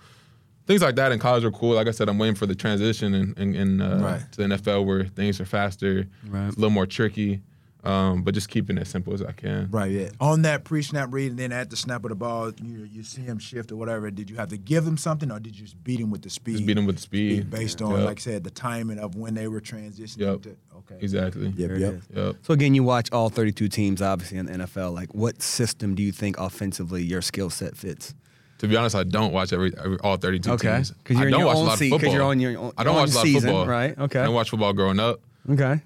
things 0.65 0.81
like 0.81 0.95
that 0.95 1.11
in 1.11 1.19
college 1.19 1.43
are 1.43 1.51
cool. 1.51 1.75
Like 1.75 1.87
I 1.87 1.91
said, 1.91 2.07
I'm 2.07 2.17
waiting 2.17 2.35
for 2.35 2.45
the 2.45 2.55
transition 2.55 3.13
in, 3.15 3.33
in, 3.35 3.53
in 3.55 3.81
uh, 3.81 3.97
Right. 4.01 4.31
to 4.31 4.37
the 4.37 4.55
NFL 4.55 4.85
where 4.85 5.03
things 5.03 5.41
are 5.41 5.45
faster, 5.45 6.07
Right. 6.29 6.47
it's 6.47 6.55
a 6.55 6.59
little 6.59 6.69
more 6.69 6.85
tricky, 6.85 7.41
um, 7.83 8.23
but 8.23 8.33
just 8.33 8.47
keeping 8.49 8.77
it 8.77 8.81
as 8.81 8.89
simple 8.89 9.13
as 9.13 9.21
I 9.21 9.31
can. 9.33 9.69
Right, 9.71 9.91
yeah. 9.91 10.09
On 10.21 10.43
that 10.43 10.63
pre-snap 10.63 11.09
read, 11.11 11.31
and 11.31 11.39
then 11.39 11.51
at 11.51 11.69
the 11.69 11.75
snap 11.75 12.03
of 12.05 12.09
the 12.09 12.15
ball, 12.15 12.51
you 12.63 12.87
you 12.91 13.03
see 13.03 13.21
him 13.21 13.39
shift 13.39 13.71
or 13.71 13.75
whatever. 13.75 14.09
Did 14.11 14.29
you 14.29 14.35
have 14.37 14.49
to 14.49 14.57
give 14.57 14.85
them 14.85 14.97
something, 14.97 15.31
or 15.31 15.39
did 15.39 15.55
you 15.57 15.63
just 15.65 15.83
beat 15.83 15.99
him 15.99 16.09
with 16.09 16.21
the 16.21 16.29
speed? 16.29 16.53
Just 16.53 16.65
beat 16.67 16.77
him 16.77 16.85
with 16.85 16.95
the 16.95 17.01
speed. 17.01 17.49
based 17.49 17.81
on, 17.81 17.91
Yep. 17.97 18.05
like 18.05 18.19
I 18.19 18.21
said, 18.21 18.43
the 18.43 18.51
timing 18.51 18.99
of 18.99 19.15
when 19.15 19.33
they 19.33 19.47
were 19.47 19.61
transitioning. 19.61 20.19
Yep. 20.19 20.41
To, 20.43 20.49
okay. 20.77 20.95
Exactly. 21.01 21.53
Yep. 21.57 21.71
Yep. 21.77 22.01
Yep. 22.15 22.35
So 22.43 22.53
again, 22.53 22.73
you 22.75 22.83
watch 22.83 23.11
all 23.11 23.29
32 23.29 23.67
teams, 23.67 24.01
obviously 24.01 24.37
in 24.37 24.45
the 24.45 24.53
NFL. 24.53 24.93
Like, 24.93 25.13
what 25.13 25.41
system 25.41 25.95
do 25.95 26.03
you 26.03 26.11
think 26.11 26.37
offensively 26.39 27.03
your 27.03 27.21
skill 27.21 27.49
set 27.49 27.75
fits? 27.75 28.13
To 28.59 28.67
be 28.69 28.77
honest, 28.77 28.95
I 28.95 29.03
don't 29.03 29.33
watch 29.33 29.51
every, 29.51 29.73
every 29.77 29.97
all 29.99 30.15
32 30.15 30.51
Okay. 30.51 30.75
teams. 30.75 30.91
'Cause 31.03 31.17
you're 31.17 31.27
I 31.27 31.31
don't 31.31 31.39
your 31.41 31.47
watch 31.47 31.57
own 31.57 31.63
a 31.63 31.67
lot 31.67 31.77
se- 31.79 31.85
of 31.87 31.91
'cause 31.91 31.99
football. 31.99 32.13
you're 32.15 32.23
on 32.23 32.39
your 32.39 32.57
own- 32.57 32.71
I 32.77 32.83
don't 32.85 32.95
own 32.95 33.01
watch 33.01 33.11
a 33.11 33.15
lot 33.15 33.23
season, 33.23 33.49
of 33.49 33.55
football. 33.55 33.67
right? 33.67 33.99
Okay. 33.99 34.19
I 34.19 34.23
didn't 34.23 34.35
watch 34.35 34.49
football 34.51 34.71
growing 34.71 34.99
up. 35.01 35.19
Okay, 35.49 35.81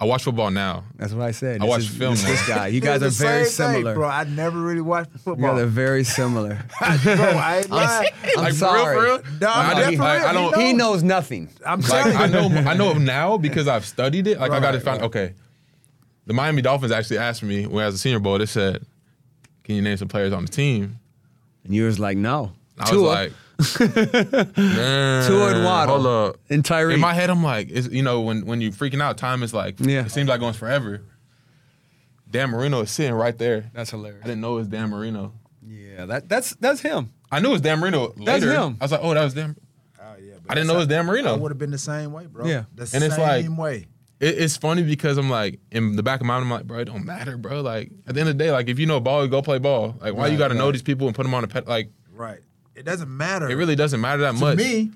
I 0.00 0.04
watch 0.04 0.24
football 0.24 0.50
now. 0.50 0.82
that's 0.96 1.12
what 1.12 1.24
I 1.24 1.30
said. 1.30 1.56
I 1.60 1.64
This 1.64 1.68
watch 1.70 1.80
is- 1.82 1.88
film 1.88 2.14
This, 2.14 2.24
now. 2.24 2.30
this 2.30 2.48
guy, 2.48 2.66
you 2.68 2.80
guys 2.80 3.02
are 3.04 3.08
very 3.10 3.44
same 3.44 3.66
thing, 3.68 3.74
similar. 3.76 3.94
bro. 3.94 4.08
I 4.08 4.24
never 4.24 4.60
really 4.60 4.80
watched 4.80 5.12
football. 5.12 5.32
You 5.34 5.40
football. 5.42 5.54
guys 5.56 5.62
are 5.62 5.66
very 5.66 6.02
similar. 6.04 6.48
bro, 6.80 6.88
I 6.88 7.58
ain't 7.58 7.70
lying. 7.70 8.10
I'm 8.24 8.36
Like, 8.42 8.52
for 8.54 8.58
sorry. 8.58 8.96
real, 8.96 9.18
for 9.18 9.22
real? 9.28 9.38
No, 9.40 9.46
I, 9.48 9.52
I'm 9.52 9.76
didn't- 9.76 9.90
dead 9.90 9.96
for 9.98 10.02
real. 10.02 10.26
I 10.28 10.32
don't. 10.32 10.56
He 10.56 10.66
He 10.68 10.72
knows 10.72 11.02
nothing. 11.04 11.48
I'm 11.64 11.80
Like 11.82 11.88
telling. 12.04 12.16
I 12.16 12.26
know, 12.26 12.48
I 12.70 12.74
know 12.74 12.92
now 12.94 13.36
because 13.38 13.68
I've 13.68 13.84
studied 13.86 14.26
it. 14.26 14.40
Like 14.40 14.50
I 14.50 14.58
got 14.58 14.72
to 14.72 14.80
find. 14.80 15.00
right. 15.02 15.06
Okay, 15.06 15.34
the 16.26 16.32
Miami 16.34 16.62
Dolphins 16.62 16.90
actually 16.90 17.18
asked 17.18 17.44
me 17.44 17.66
when 17.66 17.84
I 17.84 17.86
was 17.86 17.94
a 17.94 17.98
Senior 17.98 18.18
Bowl. 18.18 18.38
They 18.38 18.46
said, 18.46 18.84
"Can 19.62 19.76
you 19.76 19.82
name 19.82 19.96
some 19.98 20.08
players 20.08 20.32
on 20.32 20.44
the 20.44 20.50
team?" 20.50 20.98
And 21.64 21.72
you 21.72 21.84
was 21.84 22.00
like, 22.00 22.16
no. 22.16 22.50
I 22.76 22.90
Tua. 22.90 23.02
was 23.02 23.08
like, 23.14 23.32
Man, 24.56 25.26
Tua 25.26 25.54
and 25.54 25.64
Waddle. 25.64 25.94
Hold 26.02 26.06
up. 26.06 26.40
And 26.50 26.62
Tyreek. 26.64 26.94
In 26.94 27.00
my 27.00 27.14
head, 27.14 27.30
I'm 27.30 27.42
like, 27.42 27.68
it's, 27.70 27.88
you 27.88 28.02
know, 28.02 28.20
when 28.22 28.46
when 28.46 28.60
you 28.60 28.70
freaking 28.70 29.02
out, 29.02 29.18
time 29.18 29.42
is 29.42 29.52
like, 29.54 29.76
Yeah. 29.80 30.04
it 30.06 30.10
seems 30.10 30.28
like 30.28 30.40
going 30.40 30.54
forever. 30.54 31.02
Dan 32.30 32.50
Marino 32.50 32.80
is 32.80 32.90
sitting 32.90 33.12
right 33.14 33.36
there. 33.36 33.70
That's 33.74 33.90
hilarious. 33.90 34.22
I 34.24 34.26
didn't 34.28 34.40
know 34.40 34.54
it 34.54 34.58
was 34.60 34.68
Dan 34.68 34.88
Marino. 34.90 35.34
Yeah, 35.66 36.06
that 36.06 36.28
that's 36.28 36.54
that's 36.56 36.80
him. 36.80 37.12
I 37.30 37.40
knew 37.40 37.48
it 37.50 37.52
was 37.52 37.60
Dan 37.60 37.78
Marino 37.78 38.12
later. 38.16 38.24
That's 38.24 38.44
him. 38.44 38.76
I 38.80 38.84
was 38.84 38.92
like, 38.92 39.00
oh, 39.02 39.14
that 39.14 39.24
was 39.24 39.34
Dan. 39.34 39.56
Oh, 40.00 40.14
yeah, 40.20 40.34
but 40.42 40.50
I 40.50 40.54
didn't 40.54 40.66
know 40.68 40.74
it 40.74 40.78
was 40.78 40.86
Dan 40.86 41.00
I 41.00 41.08
Marino. 41.08 41.36
would 41.38 41.50
have 41.50 41.58
been 41.58 41.70
the 41.70 41.78
same 41.78 42.12
way, 42.12 42.26
bro. 42.26 42.46
Yeah. 42.46 42.64
the 42.74 42.90
And 42.94 43.04
it's 43.04 43.18
like- 43.18 43.44
same 43.44 43.56
way. 43.56 43.86
It, 44.20 44.38
it's 44.38 44.56
funny 44.56 44.82
because 44.82 45.18
I'm 45.18 45.28
like, 45.30 45.58
in 45.72 45.96
the 45.96 46.02
back 46.02 46.20
of 46.20 46.26
my 46.26 46.34
mind, 46.34 46.44
I'm 46.44 46.50
like, 46.50 46.66
bro, 46.66 46.78
it 46.78 46.84
don't 46.84 47.04
matter, 47.04 47.36
bro. 47.36 47.60
Like, 47.60 47.90
at 48.06 48.14
the 48.14 48.20
end 48.20 48.28
of 48.30 48.38
the 48.38 48.44
day, 48.44 48.50
like, 48.52 48.68
if 48.68 48.78
you 48.78 48.86
know 48.86 49.00
ball, 49.00 49.26
go 49.26 49.42
play 49.42 49.58
ball. 49.58 49.96
Like, 50.00 50.14
why 50.14 50.28
you 50.28 50.38
got 50.38 50.48
to 50.48 50.54
know 50.54 50.70
these 50.70 50.82
people 50.82 51.06
and 51.08 51.16
put 51.16 51.24
them 51.24 51.34
on 51.34 51.42
a 51.44 51.48
pet? 51.48 51.66
Like, 51.66 51.90
Right. 52.12 52.38
It 52.74 52.84
doesn't 52.84 53.14
matter. 53.14 53.48
It 53.50 53.54
really 53.54 53.76
doesn't 53.76 54.00
matter 54.00 54.22
that 54.22 54.34
to 54.34 54.40
much. 54.40 54.56
me. 54.58 54.90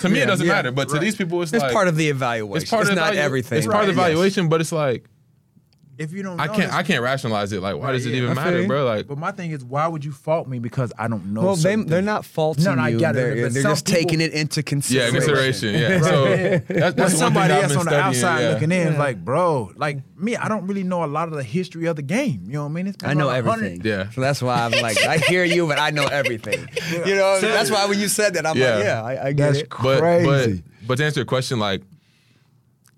to 0.00 0.08
me, 0.08 0.18
Yeah, 0.18 0.24
it 0.24 0.26
doesn't 0.26 0.46
yeah, 0.46 0.52
matter. 0.54 0.72
But 0.72 0.88
to 0.90 0.98
these 0.98 1.14
people, 1.16 1.40
it's, 1.42 1.52
It's 1.52 1.62
like 1.62 1.72
part 1.72 1.86
of 1.88 1.96
the 1.96 2.08
evaluation. 2.08 2.62
it's 2.62 2.70
part 2.70 2.88
of 2.88 2.94
not 2.96 3.12
evalu- 3.12 3.16
everything. 3.16 3.58
It's 3.58 3.66
part 3.66 3.88
of 3.88 3.94
the 3.94 4.00
Right, 4.00 4.08
yes. 4.08 4.12
evaluation, 4.12 4.48
but 4.48 4.60
it's 4.60 4.72
like 4.72 5.04
If 5.98 6.12
you 6.12 6.22
don't, 6.22 6.38
I 6.38 6.46
can't 6.46 6.72
I 6.72 6.82
can't 6.84 7.02
rationalize 7.02 7.52
it. 7.52 7.60
Like, 7.60 7.74
why 7.76 7.86
Right, 7.86 7.92
does 7.92 8.06
it 8.06 8.10
yeah. 8.10 8.16
even 8.18 8.30
I 8.30 8.34
matter, 8.34 8.62
you. 8.62 8.68
bro? 8.68 8.84
Like, 8.84 9.08
But 9.08 9.18
my 9.18 9.32
thing 9.32 9.50
is, 9.50 9.64
why 9.64 9.86
would 9.88 10.04
you 10.04 10.12
fault 10.12 10.46
me 10.46 10.60
because 10.60 10.92
I 10.96 11.08
don't 11.08 11.32
know? 11.34 11.42
Well, 11.42 11.56
they, 11.56 11.74
they're 11.74 12.00
not 12.02 12.24
faulting 12.24 12.64
No, 12.64 12.74
no, 12.76 12.82
I 12.82 12.88
you. 12.90 13.00
got 13.00 13.16
it, 13.16 13.18
They're, 13.18 13.44
but 13.46 13.54
they're 13.54 13.62
just 13.64 13.84
people- 13.84 13.98
taking 14.00 14.20
it 14.20 14.32
into 14.32 14.62
consideration. 14.62 15.14
yeah, 15.14 15.18
consideration. 15.18 15.72
consideration. 15.74 16.02
Yeah. 16.02 16.58
So 16.68 16.74
that's, 16.80 16.96
that's 16.96 17.12
one 17.14 17.18
somebody 17.18 17.52
else 17.54 17.68
been 17.72 17.78
on 17.78 17.86
the 17.86 17.98
outside 17.98 18.40
yeah. 18.42 18.48
looking 18.50 18.70
in, 18.72 18.88
is 18.88 18.98
like, 18.98 19.24
bro, 19.24 19.72
like 19.76 19.98
me, 20.16 20.36
I 20.36 20.48
don't 20.48 20.66
really 20.68 20.84
know 20.84 21.04
a 21.04 21.06
lot 21.06 21.28
of 21.28 21.34
the 21.34 21.42
history 21.42 21.86
of 21.86 21.96
the 21.96 22.02
game. 22.02 22.42
You 22.46 22.52
know 22.54 22.62
what 22.62 22.70
I 22.70 22.72
mean? 22.72 22.86
It's 22.86 23.04
I 23.04 23.14
know 23.14 23.28
around 23.28 23.46
a 23.46 23.50
hundred- 23.50 23.64
everything. 23.66 23.86
Yeah. 23.86 24.10
So 24.10 24.20
that's 24.20 24.40
why 24.40 24.64
I'm 24.64 24.70
like, 24.80 24.98
I 25.04 25.18
hear 25.18 25.42
you, 25.44 25.66
but 25.66 25.78
I 25.80 25.90
know 25.90 26.04
everything. 26.06 26.68
You 26.92 27.14
know, 27.16 27.40
that's 27.40 27.70
why 27.70 27.86
when 27.86 27.98
you 27.98 28.08
said 28.08 28.34
that, 28.34 28.46
I'm 28.46 28.58
like, 28.58 28.84
yeah, 28.84 29.02
I, 29.02 29.28
I 29.28 29.32
get 29.32 29.46
That's 29.52 29.58
it. 29.64 29.68
but, 29.82 29.98
crazy. 29.98 30.62
But 30.62 30.86
but 30.86 30.98
to 30.98 31.04
answer 31.04 31.20
your 31.20 31.26
question, 31.26 31.58
like 31.58 31.82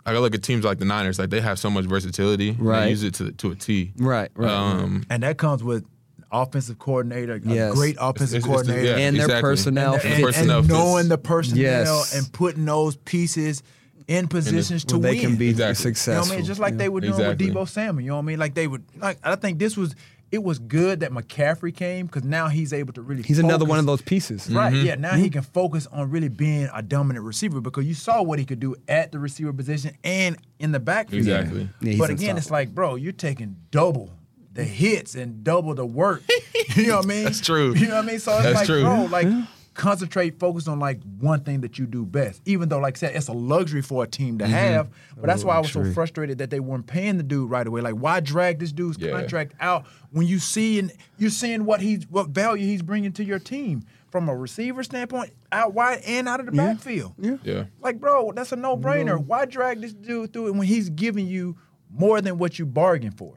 I 0.06 0.10
gotta 0.12 0.20
look 0.20 0.34
at 0.34 0.42
teams 0.42 0.64
like 0.64 0.78
the 0.78 0.84
Niners, 0.84 1.18
like 1.18 1.30
they 1.30 1.40
have 1.40 1.58
so 1.58 1.70
much 1.70 1.84
versatility. 1.84 2.52
Right. 2.58 2.84
They 2.84 2.90
use 2.90 3.02
it 3.02 3.14
to 3.14 3.32
to 3.32 3.50
a 3.52 3.54
T. 3.54 3.92
Right, 3.98 4.30
right. 4.34 4.50
Um, 4.50 5.04
and 5.10 5.22
that 5.22 5.36
comes 5.38 5.62
with 5.62 5.84
offensive 6.32 6.78
coordinator, 6.78 7.34
a 7.34 7.40
Yes. 7.40 7.74
great 7.74 7.96
offensive 8.00 8.36
It's- 8.38 8.44
it's 8.60 8.66
the- 8.66 8.72
coordinator, 8.72 8.98
yeah, 8.98 9.06
and 9.06 9.16
their 9.16 9.40
personnel. 9.40 9.94
And 9.94 10.02
fit. 10.02 10.12
and, 10.12 10.22
personnel 10.24 10.58
and 10.60 10.68
knowing 10.68 11.08
the 11.08 11.18
personnel 11.18 11.62
Yes. 11.62 12.14
and 12.16 12.32
putting 12.32 12.64
those 12.64 12.96
pieces 12.96 13.62
in 14.08 14.26
positions 14.28 14.84
to 14.86 14.96
where 14.98 15.10
win. 15.10 15.16
they 15.18 15.20
can 15.24 15.36
be 15.36 15.48
Exactly. 15.50 15.64
You 15.64 15.68
know 15.68 15.74
successful. 15.74 16.26
what 16.28 16.32
I 16.32 16.36
mean? 16.36 16.44
Just 16.46 16.60
like 16.60 16.72
Yeah. 16.72 16.78
they 16.78 16.88
were 16.88 17.00
doing 17.00 17.12
Exactly. 17.14 17.46
with 17.50 17.54
Deebo 17.56 17.68
Samuel. 17.68 18.02
You 18.02 18.08
know 18.10 18.16
what 18.16 18.22
I 18.22 18.24
mean? 18.26 18.38
Like 18.38 18.54
they 18.54 18.66
would. 18.66 18.82
Like 19.00 19.18
I 19.24 19.34
think 19.36 19.58
this 19.58 19.76
was. 19.76 19.94
It 20.32 20.44
was 20.44 20.58
good 20.60 21.00
that 21.00 21.10
McCaffrey 21.10 21.74
came 21.74 22.06
because 22.06 22.22
now 22.22 22.48
he's 22.48 22.72
able 22.72 22.92
to 22.92 23.02
really. 23.02 23.22
He's 23.22 23.40
another 23.40 23.64
one 23.64 23.78
of 23.78 23.86
those 23.86 24.00
pieces. 24.00 24.48
Right. 24.48 24.72
Mm-hmm. 24.72 24.86
Yeah. 24.86 24.94
Now 24.94 25.14
he 25.14 25.24
mm-hmm. 25.24 25.32
can 25.32 25.42
focus 25.42 25.88
on 25.88 26.10
really 26.10 26.28
being 26.28 26.68
a 26.72 26.82
dominant 26.82 27.24
receiver 27.24 27.60
because 27.60 27.84
you 27.84 27.94
saw 27.94 28.22
what 28.22 28.38
he 28.38 28.44
could 28.44 28.60
do 28.60 28.76
at 28.88 29.10
the 29.10 29.18
receiver 29.18 29.52
position 29.52 29.96
and 30.04 30.36
in 30.58 30.72
the 30.72 30.80
backfield. 30.80 31.26
Exactly. 31.26 31.68
Yeah, 31.80 31.96
but 31.98 32.10
again, 32.10 32.36
it's 32.36 32.50
like, 32.50 32.74
bro, 32.74 32.94
you're 32.94 33.12
taking 33.12 33.56
double 33.70 34.10
the 34.52 34.64
hits 34.64 35.14
and 35.14 35.44
double 35.44 35.74
the 35.74 35.86
work. 35.86 36.22
you 36.76 36.88
know 36.88 36.96
what 36.96 37.06
I 37.06 37.08
mean? 37.08 37.24
That's 37.24 37.40
true. 37.40 37.74
You 37.74 37.88
know 37.88 37.96
what 37.96 38.04
I 38.04 38.06
mean? 38.06 38.18
So 38.18 38.34
it's 38.34 38.42
That's 38.42 38.56
like, 38.56 38.66
true. 38.66 38.82
bro, 38.82 39.04
like 39.06 39.26
concentrate, 39.74 40.38
focus 40.38 40.68
on 40.68 40.78
like 40.78 41.00
one 41.20 41.40
thing 41.40 41.60
that 41.62 41.78
you 41.78 41.86
do 41.86 42.04
best. 42.04 42.42
Even 42.44 42.68
though, 42.68 42.78
like 42.78 42.96
I 42.96 42.98
said, 42.98 43.16
it's 43.16 43.28
a 43.28 43.32
luxury 43.32 43.82
for 43.82 44.04
a 44.04 44.06
team 44.06 44.38
Mm-hmm. 44.38 44.50
to 44.50 44.56
have. 44.56 44.88
But 45.16 45.26
that's 45.26 45.44
why 45.44 45.56
I 45.56 45.58
was 45.60 45.72
so 45.72 45.84
frustrated 45.92 46.38
that 46.38 46.50
they 46.50 46.60
weren't 46.60 46.86
paying 46.86 47.16
the 47.16 47.22
dude 47.22 47.50
right 47.50 47.66
away. 47.66 47.80
Like, 47.80 47.94
why 47.94 48.20
drag 48.20 48.58
this 48.58 48.72
dude's 48.72 48.98
Yeah. 48.98 49.10
contract 49.12 49.54
out 49.60 49.86
when 50.10 50.26
you 50.26 50.38
see 50.38 50.78
and 50.78 50.92
you're 51.18 51.30
seeing 51.30 51.64
what 51.64 51.80
he's 51.80 52.04
what 52.10 52.28
value 52.28 52.66
he's 52.66 52.82
bringing 52.82 53.12
to 53.12 53.24
your 53.24 53.38
team 53.38 53.82
from 54.10 54.28
a 54.28 54.34
receiver 54.34 54.82
standpoint, 54.82 55.32
out 55.52 55.72
wide 55.72 56.00
and 56.04 56.28
out 56.28 56.40
of 56.40 56.46
the 56.46 56.52
backfield. 56.52 57.12
Yeah. 57.18 57.36
yeah. 57.44 57.64
Like, 57.80 58.00
bro, 58.00 58.32
that's 58.32 58.50
a 58.50 58.56
no 58.56 58.76
brainer. 58.76 59.18
Why 59.24 59.44
drag 59.46 59.80
this 59.80 59.92
dude 59.92 60.32
through 60.32 60.48
it 60.48 60.54
when 60.56 60.66
he's 60.66 60.88
giving 60.90 61.28
you 61.28 61.56
more 61.92 62.20
than 62.20 62.36
what 62.38 62.58
you 62.58 62.66
bargained 62.66 63.16
for? 63.16 63.34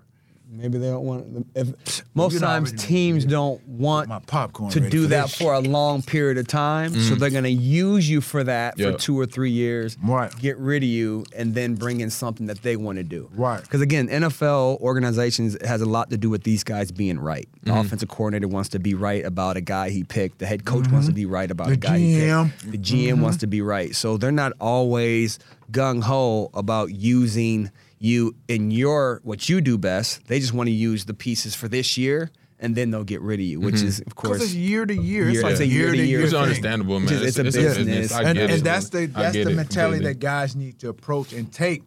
Maybe 0.56 0.78
they 0.78 0.89
don't 0.89 1.04
want. 1.04 1.48
If 1.56 2.04
most 2.13 2.34
You 2.34 2.39
know, 2.39 2.48
I 2.48 2.52
times 2.52 2.74
teams 2.74 3.26
don't 3.26 3.66
want 3.68 4.08
My 4.08 4.20
popcorn 4.20 4.72
to 4.72 4.88
do 4.89 5.08
that 5.08 5.24
this. 5.30 5.36
for 5.36 5.54
a 5.54 5.60
long 5.60 6.04
period 6.04 6.38
of 6.38 6.48
time, 6.48 6.94
so 6.94 7.16
mm. 7.16 7.20
they're 7.20 7.32
going 7.32 7.44
to 7.44 7.50
use 7.50 8.08
you 8.08 8.22
for 8.22 8.44
that 8.44 8.78
Yeah. 8.78 8.92
for 8.92 8.98
two 8.98 9.20
or 9.20 9.26
three 9.26 9.50
years, 9.50 9.98
Right. 10.04 10.32
get 10.39 10.58
rid 10.60 10.84
of 10.84 10.89
you, 10.89 11.26
and 11.36 11.56
then 11.56 11.74
bring 11.74 12.02
in 12.02 12.12
something 12.12 12.46
that 12.48 12.62
they 12.62 12.76
want 12.76 12.98
to 13.00 13.04
do. 13.04 13.30
Right. 13.36 13.62
Because 13.62 13.82
again, 13.82 14.08
NFL 14.10 14.78
organizations 14.80 15.58
has 15.66 15.82
a 15.82 15.86
lot 15.88 16.12
to 16.12 16.18
do 16.18 16.30
with 16.30 16.44
these 16.44 16.63
guys 16.63 16.92
being 16.92 17.20
right. 17.20 17.48
The 17.63 17.72
Mm-hmm. 17.72 17.80
offensive 17.80 18.10
coordinator 18.10 18.48
wants 18.48 18.70
to 18.70 18.80
be 18.80 18.94
right 18.94 19.26
about 19.26 19.58
a 19.58 19.62
guy 19.62 19.89
he 19.89 20.04
picked. 20.04 20.38
The 20.38 20.46
head 20.46 20.66
coach 20.66 20.88
wants 20.92 21.08
to 21.08 21.12
mm-hmm. 21.13 21.22
be 21.22 21.26
right 21.26 21.50
about 21.50 21.68
The 21.68 21.74
a 21.74 21.78
guy 21.78 21.98
he 21.98 22.13
GM. 22.16 22.52
picked. 22.52 22.72
The 22.72 22.78
GM 22.78 23.22
wants 23.22 23.38
mm-hmm. 23.38 23.42
to 23.42 23.48
be 23.48 23.62
right. 23.62 23.96
So 23.96 24.18
they're 24.18 24.32
not 24.32 24.54
always 24.62 25.39
gung 25.72 26.04
ho 26.04 26.52
about 26.54 26.94
using 26.94 27.72
you 28.04 28.36
in 28.50 28.70
your 28.70 29.22
what 29.24 29.48
you 29.48 29.62
do 29.62 29.78
best. 29.78 30.28
They 30.28 30.39
just 30.39 30.54
want 30.54 30.68
to 30.68 30.72
use 30.74 31.06
the 31.06 31.13
pieces 31.13 31.56
for 31.56 31.70
this 31.70 31.98
year, 31.98 32.32
and 32.60 32.76
then 32.76 32.92
they'll 32.92 33.06
get 33.06 33.22
rid 33.22 33.39
of 33.39 33.46
you, 33.46 33.62
which 33.62 33.76
mm-hmm. 33.76 33.88
is 33.88 34.00
of 34.00 34.06
Because 34.06 34.28
course 34.28 34.44
it's 34.44 34.54
year 34.54 34.86
to 34.86 34.94
year. 34.94 35.28
It's 35.30 35.36
Year- 35.36 35.44
like 35.44 35.52
it's 35.54 35.62
a 35.62 35.63
a 35.63 35.68
year 35.68 35.92
to 35.94 36.06
year. 36.06 36.22
It's 36.22 36.32
thing. 36.34 36.42
understandable, 36.42 37.00
man. 37.00 37.13
It's- 37.13 37.38
it's 37.38 37.39
a 37.39 37.44
business. 37.44 38.12
I 38.12 38.24
and, 38.24 38.38
get 38.38 38.50
and 38.50 38.60
it. 38.60 38.63
that's 38.63 38.89
the 38.89 39.06
that's 39.06 39.36
the 39.36 39.52
mentality 39.52 40.04
that 40.04 40.20
guys 40.20 40.56
need 40.56 40.80
to 40.80 40.89
approach 40.89 41.32
and 41.32 41.52
take. 41.52 41.84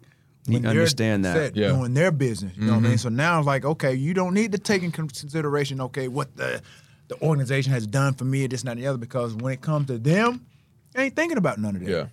Need 0.47 0.53
when 0.53 0.61
to 0.63 0.67
they're 0.69 0.77
understand 0.79 1.25
that. 1.25 1.35
set 1.35 1.55
Yeah. 1.57 1.67
doing 1.69 1.93
their 1.93 2.11
business. 2.11 2.55
You 2.55 2.65
know 2.65 2.71
what 2.71 2.77
I 2.77 2.81
mean? 2.81 2.91
Mm-hmm. 2.93 2.97
So 2.99 3.09
now 3.09 3.37
it's 3.37 3.45
like, 3.45 3.65
okay, 3.65 3.93
you 3.93 4.13
don't 4.13 4.33
need 4.33 4.53
to 4.53 4.57
take 4.57 4.81
in 4.81 4.91
consideration, 4.91 5.81
okay, 5.81 6.07
what 6.07 6.35
the 6.37 6.61
the 7.09 7.21
organization 7.21 7.71
has 7.73 7.85
done 7.85 8.13
for 8.13 8.25
me, 8.25 8.47
this, 8.47 8.61
and 8.61 8.67
that, 8.69 8.71
and 8.71 8.81
the 8.81 8.87
other, 8.87 8.97
because 8.97 9.33
when 9.35 9.53
it 9.53 9.61
comes 9.61 9.87
to 9.87 9.97
them, 9.97 10.45
they 10.93 11.03
ain't 11.03 11.15
thinking 11.15 11.37
about 11.37 11.57
none 11.59 11.75
of 11.75 11.81
that. 11.83 11.89
Yeah. 11.89 12.05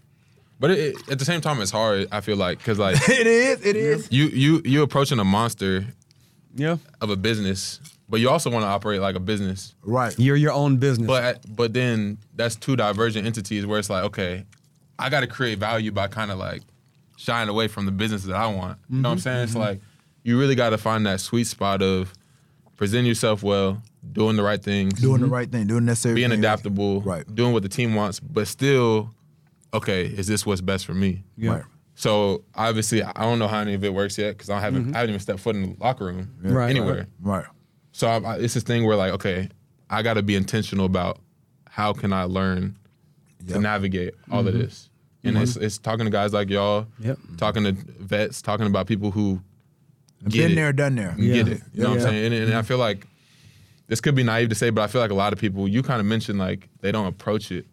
But 0.64 0.70
it, 0.70 0.78
it- 0.78 1.10
at 1.12 1.18
the 1.18 1.26
same 1.26 1.42
time, 1.42 1.60
it's 1.60 1.70
hard. 1.70 2.08
I 2.10 2.22
feel 2.22 2.38
like 2.38 2.56
because 2.56 2.78
like 2.78 2.96
it 3.08 3.26
is, 3.26 3.62
it 3.62 3.76
is. 3.76 4.08
you 4.10 4.28
you 4.28 4.62
you 4.64 4.82
approaching 4.82 5.18
a 5.18 5.24
monster 5.24 5.84
yeah. 6.54 6.78
of 7.02 7.10
a 7.10 7.16
business, 7.16 7.80
but 8.08 8.20
you 8.20 8.30
also 8.30 8.48
want 8.48 8.62
to 8.62 8.68
operate 8.68 9.02
like 9.02 9.14
a 9.14 9.20
business. 9.20 9.74
Right. 9.82 10.18
You're 10.18 10.36
your 10.36 10.52
own 10.52 10.78
business. 10.78 11.06
But 11.06 11.44
but 11.54 11.74
then 11.74 12.16
that's 12.34 12.56
two 12.56 12.76
divergent 12.76 13.26
entities 13.26 13.66
where 13.66 13.78
it's 13.78 13.90
like, 13.90 14.04
okay, 14.04 14.46
I 14.98 15.10
got 15.10 15.20
to 15.20 15.26
create 15.26 15.58
value 15.58 15.92
by 15.92 16.08
kind 16.08 16.30
of 16.30 16.38
like 16.38 16.62
shying 17.18 17.50
away 17.50 17.68
from 17.68 17.84
the 17.84 17.92
business 17.92 18.24
that 18.24 18.34
I 18.34 18.46
want. 18.46 18.78
You 18.88 19.02
know 19.02 19.10
what 19.10 19.12
I'm 19.12 19.18
mm-hmm. 19.18 19.22
saying? 19.22 19.42
It's 19.42 19.52
mm-hmm. 19.52 19.60
like 19.60 19.80
you 20.22 20.38
really 20.40 20.54
got 20.54 20.70
to 20.70 20.78
find 20.78 21.04
that 21.04 21.20
sweet 21.20 21.44
spot 21.44 21.82
of 21.82 22.10
presenting 22.76 23.06
yourself 23.06 23.42
well, 23.42 23.82
doing 24.12 24.36
the 24.36 24.42
right 24.42 24.62
things, 24.62 25.00
Doing 25.00 25.20
the 25.20 25.26
mm-hmm. 25.26 25.34
right 25.34 25.52
thing, 25.52 25.66
doing 25.66 25.84
necessary 25.84 26.14
being 26.14 26.30
thing. 26.30 26.38
adaptable, 26.38 27.02
Right. 27.02 27.34
doing 27.34 27.52
what 27.52 27.62
the 27.62 27.68
team 27.68 27.94
wants, 27.94 28.18
but 28.18 28.48
still, 28.48 29.10
okay, 29.74 30.06
is 30.06 30.26
this 30.26 30.46
what's 30.46 30.60
best 30.60 30.86
for 30.86 30.94
me? 30.94 31.24
Yeah. 31.36 31.50
Right. 31.50 31.64
So 31.96 32.44
obviously, 32.54 33.02
I 33.02 33.22
don't 33.22 33.38
know 33.38 33.48
how 33.48 33.60
any 33.60 33.74
of 33.74 33.84
it 33.84 33.92
works 33.92 34.16
yet 34.16 34.36
because 34.36 34.50
I 34.50 34.60
haven't 34.60 34.86
mm-hmm. 34.86 34.94
I 34.96 34.98
haven't 34.98 35.10
even 35.10 35.20
stepped 35.20 35.40
foot 35.40 35.56
in 35.56 35.62
the 35.62 35.76
locker 35.78 36.06
room 36.06 36.34
Right, 36.42 36.70
anywhere. 36.70 37.06
Right. 37.20 37.38
right. 37.38 37.46
So 37.92 38.08
I, 38.08 38.18
I, 38.18 38.36
it's 38.38 38.54
this 38.54 38.64
thing 38.64 38.84
where 38.84 38.96
like, 38.96 39.12
okay, 39.12 39.48
I 39.90 40.02
got 40.02 40.14
to 40.14 40.22
be 40.22 40.34
intentional 40.34 40.86
about 40.86 41.20
how 41.68 41.92
can 41.92 42.12
I 42.12 42.24
learn 42.24 42.76
to 43.48 43.60
navigate 43.60 44.14
all 44.30 44.40
of 44.40 44.46
mm-hmm. 44.46 44.58
this, 44.58 44.88
and 45.22 45.36
it's 45.36 45.52
mm-hmm. 45.52 45.64
it's 45.64 45.78
talking 45.78 46.04
to 46.06 46.10
guys 46.10 46.32
like 46.32 46.48
y'all, 46.50 46.86
Yep. 47.00 47.18
talking 47.36 47.64
to 47.64 47.72
vets, 47.72 48.42
talking 48.42 48.66
about 48.66 48.86
people 48.86 49.10
who 49.10 49.40
get 50.24 50.32
Been 50.32 50.52
it, 50.52 50.54
there, 50.54 50.72
done 50.72 50.94
there. 50.96 51.14
get 51.18 51.46
it. 51.48 51.60
You 51.72 51.82
know 51.82 51.90
what 51.90 52.00
Yeah. 52.00 52.06
I'm 52.06 52.10
saying? 52.10 52.32
And, 52.32 52.44
and 52.44 52.54
I 52.54 52.62
feel 52.62 52.78
like 52.78 53.06
this 53.86 54.00
could 54.00 54.14
be 54.14 54.22
naive 54.22 54.48
to 54.48 54.54
say, 54.54 54.70
but 54.70 54.82
I 54.82 54.86
feel 54.86 55.00
like 55.00 55.10
a 55.10 55.14
lot 55.14 55.32
of 55.32 55.38
people 55.38 55.68
you 55.68 55.82
kind 55.82 56.00
of 56.00 56.06
mentioned 56.06 56.38
like 56.38 56.68
they 56.80 56.90
don't 56.90 57.06
approach 57.06 57.52
it 57.52 57.66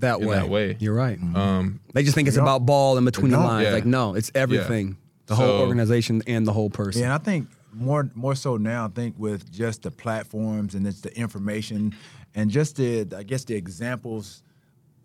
that 0.00 0.20
way. 0.20 0.34
that 0.36 0.48
way. 0.48 0.76
You're 0.80 0.94
right. 0.94 1.18
Um, 1.34 1.80
They 1.94 2.02
just 2.02 2.14
think 2.14 2.28
it's 2.28 2.36
about 2.36 2.66
ball 2.66 2.98
in 2.98 3.04
between 3.04 3.30
the 3.30 3.38
lines. 3.38 3.66
Yeah. 3.66 3.72
Like 3.74 3.86
no, 3.86 4.14
it's 4.14 4.30
everything. 4.34 4.96
The 5.26 5.36
So- 5.36 5.42
whole 5.42 5.60
organization 5.60 6.22
and 6.26 6.46
the 6.46 6.52
whole 6.52 6.70
person. 6.70 7.00
Yeah, 7.02 7.06
and 7.08 7.14
I 7.14 7.18
think 7.18 7.48
more 7.72 8.10
more 8.14 8.34
so 8.34 8.56
now. 8.56 8.86
I 8.86 8.88
think 8.88 9.14
with 9.18 9.50
just 9.52 9.82
the 9.82 9.90
platforms 9.90 10.74
and 10.74 10.86
it's 10.86 11.00
the 11.02 11.14
information 11.16 11.94
and 12.34 12.50
just 12.50 12.76
the 12.76 13.06
I 13.16 13.22
guess 13.24 13.44
the 13.44 13.54
examples 13.54 14.42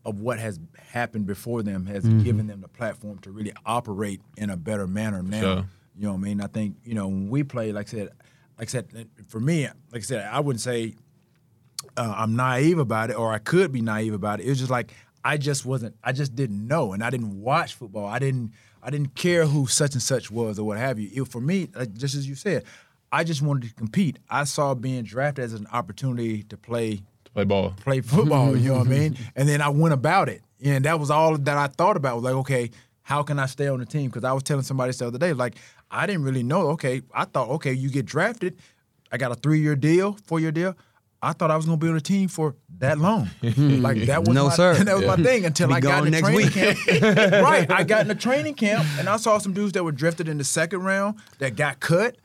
of 0.06 0.20
what 0.20 0.38
has 0.40 0.60
happened 0.92 1.26
before 1.26 1.64
them 1.64 1.86
has 1.86 2.04
Mm-hmm. 2.04 2.24
given 2.24 2.48
them 2.48 2.62
the 2.62 2.68
platform 2.68 3.20
to 3.20 3.32
really 3.32 3.54
operate 3.66 4.22
in 4.38 4.50
a 4.50 4.58
better 4.58 4.86
manner 4.88 5.22
now. 5.24 5.42
Sure. 5.42 5.66
You 5.98 6.04
know 6.08 6.12
what 6.14 6.18
I 6.20 6.22
mean? 6.22 6.42
I 6.42 6.48
think 6.48 6.76
you 6.84 6.94
know 6.96 7.08
when 7.08 7.30
we 7.30 7.44
play, 7.44 7.72
like 7.72 7.88
I 7.88 7.92
said, 7.92 8.10
like 8.58 8.68
I 8.70 8.72
said, 8.72 9.08
for 9.28 9.40
me, 9.40 9.64
like 9.92 10.02
I 10.02 10.06
said, 10.06 10.30
I 10.32 10.40
wouldn't 10.40 10.62
say 10.62 10.96
uh, 11.98 12.14
I'm 12.18 12.36
naive 12.36 12.80
about 12.80 13.10
it, 13.10 13.18
or 13.18 13.32
I 13.32 13.40
could 13.40 13.72
be 13.72 13.82
naive 13.82 14.14
about 14.14 14.40
it. 14.40 14.46
It 14.46 14.50
was 14.50 14.60
just 14.60 14.72
like 14.72 14.94
I 15.24 15.38
just 15.38 15.66
wasn't. 15.66 15.96
I 16.04 16.12
just 16.12 16.36
didn't 16.36 16.68
know, 16.68 16.94
and 16.94 17.04
I 17.04 17.10
didn't 17.10 17.42
watch 17.42 17.76
football. 17.76 18.06
I 18.06 18.20
didn't. 18.20 18.54
I 18.82 18.90
didn't 18.90 19.16
care 19.16 19.46
who 19.46 19.68
such 19.68 19.94
and 19.94 20.02
such 20.02 20.30
was 20.30 20.60
or 20.60 20.66
what 20.66 20.78
have 20.78 21.00
you. 21.00 21.10
It, 21.14 21.28
for 21.30 21.40
me, 21.40 21.70
like, 21.74 21.94
just 21.94 22.16
as 22.16 22.28
you 22.28 22.36
said, 22.36 22.66
I 23.14 23.24
just 23.24 23.42
wanted 23.42 23.70
to 23.70 23.76
compete. 23.76 24.20
I 24.30 24.44
saw 24.44 24.74
being 24.74 25.04
drafted 25.04 25.46
as 25.46 25.54
an 25.54 25.68
opportunity 25.72 26.44
to 26.44 26.58
play 26.58 26.98
to 27.24 27.32
play 27.32 27.46
ball. 27.46 27.74
play 27.80 28.02
football. 28.02 28.58
you 28.58 28.70
know 28.70 28.80
what 28.80 28.88
I 28.88 28.90
mean? 28.90 29.18
And 29.36 29.48
then 29.48 29.62
I 29.62 29.70
went 29.70 29.94
about 29.94 30.28
it, 30.28 30.42
and 30.64 30.84
that 30.86 31.00
was 31.00 31.10
all 31.10 31.38
that 31.38 31.58
I 31.58 31.68
thought 31.68 31.96
about. 31.96 32.16
Was 32.16 32.26
like, 32.26 32.34
okay, 32.34 32.72
how 33.04 33.24
can 33.24 33.40
I 33.40 33.46
stay 33.46 33.68
on 33.68 33.80
the 33.80 33.86
team? 33.86 34.10
Because 34.10 34.26
I 34.26 34.34
was 34.34 34.44
telling 34.44 34.64
somebody 34.64 34.90
this 34.90 34.98
the 34.98 35.08
other 35.08 35.20
day, 35.20 35.32
like 35.34 35.56
I 35.90 36.06
didn't 36.06 36.24
really 36.24 36.44
know. 36.44 36.70
Okay, 36.72 37.02
I 37.14 37.26
thought, 37.26 37.50
okay, 37.50 37.72
you 37.72 37.90
get 37.90 38.06
drafted. 38.06 38.58
I 39.12 39.18
got 39.18 39.32
a 39.32 39.36
three 39.36 39.62
year 39.62 39.76
deal, 39.76 40.18
four 40.26 40.40
year 40.40 40.52
deal. 40.52 40.76
I 41.24 41.32
thought 41.34 41.50
I 41.52 41.56
was 41.56 41.66
gonna 41.66 41.78
be 41.78 41.88
on 41.88 41.94
the 41.96 42.02
team 42.02 42.28
for 42.28 42.56
that 42.80 42.98
long. 42.98 43.30
like 43.42 44.06
that 44.08 44.20
was 44.26 44.30
No, 44.36 44.48
my, 44.50 44.54
sir. 44.56 44.74
that 44.84 44.96
was 44.96 45.06
my 45.06 45.16
thing 45.16 45.46
until 45.46 45.70
Be 45.70 45.76
I 45.76 45.80
got 45.80 46.00
in 46.00 46.06
the 46.06 46.12
next 46.12 46.28
training 46.28 46.46
week. 46.46 46.54
camp. 46.54 46.78
right, 47.44 47.72
I 47.72 47.84
got 47.84 48.02
in 48.02 48.08
the 48.10 48.16
training 48.16 48.56
camp 48.56 48.86
and 49.00 49.08
I 49.08 49.16
saw 49.18 49.38
some 49.38 49.54
dudes 49.54 49.72
that 49.74 49.84
were 49.84 49.92
drafted 49.94 50.28
in 50.28 50.38
the 50.38 50.44
second 50.44 50.82
round 50.84 51.16
that 51.40 51.56
got 51.56 51.80
cut. 51.80 52.18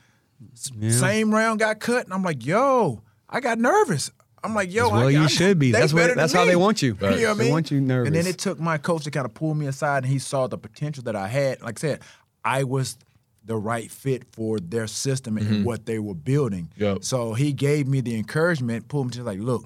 S- 0.53 0.71
Same 0.99 1.33
round 1.35 1.61
got 1.61 1.79
cut, 1.81 2.05
and 2.05 2.13
I'm 2.15 2.23
like, 2.23 2.45
yo, 2.45 3.03
I 3.31 3.41
got 3.41 3.59
nervous. 3.59 4.11
I'm 4.45 4.55
like, 4.55 4.73
yo, 4.73 4.89
Well, 4.89 5.09
I, 5.09 5.11
you 5.11 5.23
I- 5.23 5.27
should 5.27 5.59
be. 5.59 5.73
That's 5.73 5.93
what- 5.93 5.99
better 6.01 6.09
than 6.15 6.19
that's 6.19 6.33
how 6.33 6.43
me. 6.45 6.51
they 6.51 6.57
want 6.57 6.81
you. 6.83 6.95
You 6.95 7.01
know 7.01 7.09
what 7.11 7.19
I 7.19 7.35
They 7.35 7.45
mean? 7.45 7.53
want 7.53 7.71
you 7.71 7.81
nervous. 7.81 8.07
And 8.09 8.17
then 8.17 8.27
it 8.27 8.39
took 8.39 8.59
my 8.61 8.79
coach 8.79 9.05
to 9.05 9.11
kind 9.11 9.27
of 9.27 9.35
pull 9.35 9.55
me 9.55 9.67
aside, 9.67 10.05
and 10.05 10.13
he 10.13 10.19
saw 10.19 10.47
the 10.47 10.59
potential 10.59 11.03
that 11.05 11.17
I 11.17 11.27
had. 11.29 11.61
Like 11.63 11.79
I 11.79 11.81
said, 11.81 12.01
I 12.45 12.65
was 12.65 12.97
the 13.49 13.57
right 13.57 13.91
fit 13.91 14.25
for 14.31 14.61
their 14.61 14.87
system 14.87 15.39
and 15.39 15.47
mm-hmm. 15.47 15.65
what 15.65 15.87
they 15.87 15.99
were 15.99 16.15
building. 16.15 16.71
Yep. 16.77 17.03
So 17.03 17.33
he 17.33 17.55
gave 17.55 17.89
me 17.89 18.03
the 18.03 18.15
encouragement, 18.15 18.89
pulled 18.89 19.07
me 19.07 19.13
to 19.13 19.23
like, 19.23 19.41
look, 19.41 19.65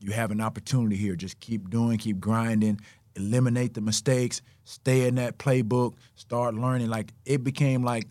you 0.00 0.12
have 0.12 0.30
an 0.30 0.40
opportunity 0.40 0.96
here. 0.96 1.16
Just 1.16 1.40
keep 1.40 1.70
doing, 1.70 1.96
keep 1.96 2.20
grinding, 2.20 2.78
eliminate 3.16 3.72
the 3.72 3.80
mistakes, 3.80 4.42
stay 4.64 5.08
in 5.08 5.14
that 5.14 5.38
playbook, 5.38 5.94
start 6.14 6.54
learning. 6.54 6.90
Like 6.90 7.14
it 7.24 7.42
became 7.42 7.82
like 7.82 8.06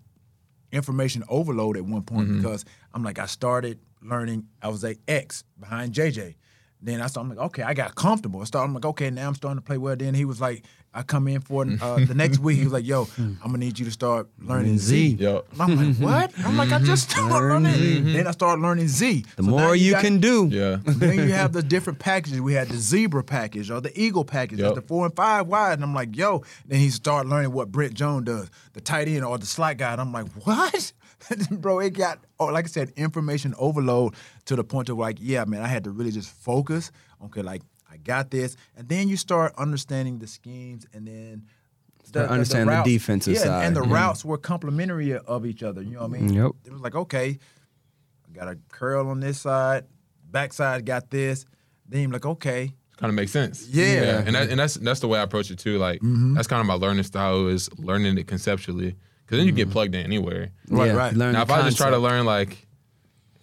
information 0.72 1.24
overload 1.30 1.78
at 1.78 1.86
one 1.86 2.02
point 2.02 2.28
mm-hmm. 2.28 2.38
because 2.38 2.66
I'm 2.92 3.04
like 3.04 3.20
I 3.20 3.28
started 3.28 3.80
learning. 4.02 4.48
I 4.60 4.70
was 4.70 4.84
a 4.84 4.96
X 5.08 5.44
behind 5.60 5.94
JJ. 5.94 6.34
Then 6.84 7.00
I 7.02 7.08
started, 7.08 7.30
I'm 7.32 7.38
like, 7.38 7.46
okay, 7.48 7.64
I 7.64 7.74
got 7.76 7.94
comfortable. 7.96 8.42
I 8.42 8.46
started, 8.46 8.68
I'm 8.70 8.74
like, 8.74 8.86
okay, 8.86 9.10
now 9.12 9.28
I'm 9.28 9.36
starting 9.36 9.60
to 9.60 9.64
play 9.66 9.78
well. 9.78 9.96
Then 9.96 10.16
he 10.16 10.26
was 10.26 10.42
like, 10.42 10.64
I 10.94 11.04
come 11.04 11.28
in 11.28 11.40
for 11.40 11.64
uh, 11.64 12.04
the 12.06 12.14
next 12.16 12.40
week. 12.40 12.58
He 12.58 12.64
was 12.64 12.74
like, 12.74 12.86
yo, 12.86 13.08
I'm 13.18 13.38
gonna 13.44 13.60
need 13.60 13.78
you 13.80 13.86
to 13.86 13.92
start 13.92 14.28
learning 14.42 14.78
z 14.78 15.16
yep 15.20 15.46
i'm 15.58 15.76
like, 15.78 15.96
what? 16.36 16.46
I'm 16.46 16.58
like, 16.58 16.72
I 16.74 16.80
just 16.80 17.10
started 17.10 17.34
Learn 17.34 17.64
learning. 17.64 17.76
Z. 18.06 18.14
Then 18.14 18.28
I 18.28 18.32
started 18.32 18.62
learning 18.62 18.88
Z. 18.90 19.26
The 19.38 19.44
So 19.44 19.50
more 19.50 19.74
you 19.76 19.92
got- 19.92 20.02
can 20.04 20.20
do. 20.20 20.50
Yeah. 20.52 20.78
then 20.86 21.16
you 21.20 21.34
have 21.34 21.54
the 21.54 21.64
different 21.64 22.00
packages. 22.00 22.42
We 22.42 22.54
had 22.54 22.68
the 22.68 22.78
zebra 22.78 23.24
package 23.24 23.70
or 23.72 23.80
the 23.80 23.98
eagle 23.98 24.26
package, 24.26 24.60
Yep. 24.60 24.76
the 24.76 24.82
four 24.82 25.06
and 25.06 25.16
five 25.16 25.48
wide. 25.48 25.74
And 25.74 25.84
I'm 25.84 25.94
like, 25.94 26.18
yo. 26.18 26.44
Then 26.66 26.80
he 26.80 26.90
started 26.90 27.30
learning 27.30 27.54
what 27.54 27.72
Brent 27.72 27.94
Jones 27.94 28.26
does, 28.26 28.50
the 28.74 28.82
tight 28.82 29.08
end 29.08 29.24
or 29.24 29.38
the 29.38 29.46
slot 29.46 29.78
guy. 29.78 29.92
And 29.94 30.02
I'm 30.02 30.12
like, 30.12 30.28
what? 30.46 30.92
Bro, 31.52 31.80
it 31.80 31.92
got, 31.92 32.20
oh, 32.40 32.46
like 32.48 32.66
I 32.66 32.68
said, 32.68 32.92
information 32.96 33.54
overload 33.58 34.16
to 34.46 34.56
the 34.56 34.64
point 34.64 34.90
of 34.90 34.98
like, 34.98 35.18
yeah, 35.20 35.46
man, 35.46 35.62
I 35.62 35.68
had 35.68 35.84
to 35.86 35.92
really 35.92 36.12
just 36.12 36.30
focus. 36.30 36.92
Okay, 37.26 37.42
like, 37.42 37.62
I 37.92 37.98
got 37.98 38.32
this. 38.32 38.56
And 38.76 38.88
then 38.88 39.08
you 39.10 39.18
start 39.18 39.54
understanding 39.58 40.20
the 40.20 40.28
schemes 40.28 40.86
and 40.94 41.08
then. 41.08 41.48
Start 42.04 42.30
understanding 42.30 42.68
the 42.68 42.74
routes. 42.74 42.90
defensive 42.90 43.34
yeah, 43.36 43.40
side. 43.42 43.66
And 43.66 43.76
the 43.76 43.82
Mhm. 43.82 43.92
routes 43.92 44.26
were 44.26 44.38
complementary 44.38 45.16
of 45.16 45.46
each 45.46 45.62
other. 45.62 45.82
You 45.82 45.92
know 45.92 46.08
what 46.08 46.18
I 46.18 46.22
mean? 46.22 46.34
Yep. 46.34 46.52
It 46.66 46.72
was 46.74 46.82
like, 46.82 46.96
okay, 46.96 47.38
I 48.28 48.32
got 48.34 48.48
a 48.48 48.58
curl 48.70 49.08
on 49.10 49.20
this 49.20 49.40
side, 49.42 49.86
backside 50.30 50.86
got 50.86 51.10
this. 51.12 51.46
Then 51.88 52.02
you're 52.02 52.12
like, 52.12 52.26
okay, 52.26 52.72
kind 52.98 53.10
of 53.10 53.16
makes 53.16 53.32
sense. 53.32 53.68
Yeah. 53.68 54.24
and 54.26 54.36
that, 54.36 54.50
and 54.50 54.60
that's 54.60 54.76
that's 54.76 55.00
the 55.02 55.08
way 55.08 55.20
I 55.20 55.24
approach 55.24 55.52
it 55.52 55.60
too. 55.60 55.78
Like 55.78 56.00
that's 56.02 56.48
kind 56.48 56.60
of 56.62 56.66
my 56.66 56.74
learning 56.74 57.04
style 57.04 57.48
is 57.48 57.70
learning 57.78 58.18
it 58.18 58.28
conceptually, 58.28 58.96
because 59.32 59.40
then 59.40 59.48
you 59.48 59.54
get 59.54 59.68
mm-hmm. 59.68 59.72
plugged 59.72 59.96
in 59.96 60.04
anywhere. 60.04 60.50
Right, 60.68 60.88
Yeah, 60.88 60.94
right. 60.94 61.14
learn 61.14 61.32
Now, 61.32 61.46
the 61.46 61.54
if 61.54 61.58
I 61.58 61.64
just 61.64 61.78
try 61.78 61.90
to 61.90 61.98
learn 61.98 62.26
like, 62.26 62.68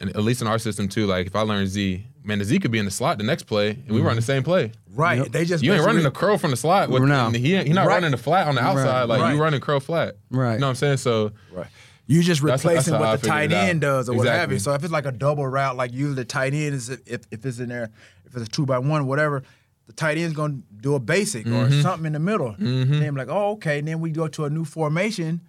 and 0.00 0.10
at 0.10 0.22
least 0.22 0.42
in 0.42 0.46
our 0.46 0.58
system 0.58 0.86
too, 0.86 1.06
like 1.06 1.26
if 1.26 1.34
I 1.34 1.40
learn 1.40 1.66
Z, 1.66 2.04
man, 2.22 2.40
the 2.40 2.44
Z 2.44 2.58
could 2.58 2.70
be 2.70 2.78
in 2.78 2.84
the 2.84 2.90
slot 2.90 3.16
the 3.16 3.24
next 3.24 3.44
play, 3.44 3.70
and 3.70 3.88
we 3.88 3.96
mm-hmm. 3.96 4.06
run 4.08 4.16
the 4.16 4.20
same 4.22 4.42
play. 4.42 4.72
right. 4.94 5.32
They 5.32 5.46
just 5.46 5.64
You 5.64 5.72
ain't 5.72 5.86
running 5.86 6.02
the 6.02 6.10
curl 6.10 6.36
from 6.36 6.50
the 6.50 6.58
slot. 6.58 6.90
With, 6.90 7.02
No. 7.04 7.28
and 7.28 7.34
he 7.34 7.56
he 7.62 7.72
not 7.72 7.86
Right. 7.86 7.94
running 7.94 8.10
the 8.10 8.18
flat 8.18 8.48
on 8.48 8.56
the 8.56 8.60
outside. 8.60 9.04
Like 9.04 9.22
Right. 9.22 9.34
you 9.34 9.40
running 9.40 9.60
curl 9.62 9.80
flat. 9.80 10.16
Right. 10.30 10.54
You 10.54 10.58
know 10.60 10.66
what 10.66 10.70
I'm 10.72 10.74
saying? 10.76 10.98
So 10.98 11.32
Right. 11.50 11.68
You 12.06 12.22
just 12.22 12.42
replacing 12.42 12.74
that's 12.74 12.88
how 12.88 12.96
I 12.96 13.00
what 13.12 13.22
the 13.22 13.28
tight 13.28 13.42
figured 13.44 13.58
out. 13.58 13.68
end 13.70 13.80
does 13.80 14.08
or 14.10 14.14
what 14.14 14.26
have 14.26 14.52
you. 14.52 14.58
So 14.58 14.74
if 14.74 14.84
it's 14.84 14.92
like 14.92 15.06
a 15.06 15.12
double 15.12 15.46
route, 15.46 15.76
like 15.76 15.92
usually 15.94 16.16
the 16.16 16.24
tight 16.26 16.52
end 16.52 16.74
is 16.74 16.90
if, 16.90 17.22
if 17.30 17.46
it's 17.46 17.60
in 17.60 17.70
there, 17.70 17.90
if 18.26 18.36
it's 18.36 18.46
a 18.46 18.50
two 18.50 18.66
by 18.66 18.78
one, 18.78 19.06
whatever, 19.06 19.42
the 19.86 19.94
tight 19.94 20.18
end's 20.18 20.34
gonna 20.36 20.58
do 20.82 20.94
a 20.94 21.00
basic 21.00 21.46
or 21.46 21.50
Mm-hmm. 21.50 21.80
something 21.80 22.04
in 22.06 22.12
the 22.12 22.18
middle. 22.18 22.54
And 22.58 22.92
then 22.92 23.02
I'm 23.04 23.16
like, 23.16 23.28
oh, 23.30 23.52
okay. 23.52 23.78
And 23.78 23.88
then 23.88 24.00
we 24.00 24.10
go 24.10 24.28
to 24.28 24.44
a 24.44 24.50
new 24.50 24.66
formation. 24.66 25.40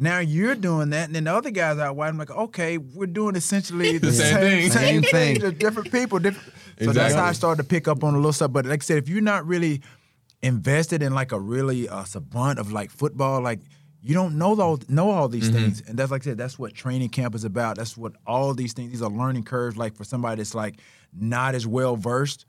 Now 0.00 0.20
you're 0.20 0.54
doing 0.54 0.90
that, 0.90 1.06
and 1.06 1.14
then 1.14 1.24
the 1.24 1.34
other 1.34 1.50
guys 1.50 1.78
out 1.78 1.96
wide. 1.96 2.08
I'm 2.08 2.18
like, 2.18 2.30
okay, 2.30 2.78
we're 2.78 3.06
doing 3.06 3.34
essentially 3.34 3.98
the, 3.98 4.06
The 4.06 4.12
same 4.12 4.38
thing. 4.38 4.60
Same 4.62 4.70
Same, 4.70 5.02
thing. 5.02 5.10
thing. 5.10 5.40
Just 5.40 5.58
different 5.58 5.90
people, 5.90 6.18
different. 6.20 6.54
So 6.80 6.92
that's 6.92 7.14
how 7.14 7.24
I 7.24 7.32
started 7.32 7.62
to 7.62 7.68
pick 7.68 7.88
up 7.88 8.04
on 8.04 8.14
a 8.14 8.18
little 8.18 8.32
stuff. 8.32 8.52
But 8.52 8.64
like 8.66 8.82
I 8.82 8.84
said, 8.84 8.98
if 8.98 9.08
you're 9.08 9.20
not 9.20 9.44
really 9.46 9.82
invested 10.42 11.02
in 11.02 11.12
like 11.14 11.32
a 11.32 11.40
really 11.40 11.88
uh, 11.88 12.04
savant 12.04 12.58
of 12.60 12.70
like 12.70 12.90
football, 12.90 13.40
like 13.42 13.58
you 14.00 14.14
don't 14.14 14.38
know 14.38 14.54
those 14.54 14.88
know 14.88 15.10
all 15.10 15.28
these 15.28 15.48
things. 15.48 15.82
And 15.86 15.98
that's 15.98 16.12
like 16.12 16.22
I 16.22 16.26
said, 16.26 16.38
that's 16.38 16.58
what 16.58 16.74
training 16.74 17.08
camp 17.08 17.34
is 17.34 17.42
about. 17.44 17.76
That's 17.76 17.96
what 17.96 18.12
all 18.26 18.54
these 18.54 18.72
things. 18.72 18.92
These 18.92 19.02
are 19.02 19.10
learning 19.10 19.42
curves. 19.42 19.76
Like 19.76 19.96
for 19.96 20.04
somebody 20.04 20.36
that's 20.36 20.54
like 20.54 20.78
not 21.12 21.56
as 21.56 21.66
well 21.66 21.96
versed 21.96 22.46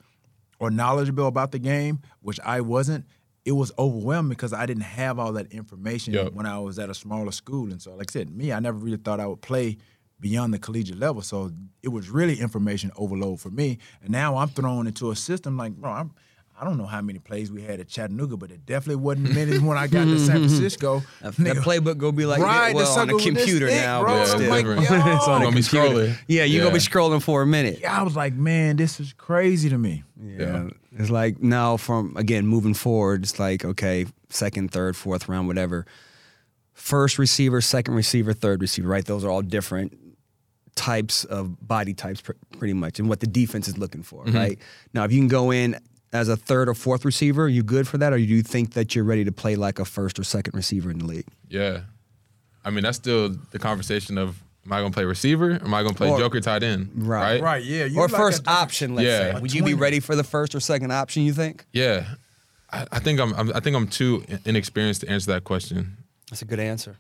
or 0.60 0.70
knowledgeable 0.70 1.26
about 1.26 1.52
the 1.52 1.60
game, 1.60 2.00
which 2.22 2.40
I 2.44 2.62
wasn't. 2.62 3.06
It 3.50 3.54
was 3.54 3.72
overwhelming 3.80 4.30
because 4.30 4.54
I 4.54 4.68
didn't 4.68 4.84
have 4.84 5.18
all 5.18 5.34
that 5.34 5.52
information 5.52 6.14
Yup. 6.14 6.34
when 6.34 6.46
I 6.46 6.60
was 6.60 6.78
at 6.78 6.92
a 6.92 6.94
smaller 6.94 7.32
school. 7.32 7.72
And 7.72 7.82
so, 7.82 7.96
like 7.96 8.12
I 8.12 8.14
said, 8.14 8.30
me, 8.30 8.54
I 8.54 8.60
never 8.60 8.78
really 8.78 8.98
thought 8.98 9.20
I 9.20 9.26
would 9.26 9.42
play 9.42 9.78
beyond 10.20 10.54
the 10.54 10.60
collegiate 10.60 11.00
level. 11.00 11.24
So 11.24 11.50
it 11.82 11.88
was 11.88 12.12
really 12.12 12.40
information 12.40 12.92
overload 12.96 13.40
for 13.40 13.50
me. 13.50 13.80
And 14.04 14.12
now 14.12 14.38
I'm 14.38 14.50
thrown 14.50 14.86
into 14.86 15.10
a 15.10 15.16
system 15.16 15.58
like, 15.58 15.72
bro, 15.72 15.92
I'm, 15.92 16.12
I 16.60 16.66
don't 16.66 16.78
know 16.78 16.86
how 16.86 17.02
many 17.02 17.20
plays 17.20 17.52
we 17.52 17.62
had 17.62 17.80
at 17.80 17.88
Chattanooga, 17.88 18.36
but 18.36 18.52
it 18.52 18.66
definitely 18.66 18.98
wasn't 18.98 19.34
many 19.34 19.58
when 19.60 19.78
I 19.78 19.88
got 19.88 20.06
to 20.06 20.20
San 20.20 20.38
Francisco. 20.48 21.02
That, 21.22 21.34
Nigga, 21.36 21.56
that 21.56 21.58
playbook 21.58 21.98
go 21.98 22.12
be 22.12 22.26
like 22.26 22.42
Right, 22.42 22.76
well, 22.76 22.84
the 22.84 22.90
on 22.92 23.08
sucker 23.08 23.18
a 23.18 23.24
computer 23.24 23.68
thick, 23.68 23.78
now, 23.82 24.02
bro. 24.02 24.12
but 24.14 24.18
Yeah, 24.20 24.26
still. 24.26 24.42
it's 24.42 24.50
like, 24.50 24.66
yo. 24.66 24.72
it's 25.16 25.28
on 25.28 25.42
a 25.42 25.46
Gonna 25.46 25.56
be 25.56 25.64
computer. 25.64 25.88
scrolling. 25.88 26.18
Yeah, 26.28 26.44
you're 26.44 26.64
gonna 26.64 26.74
be 26.74 26.80
scrolling 26.82 27.24
for 27.24 27.42
a 27.42 27.48
minute. 27.48 27.80
Yeah, 27.80 27.98
I 27.98 28.04
was 28.04 28.16
like, 28.16 28.34
man, 28.34 28.76
this 28.76 29.00
is 29.00 29.14
crazy 29.14 29.70
to 29.70 29.78
me. 29.78 30.04
Yeah. 30.22 30.68
It's 30.98 31.10
like 31.10 31.42
now 31.42 31.78
from 31.78 32.18
again 32.18 32.46
moving 32.46 32.74
forward, 32.74 33.24
it's 33.24 33.40
like 33.40 33.64
okay, 33.64 34.06
second, 34.30 34.72
third, 34.72 34.98
fourth 34.98 35.30
round, 35.30 35.48
whatever. 35.48 35.86
First 36.74 37.18
receiver, 37.20 37.62
second 37.62 37.94
receiver, 37.96 38.34
third 38.34 38.62
receiver, 38.62 38.88
right? 38.90 39.06
Those 39.06 39.24
are 39.24 39.30
all 39.30 39.42
different 39.42 39.98
types 40.76 41.26
of 41.26 41.66
body 41.66 41.94
types 41.94 42.22
pr- 42.22 42.32
pretty 42.58 42.74
much 42.74 43.00
and 43.00 43.10
what 43.10 43.20
the 43.20 43.28
defense 43.28 43.68
is 43.68 43.78
looking 43.78 44.02
for, 44.04 44.24
mm-hmm. 44.24 44.36
right? 44.36 44.60
Now 44.94 45.04
if 45.04 45.12
you 45.12 45.20
can 45.20 45.28
go 45.28 45.52
in 45.52 45.78
as 46.12 46.28
a 46.30 46.36
third 46.36 46.68
or 46.70 46.74
fourth 46.74 47.06
receiver, 47.06 47.44
are 47.44 47.48
you 47.48 47.64
good 47.64 47.88
for 47.88 47.98
that 48.00 48.14
or 48.14 48.18
do 48.18 48.24
you 48.24 48.42
think 48.42 48.74
that 48.74 48.96
you're 48.96 49.04
ready 49.04 49.24
to 49.24 49.32
play 49.32 49.56
like 49.56 49.80
a 49.80 49.86
first 49.86 50.18
or 50.20 50.24
second 50.24 50.54
receiver 50.56 50.90
in 50.92 51.00
the 51.00 51.06
league? 51.06 51.28
yeah, 51.50 51.82
I 52.66 52.70
mean 52.72 52.84
that's 52.84 52.98
still 52.98 53.30
the 53.52 53.60
conversation 53.60 54.18
of 54.18 54.42
am 54.66 54.74
I 54.74 54.80
gonna 54.82 54.92
play 54.92 55.06
receiver 55.06 55.52
or 55.52 55.64
am 55.66 55.74
I 55.74 55.82
gonna 55.84 55.94
play 55.96 56.10
Or- 56.10 56.20
joker 56.20 56.40
tight 56.42 56.64
end? 56.64 56.92
Right. 56.96 57.34
Right. 57.36 57.42
Right, 57.42 57.64
yeah. 57.64 57.86
you 57.86 58.00
or 58.00 58.08
like 58.08 58.16
first 58.16 58.44
a- 58.46 58.50
option, 58.50 58.96
let's 58.96 59.06
Yeah. 59.08 59.34
say. 59.36 59.40
Would 59.40 59.54
you 59.54 59.64
be 59.64 59.74
ready 59.76 60.00
for 60.00 60.16
the 60.16 60.24
first 60.24 60.54
or 60.56 60.60
second 60.60 60.92
option, 60.92 61.24
you 61.24 61.34
think? 61.34 61.66
Yeah. 61.74 62.06
I, 62.72 62.86
I 62.92 63.00
think 63.00 63.20
I'm, 63.20 63.34
I'm 63.34 63.52
I 63.56 63.60
think 63.62 63.76
I'm 63.76 63.88
too 63.88 64.24
inexperienced 64.46 65.02
to 65.02 65.10
answer 65.10 65.32
that 65.32 65.44
question. 65.44 65.98
That's 66.30 66.42
a 66.44 66.46
good 66.46 66.60
answer. 66.60 66.98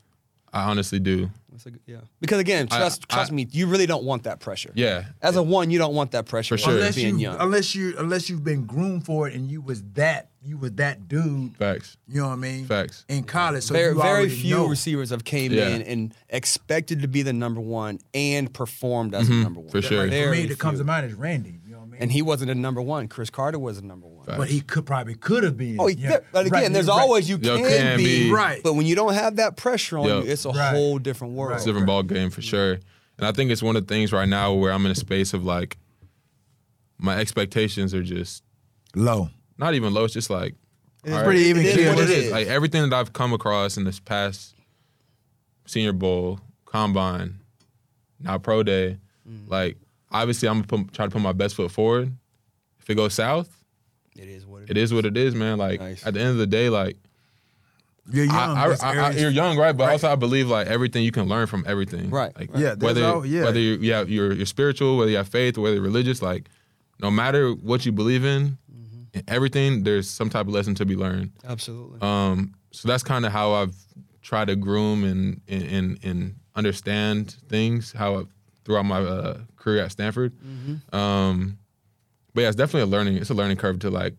I 0.53 0.63
honestly 0.69 0.99
do. 0.99 1.29
That's 1.51 1.65
a 1.65 1.71
yeah. 1.85 1.97
Because 2.21 2.39
again, 2.39 2.67
I- 2.71 2.77
trust 2.77 3.05
I- 3.09 3.13
trust 3.15 3.31
me, 3.31 3.47
you 3.51 3.67
really 3.67 3.85
don't 3.85 4.03
want 4.03 4.23
that 4.23 4.39
pressure. 4.39 4.71
Yeah. 4.75 5.05
As 5.21 5.35
a 5.35 5.43
one, 5.43 5.69
you 5.71 5.77
don't 5.79 5.93
want 5.95 6.11
that 6.11 6.25
pressure. 6.25 6.55
For 6.57 6.63
sure. 6.63 6.73
Unless 6.73 6.95
Being 6.95 7.15
you, 7.19 7.23
young. 7.29 7.37
unless 7.39 7.75
you, 7.75 7.95
unless 7.97 8.29
you've 8.29 8.43
been 8.43 8.65
groomed 8.65 9.05
for 9.05 9.27
it, 9.27 9.35
and 9.35 9.49
you 9.49 9.61
was 9.61 9.83
that, 9.93 10.29
you 10.43 10.57
was 10.57 10.71
that 10.73 11.07
dude. 11.07 11.55
Facts. 11.57 11.97
You 12.07 12.21
know 12.21 12.27
what 12.27 12.33
I 12.33 12.37
mean? 12.37 12.65
Facts. 12.65 13.03
In 13.09 13.23
college, 13.23 13.63
so 13.63 13.73
very 13.73 13.93
you 13.93 14.01
very 14.01 14.29
few 14.29 14.55
know. 14.55 14.67
receivers 14.67 15.09
have 15.09 15.23
came 15.23 15.51
Yeah. 15.51 15.67
in 15.69 15.81
and 15.81 16.13
expected 16.29 17.01
to 17.01 17.07
be 17.07 17.21
the 17.23 17.33
number 17.33 17.61
one 17.61 17.99
and 18.13 18.53
performed 18.53 19.13
as 19.13 19.27
a 19.29 19.33
number 19.33 19.59
one. 19.59 19.69
Mm-hmm. 19.69 19.77
for 19.79 19.81
sure. 19.81 20.07
Like, 20.07 20.23
for 20.23 20.31
me, 20.31 20.45
that 20.45 20.59
comes 20.59 20.79
to 20.79 20.85
mind 20.85 21.05
is 21.07 21.13
Randy. 21.13 21.59
You 21.99 22.05
know 22.05 22.05
what 22.05 22.05
I 22.05 22.05
mean? 22.05 22.09
And 22.09 22.11
he 22.11 22.21
wasn't 22.21 22.51
a 22.51 22.55
number 22.55 22.81
one. 22.81 23.07
Cris 23.07 23.29
Carter 23.29 23.59
was 23.59 23.77
a 23.77 23.81
number 23.85 24.07
one. 24.07 24.25
Facts. 24.25 24.37
but 24.37 24.47
he 24.49 24.61
could 24.61 24.85
probably 24.85 25.15
could 25.15 25.43
have 25.43 25.57
been. 25.57 25.77
Oh, 25.79 25.87
yeah. 25.87 26.19
but 26.31 26.45
again, 26.47 26.63
Right, 26.63 26.71
there's 26.73 26.87
right. 26.87 27.01
always 27.01 27.29
you 27.29 27.37
Yo, 27.41 27.57
can, 27.57 27.65
can 27.69 27.97
be, 27.97 28.25
be. 28.27 28.31
Right. 28.31 28.61
But 28.63 28.73
when 28.73 28.85
you 28.85 28.95
don't 28.95 29.13
have 29.13 29.35
that 29.37 29.57
pressure 29.57 29.97
on 29.97 30.05
Yo. 30.07 30.21
you, 30.21 30.29
it's 30.31 30.45
a 30.45 30.49
Right. 30.49 30.73
whole 30.75 30.97
different 30.99 31.33
world. 31.33 31.53
It's 31.55 31.63
a 31.63 31.67
different 31.67 31.87
ball 31.87 32.03
game 32.03 32.29
for 32.29 32.41
sure. 32.41 32.79
And 33.17 33.27
I 33.27 33.31
think 33.33 33.51
it's 33.51 33.61
one 33.61 33.75
of 33.75 33.85
the 33.85 33.93
things 33.93 34.11
right 34.13 34.29
now 34.29 34.53
where 34.53 34.71
I'm 34.71 34.85
in 34.85 34.91
a 34.91 34.95
space 34.95 35.33
of 35.33 35.43
like 35.43 35.77
my 36.97 37.17
expectations 37.17 37.93
are 37.93 38.03
just 38.03 38.43
low. 38.95 39.29
not 39.57 39.73
even 39.73 39.93
low. 39.93 40.05
It's 40.05 40.13
just 40.13 40.29
like 40.29 40.55
It's 41.03 41.13
all 41.13 41.23
pretty 41.23 41.41
even 41.41 41.63
It 41.65 41.69
is 41.69 41.75
keel. 41.75 41.95
what 41.95 42.03
it 42.03 42.09
It 42.09 42.17
is. 42.25 42.31
Like 42.31 42.47
everything 42.47 42.81
that 42.89 42.93
I've 42.93 43.13
come 43.13 43.33
across 43.33 43.77
in 43.77 43.83
this 43.83 43.99
past 43.99 44.55
Senior 45.65 45.93
Bowl, 45.93 46.39
Combine, 46.65 47.39
now 48.19 48.37
Pro 48.37 48.63
Day, 48.63 48.97
Mm. 49.29 49.49
like 49.49 49.77
obviously 50.11 50.47
I'm 50.49 50.61
gonna 50.63 50.83
put, 50.85 50.93
try 50.93 51.05
to 51.05 51.11
put 51.11 51.21
my 51.21 51.33
best 51.33 51.55
foot 51.55 51.71
forward. 51.71 52.11
If 52.79 52.89
it 52.89 52.95
goes 52.95 53.13
south, 53.13 53.49
It 54.17 54.27
is 54.27 54.45
what 54.45 54.69
it 54.69 54.77
is 54.77 54.93
what 54.93 55.05
it 55.05 55.15
is, 55.17 55.35
man. 55.35 55.57
Like 55.57 55.79
Nice. 55.79 56.05
at 56.05 56.13
the 56.13 56.19
end 56.19 56.29
of 56.31 56.37
the 56.37 56.47
day, 56.47 56.69
like 56.69 56.97
You're 58.11 58.25
young. 58.25 58.35
I, 58.57 58.65
I, 58.65 58.75
I, 58.81 58.95
I, 58.95 59.11
you're 59.11 59.29
young, 59.29 59.57
right? 59.57 59.73
But 59.77 59.85
Right. 59.85 59.91
also 59.93 60.11
I 60.11 60.15
believe 60.15 60.47
like 60.49 60.67
everything 60.67 61.03
you 61.03 61.11
can 61.11 61.27
learn 61.27 61.45
from 61.47 61.63
everything, 61.67 62.09
Right, 62.09 62.35
Like 62.37 62.51
right. 62.53 62.61
Yeah, 62.61 62.73
whether 62.75 63.03
all- 63.05 63.25
yeah. 63.25 63.43
whether 63.43 63.59
you, 63.59 63.73
you 63.77 63.93
have, 63.93 64.09
you're 64.09 64.33
you're 64.33 64.45
spiritual, 64.47 64.97
whether 64.97 65.11
you 65.11 65.17
have 65.17 65.27
faith, 65.29 65.57
whether 65.57 65.75
you're 65.75 65.83
religious, 65.83 66.21
like 66.21 66.49
no 66.99 67.11
matter 67.11 67.51
what 67.51 67.85
you 67.85 67.91
believe 67.91 68.25
in, 68.25 68.57
Mm-hmm. 68.73 69.17
in 69.19 69.23
everything 69.27 69.83
there's 69.83 70.09
some 70.09 70.29
type 70.29 70.47
of 70.47 70.53
lesson 70.53 70.73
to 70.75 70.85
be 70.85 70.95
learned. 70.95 71.31
Absolutely. 71.47 71.99
Um, 72.01 72.53
so 72.71 72.87
that's 72.87 73.03
kind 73.03 73.25
of 73.25 73.31
how 73.31 73.53
I've 73.53 73.75
tried 74.21 74.47
to 74.47 74.55
groom 74.55 75.03
and 75.03 75.41
and 75.47 75.63
and, 75.63 75.99
and 76.03 76.35
understand 76.55 77.35
things 77.47 77.91
how 77.93 78.15
I, 78.17 78.23
throughout 78.69 78.85
my 78.85 78.99
uh, 78.99 79.39
career 79.55 79.83
at 79.83 79.91
Stanford. 79.91 80.31
Mm-hmm. 80.37 80.95
Um, 80.95 81.57
but 82.35 82.41
yeah, 82.41 82.47
it's 82.49 82.55
definitely 82.55 82.81
a 82.81 82.85
learning. 82.85 83.17
It's 83.17 83.31
a 83.31 83.33
learning 83.33 83.57
curve 83.57 83.79
to 83.79 83.89
like 83.89 84.13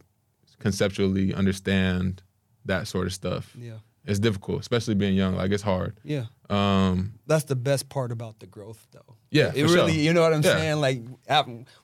conceptually 0.58 1.32
understand 1.32 2.20
that 2.64 2.88
sort 2.88 3.06
of 3.06 3.12
stuff. 3.12 3.54
yeah. 3.56 3.74
It's 4.06 4.18
difficult, 4.18 4.60
especially 4.60 4.94
being 4.94 5.14
young. 5.14 5.36
Like 5.36 5.52
it's 5.52 5.62
hard. 5.62 5.96
Yeah. 6.02 6.24
Um, 6.48 7.12
That's 7.26 7.44
the 7.44 7.54
best 7.54 7.88
part 7.90 8.10
about 8.10 8.40
the 8.40 8.46
growth, 8.46 8.84
though. 8.90 9.14
Yeah, 9.30 9.52
it 9.54 9.62
really. 9.64 9.92
sure. 9.92 10.00
You 10.02 10.12
know 10.14 10.22
what 10.22 10.32
I'm 10.32 10.42
Yeah. 10.42 10.56
saying? 10.56 10.80
Like, 10.80 11.02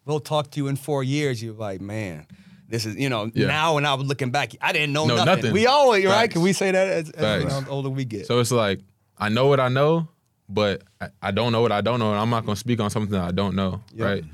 we'll 0.07 0.19
talk 0.21 0.51
to 0.53 0.57
you 0.61 0.67
in 0.69 0.75
four 0.77 1.05
years. 1.05 1.41
You're 1.43 1.53
like, 1.55 1.81
man, 1.83 2.27
this 2.69 2.85
is. 2.87 2.97
You 2.97 3.11
know, 3.11 3.31
Yeah. 3.35 3.47
now 3.49 3.75
when 3.75 3.85
I 3.85 3.95
was 3.95 4.07
looking 4.09 4.31
back, 4.31 4.55
I 4.63 4.73
didn't 4.73 4.93
know 4.95 5.07
No, 5.07 5.15
nothing. 5.17 5.37
nothing. 5.37 5.53
We 5.53 5.67
always 5.67 6.05
right? 6.07 6.29
Can 6.31 6.41
we 6.41 6.53
say 6.55 6.71
that 6.73 6.89
as, 6.89 7.11
as 7.11 7.69
older 7.69 7.91
we 7.91 8.05
get? 8.07 8.27
so 8.27 8.41
it's 8.41 8.51
like 8.51 8.81
I 9.19 9.29
know 9.29 9.47
what 9.47 9.61
I 9.61 9.69
know, 9.69 10.09
but 10.49 10.83
I, 11.01 11.09
I 11.23 11.31
don't 11.31 11.53
know 11.53 11.61
what 11.61 11.73
I 11.73 11.81
don't 11.81 11.99
know, 11.99 12.11
and 12.11 12.19
I'm 12.21 12.31
not 12.31 12.45
gonna 12.47 12.57
speak 12.57 12.81
on 12.81 12.91
something 12.91 13.13
that 13.13 13.23
I 13.25 13.33
don't 13.33 13.55
know, 13.57 13.83
Yeah. 13.93 14.05
right? 14.05 14.25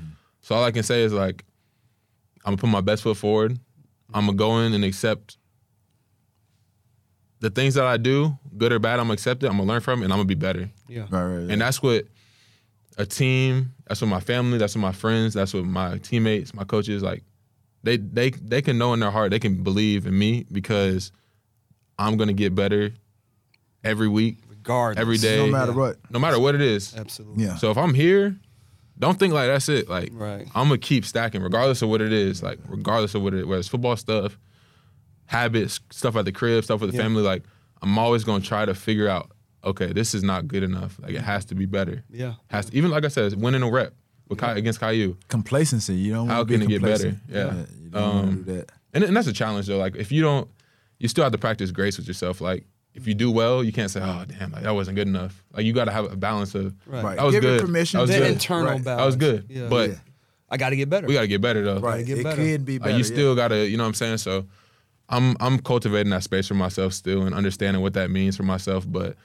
So 0.41 0.55
all 0.55 0.63
I 0.63 0.71
can 0.71 0.83
say 0.83 1.03
is 1.03 1.13
like 1.13 1.43
I'm 2.45 2.51
gonna 2.51 2.57
put 2.57 2.69
my 2.69 2.81
best 2.81 3.03
foot 3.03 3.17
forward. 3.17 3.57
I'm 4.13 4.25
gonna 4.25 4.37
go 4.37 4.59
in 4.59 4.73
and 4.73 4.83
accept 4.83 5.37
the 7.39 7.49
things 7.49 7.73
that 7.75 7.85
I 7.85 7.97
do, 7.97 8.37
good 8.57 8.71
or 8.71 8.79
bad. 8.79 8.99
I'm 8.99 9.05
gonna 9.05 9.13
accept 9.13 9.43
it. 9.43 9.47
I'm 9.47 9.57
gonna 9.57 9.67
learn 9.69 9.81
from 9.81 10.01
it, 10.01 10.05
and 10.05 10.13
I'm 10.13 10.19
gonna 10.19 10.27
be 10.27 10.35
better. 10.35 10.69
Yeah. 10.87 11.07
Right, 11.09 11.23
right, 11.25 11.49
And 11.51 11.61
that's 11.61 11.81
what 11.81 12.05
a 12.97 13.05
team, 13.05 13.73
that's 13.87 14.01
what 14.01 14.07
my 14.07 14.19
family, 14.19 14.57
that's 14.57 14.75
what 14.75 14.81
my 14.81 14.91
friends, 14.91 15.33
that's 15.33 15.53
what 15.53 15.65
my 15.65 15.97
teammates, 15.97 16.53
my 16.53 16.63
coaches, 16.63 17.01
like 17.03 17.23
they 17.83 17.97
they 17.97 18.29
they 18.29 18.61
can 18.61 18.77
know 18.77 18.93
in 18.93 18.99
their 18.99 19.11
heart, 19.11 19.31
they 19.31 19.39
can 19.39 19.63
believe 19.63 20.05
in 20.05 20.17
me 20.17 20.45
because 20.51 21.11
I'm 21.97 22.15
gonna 22.17 22.33
get 22.33 22.55
better 22.55 22.91
every 23.83 24.07
week, 24.07 24.37
Regardless. 24.63 25.01
every 25.01 25.17
day. 25.17 25.37
no 25.45 25.51
matter 25.51 25.73
what. 25.73 25.97
No 26.09 26.19
matter 26.19 26.39
what 26.39 26.55
it 26.55 26.61
is. 26.61 26.95
Absolutely. 26.95 27.43
Yeah. 27.45 27.55
So 27.57 27.69
if 27.71 27.77
I'm 27.77 27.93
here, 27.93 28.35
don't 28.97 29.17
think 29.19 29.33
like 29.33 29.47
that's 29.47 29.69
it. 29.69 29.89
Like 29.89 30.09
Right. 30.13 30.47
I'm 30.55 30.67
gonna 30.67 30.77
keep 30.77 31.05
stacking, 31.05 31.41
regardless 31.41 31.81
of 31.81 31.89
what 31.89 32.01
it 32.01 32.13
is. 32.13 32.41
Like 32.41 32.59
regardless 32.67 33.13
of 33.15 33.21
what 33.23 33.33
it, 33.33 33.47
whether 33.47 33.59
it's 33.59 33.67
football 33.67 33.95
stuff, 33.97 34.37
habits, 35.25 35.79
stuff 35.91 36.15
at 36.15 36.25
the 36.25 36.31
crib, 36.31 36.63
stuff 36.63 36.81
with 36.81 36.91
the 36.91 36.97
Yeah. 36.97 37.03
family. 37.03 37.23
Like 37.23 37.43
I'm 37.81 37.97
always 37.97 38.23
gonna 38.23 38.43
try 38.43 38.65
to 38.65 38.73
figure 38.73 39.07
out. 39.09 39.31
Okay, 39.65 39.93
this 39.93 40.13
is 40.13 40.23
not 40.23 40.47
good 40.47 40.61
enough. 40.63 40.99
Like 41.01 41.11
it 41.13 41.21
has 41.21 41.45
to 41.45 41.55
be 41.55 41.65
better. 41.65 42.03
Yeah. 42.09 42.33
Has 42.47 42.65
to, 42.67 42.75
even 42.77 42.91
like 42.91 43.05
I 43.05 43.07
said, 43.07 43.33
winning 43.41 43.61
a 43.63 43.69
rep 43.71 43.93
with 44.27 44.37
Kai, 44.39 44.53
against 44.57 44.79
Caillou. 44.79 45.15
Complacency. 45.29 45.95
You 45.95 46.11
don't 46.13 46.27
How 46.27 46.39
want 46.39 46.49
to 46.49 46.57
can 46.57 46.67
be 46.67 46.75
it 46.75 46.79
get 46.79 46.81
better? 46.81 47.09
complacent. 47.11 47.21
Yeah. 47.29 47.81
You 47.83 47.89
don't 47.89 48.03
Um, 48.03 48.43
do 48.43 48.53
that. 48.55 48.71
And, 48.93 49.03
and 49.05 49.15
that's 49.15 49.27
a 49.27 49.33
challenge 49.33 49.67
though. 49.67 49.77
Like 49.77 49.95
if 49.95 50.11
you 50.11 50.21
don't, 50.21 50.49
you 50.99 51.07
still 51.07 51.23
have 51.23 51.31
to 51.33 51.37
practice 51.37 51.71
grace 51.71 51.97
with 51.97 52.07
yourself. 52.07 52.41
Like 52.41 52.65
if 52.95 53.07
you 53.07 53.13
do 53.13 53.31
well, 53.31 53.63
you 53.63 53.71
can't 53.71 53.89
say, 53.91 54.01
"Oh 54.01 54.23
damn, 54.27 54.51
like 54.51 54.63
that 54.63 54.73
wasn't 54.73 54.95
good 54.95 55.07
enough." 55.07 55.43
Like 55.53 55.65
you 55.65 55.73
got 55.73 55.85
to 55.85 55.91
have 55.91 56.11
a 56.11 56.15
balance 56.15 56.53
of. 56.55 56.73
Right. 56.85 57.03
Right. 57.03 57.17
That 57.17 57.25
was 57.25 57.33
Give 57.35 57.43
it 57.43 57.47
good. 57.47 57.61
permission 57.61 57.97
That 57.97 58.01
was 58.03 58.11
The 58.11 58.17
good. 58.19 58.31
internal 58.31 58.65
Right. 58.73 58.83
balance. 58.83 58.99
That 59.01 59.05
was 59.05 59.15
good. 59.15 59.45
Yeah. 59.49 59.67
But 59.67 59.89
Yeah. 59.91 59.95
I 60.49 60.57
got 60.57 60.69
to 60.69 60.75
get 60.75 60.89
better. 60.89 61.07
we 61.07 61.13
got 61.15 61.21
to 61.21 61.27
get 61.27 61.41
better 61.41 61.63
though. 61.63 61.79
Right. 61.79 62.05
get 62.05 62.19
It 62.19 62.23
better. 62.23 62.35
could 62.43 62.65
be 62.65 62.77
Like 62.79 62.91
you 62.91 62.97
yeah. 62.97 63.03
still 63.03 63.35
gotta, 63.35 63.67
you 63.67 63.75
know 63.77 63.83
what 63.83 63.87
I'm 63.89 63.93
saying? 63.95 64.17
So 64.17 64.45
I'm 65.09 65.35
I'm 65.39 65.57
cultivating 65.59 66.11
that 66.11 66.23
space 66.23 66.47
for 66.47 66.53
myself 66.53 66.93
still 66.93 67.23
and 67.23 67.33
understanding 67.33 67.81
what 67.81 67.93
that 67.95 68.11
means 68.11 68.37
for 68.37 68.43
myself. 68.43 68.85
But 68.87 69.15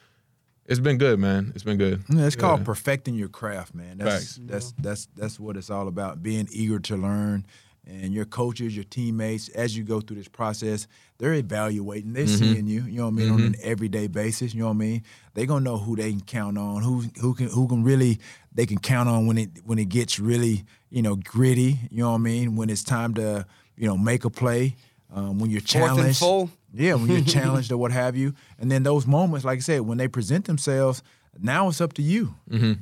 it's 0.67 0.81
been 0.81 0.97
good, 0.99 1.19
man. 1.19 1.53
It's 1.55 1.65
been 1.65 1.77
good. 1.79 2.03
Yeah, 2.09 2.27
it's 2.27 2.37
called 2.37 2.61
Yeah. 2.61 2.65
perfecting 2.65 3.15
your 3.15 3.29
craft, 3.29 3.75
man. 3.75 3.99
That's 3.99 4.15
Facts. 4.37 4.41
that's 4.43 4.73
that's 4.79 5.09
that's 5.17 5.41
what 5.41 5.57
it's 5.57 5.69
all 5.71 5.87
about. 5.89 6.23
Being 6.23 6.49
eager 6.51 6.79
to 6.81 6.97
learn, 6.97 7.45
and 7.89 8.13
your 8.13 8.27
coaches, 8.27 8.75
your 8.77 8.85
teammates, 8.85 9.49
as 9.49 9.77
you 9.77 9.83
go 9.83 10.01
through 10.01 10.17
this 10.17 10.29
process, 10.29 10.87
they're 11.19 11.35
evaluating. 11.35 12.13
They're 12.13 12.25
Mm-hmm. 12.27 12.37
seeing 12.53 12.67
you. 12.67 12.83
You 12.83 12.99
know 12.99 13.05
what 13.07 13.15
I 13.15 13.17
mean 13.17 13.31
on 13.31 13.41
an 13.41 13.57
everyday 13.63 14.07
basis. 14.07 14.53
You 14.55 14.61
know 14.61 14.67
what 14.69 14.75
I 14.75 14.77
mean. 14.79 15.03
They're 15.35 15.47
gonna 15.47 15.65
know 15.65 15.79
who 15.79 15.97
they 15.97 16.11
can 16.11 16.21
count 16.21 16.59
on. 16.59 16.83
Who 16.83 17.05
who 17.21 17.35
can 17.35 17.49
who 17.49 17.67
can 17.67 17.83
really 17.83 18.19
they 18.55 18.67
can 18.67 18.79
count 18.79 19.09
on 19.09 19.27
when 19.27 19.39
it 19.39 19.51
when 19.65 19.79
it 19.79 19.89
gets 19.89 20.19
really 20.21 20.65
you 20.91 21.03
know 21.03 21.17
gritty. 21.17 21.79
You 21.91 22.03
know 22.03 22.11
what 22.11 22.17
I 22.17 22.19
mean. 22.19 22.57
When 22.57 22.69
it's 22.71 22.85
time 22.85 23.15
to 23.15 23.47
you 23.77 23.87
know 23.87 23.97
make 23.97 24.25
a 24.25 24.31
play. 24.31 24.77
Um, 25.11 25.39
when 25.39 25.49
you're 25.51 25.63
Fourth 25.63 25.75
and 25.77 25.97
challenged. 25.97 26.19
full? 26.19 26.51
Yeah, 26.75 26.95
when 26.97 27.09
you're 27.09 27.21
challenged 27.41 27.73
or 27.73 27.79
what 27.79 27.93
have 27.93 28.15
you. 28.15 28.35
And 28.59 28.71
then 28.71 28.83
those 28.83 29.07
moments, 29.07 29.43
like 29.43 29.57
I 29.57 29.61
said, 29.63 29.81
when 29.81 29.97
they 29.97 30.07
present 30.07 30.45
themselves, 30.45 31.03
now 31.41 31.69
it's 31.69 31.81
up 31.81 31.95
to 31.95 32.03
you. 32.03 32.35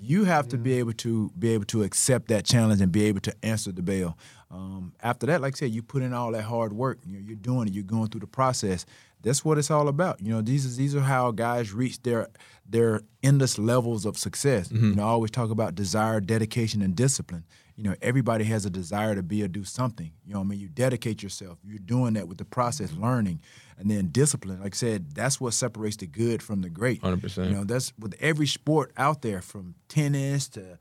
You 0.02 0.24
have 0.24 0.48
to 0.48 0.58
be 0.58 0.72
able 0.80 0.94
to 0.94 1.30
be 1.38 1.50
able 1.54 1.66
to 1.66 1.84
accept 1.84 2.26
that 2.28 2.44
challenge 2.44 2.80
and 2.80 2.90
be 2.90 3.04
able 3.04 3.20
to 3.20 3.34
answer 3.44 3.70
the 3.70 3.82
bell. 3.82 4.16
Um, 4.50 4.92
after 5.02 5.26
that, 5.26 5.40
like 5.40 5.54
I 5.54 5.58
said, 5.58 5.70
you 5.70 5.82
put 5.82 6.02
in 6.02 6.12
all 6.12 6.30
that 6.32 6.42
hard 6.42 6.72
work. 6.72 6.98
You 7.04 7.14
know, 7.14 7.24
you're 7.26 7.36
doing 7.36 7.68
it. 7.68 7.74
You're 7.74 7.82
going 7.84 8.08
through 8.08 8.20
the 8.20 8.26
process. 8.26 8.86
That's 9.22 9.44
what 9.44 9.58
it's 9.58 9.70
all 9.72 9.88
about. 9.88 10.20
You 10.22 10.32
know, 10.32 10.40
these 10.40 10.64
is 10.64 10.76
these 10.76 10.94
are 10.94 11.00
how 11.00 11.32
guys 11.32 11.72
reach 11.72 12.00
their 12.02 12.28
their 12.68 13.00
endless 13.22 13.58
levels 13.58 14.06
of 14.06 14.16
success. 14.16 14.70
You 14.70 14.94
know, 14.94 15.02
I 15.02 15.06
always 15.06 15.32
talk 15.32 15.50
about 15.50 15.74
desire, 15.74 16.20
dedication, 16.20 16.80
and 16.80 16.94
discipline. 16.94 17.44
You 17.74 17.82
know, 17.84 17.94
everybody 18.00 18.44
has 18.44 18.64
a 18.64 18.70
desire 18.70 19.14
to 19.16 19.22
be 19.22 19.42
or 19.42 19.48
do 19.48 19.64
something. 19.64 20.12
You 20.24 20.32
know, 20.34 20.38
what 20.38 20.46
I 20.46 20.48
mean, 20.48 20.60
you 20.60 20.68
dedicate 20.68 21.22
yourself. 21.22 21.58
You're 21.64 21.78
doing 21.78 22.14
that 22.14 22.28
with 22.28 22.38
the 22.38 22.44
process, 22.44 22.92
learning, 22.92 23.40
and 23.78 23.90
then 23.90 24.08
discipline. 24.08 24.60
Like 24.62 24.74
I 24.74 24.76
said, 24.76 25.12
that's 25.14 25.40
what 25.40 25.52
separates 25.54 25.96
the 25.96 26.06
good 26.06 26.42
from 26.42 26.62
the 26.62 26.70
great. 26.70 27.02
100%. 27.02 27.44
You 27.44 27.50
know, 27.50 27.64
that's 27.64 27.92
with 27.98 28.14
every 28.20 28.46
sport 28.46 28.92
out 28.96 29.22
there, 29.22 29.42
from 29.42 29.74
tennis 29.88 30.48
to 30.50 30.78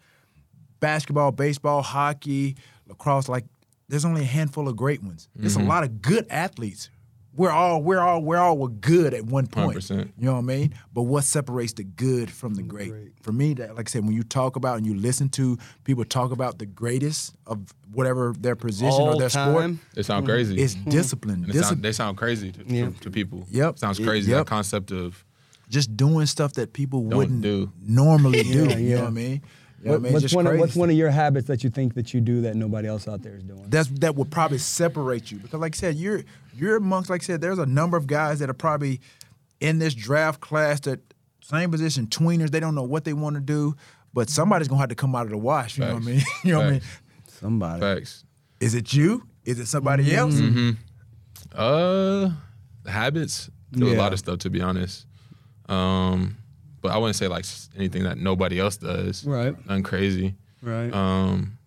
basketball, 0.80 1.32
baseball, 1.32 1.82
hockey, 1.82 2.56
lacrosse. 2.88 3.28
Like, 3.28 3.46
there's 3.88 4.06
only 4.06 4.22
a 4.22 4.26
handful 4.26 4.68
of 4.68 4.76
great 4.76 5.04
ones. 5.04 5.30
There's 5.36 5.56
a 5.56 5.60
mm-hmm. 5.60 5.70
lot 5.70 5.84
of 5.84 6.02
good 6.02 6.26
athletes. 6.30 6.90
We're 7.36 7.52
all 7.52 7.82
we're 7.82 8.00
all 8.00 8.22
we're 8.22 8.38
all 8.38 8.58
were 8.58 8.70
good 8.70 9.14
at 9.14 9.26
one 9.26 9.48
point. 9.48 9.78
100%. 9.78 10.12
You 10.18 10.26
know 10.26 10.34
what 10.34 10.40
I 10.40 10.42
mean? 10.42 10.74
But 10.94 11.04
what 11.04 11.26
separates 11.26 11.74
the 11.74 11.84
good 11.84 12.32
from 12.32 12.54
the 12.54 12.64
great? 12.64 12.94
For 13.22 13.34
me, 13.34 13.54
that 13.56 13.76
like 13.76 13.90
I 13.90 13.92
said, 13.92 14.06
when 14.06 14.14
you 14.14 14.24
talk 14.24 14.56
about 14.56 14.78
and 14.78 14.86
you 14.86 14.96
listen 14.96 15.28
to 15.30 15.58
people 15.84 16.06
talk 16.06 16.32
about 16.32 16.60
the 16.60 16.66
greatest 16.66 17.36
of 17.46 17.74
whatever 17.92 18.34
their 18.40 18.56
position 18.56 19.02
or 19.02 19.12
All 19.12 19.20
their 19.20 19.28
sport, 19.30 19.72
it 19.98 20.06
sounds 20.06 20.26
crazy. 20.26 20.58
it's 20.62 20.76
mm-hmm. 20.76 20.90
discipline. 20.90 21.44
And 21.44 21.54
it 21.54 21.62
sound, 21.62 21.84
they 21.84 21.92
sound 21.92 22.18
crazy 22.18 22.54
to, 22.54 22.64
Yeah. 22.66 22.86
to, 22.86 23.00
to 23.02 23.12
people. 23.12 23.46
Yep. 23.52 23.80
Sounds 23.80 24.00
crazy. 24.00 24.32
yep. 24.32 24.46
That 24.46 24.48
concept 24.48 24.92
of 24.92 25.26
just 25.68 25.98
doing 25.98 26.28
stuff 26.28 26.54
that 26.54 26.72
people 26.72 27.04
wouldn't 27.04 27.42
do. 27.42 27.72
normally 27.82 28.44
do. 28.44 28.50
Yeah, 28.50 28.78
You 28.78 28.90
know 28.90 28.96
yeah. 28.96 29.02
what 29.02 29.08
I 29.08 29.12
mean? 29.12 29.42
You 29.86 29.92
know 29.92 29.98
What- 29.98 30.02
what 30.02 30.08
I 30.08 30.14
mean? 30.14 30.22
what's, 30.24 30.34
one 30.34 30.48
of, 30.48 30.60
what's 30.60 30.76
one 30.76 30.90
of 30.90 30.96
your 30.96 31.12
habits 31.12 31.46
that 31.48 31.64
you 31.64 31.70
think 31.70 31.94
that 31.94 32.12
you 32.14 32.20
do 32.20 32.42
that 32.42 32.56
nobody 32.56 32.88
else 32.88 33.08
out 33.08 33.22
there 33.22 33.36
is 33.36 33.44
doing? 33.44 33.66
that's 33.70 33.88
that 34.00 34.16
would 34.16 34.32
probably 34.32 34.58
separate 34.58 35.32
you 35.32 35.38
because 35.38 35.60
like 35.60 35.76
I 35.76 35.78
said, 35.78 35.96
you're 35.96 36.24
you're 36.56 36.78
amongst 36.78 37.10
like 37.12 37.22
I 37.22 37.26
said, 37.26 37.40
there's 37.42 37.60
a 37.60 37.66
number 37.68 37.96
of 37.96 38.08
guys 38.08 38.40
that 38.40 38.50
are 38.50 38.54
probably 38.56 39.00
in 39.60 39.78
this 39.80 39.94
draft 39.94 40.42
class 40.42 40.80
that 40.82 41.00
same 41.42 41.70
position 41.70 42.08
tweeners, 42.08 42.50
they 42.50 42.60
don't 42.60 42.74
know 42.74 42.84
what 42.84 43.06
they 43.06 43.14
want 43.14 43.36
to 43.36 43.42
do, 43.42 43.76
but 44.14 44.30
somebody's 44.30 44.68
gonna 44.68 44.80
have 44.82 44.90
to 44.90 44.96
come 44.96 45.16
out 45.16 45.26
of 45.28 45.30
the 45.32 45.38
wash. 45.38 45.78
You 45.78 45.86
know 45.86 45.94
what 45.94 46.04
I 46.04 46.06
mean? 46.08 46.22
you 46.44 46.52
know 46.54 46.58
what 46.60 46.68
I 46.68 46.72
mean? 46.72 46.82
Somebody. 47.28 47.80
facts. 47.82 48.26
Is 48.60 48.74
it 48.74 48.92
you? 48.94 49.22
Is 49.46 49.60
it 49.60 49.68
somebody 49.68 50.04
Mm-hmm. 50.06 50.70
else? 50.70 50.78
Uh, 51.54 52.32
habits. 52.90 53.50
Do 53.72 53.94
a 53.94 53.96
lot 53.96 54.14
of 54.14 54.20
stuff 54.20 54.40
to 54.40 54.50
be 54.50 54.62
honest. 54.62 55.06
Um, 55.68 56.38
but 56.86 56.94
I 56.94 56.98
wouldn't 57.00 57.16
say 57.16 57.28
like 57.28 57.46
anything 57.76 58.04
that 58.04 58.18
nobody 58.18 58.60
else 58.60 58.78
does. 58.78 59.26
Right. 59.26 59.56
Nothing 59.66 59.84
crazy. 59.84 60.36
Right. 60.62 60.94
Um, 60.94 61.58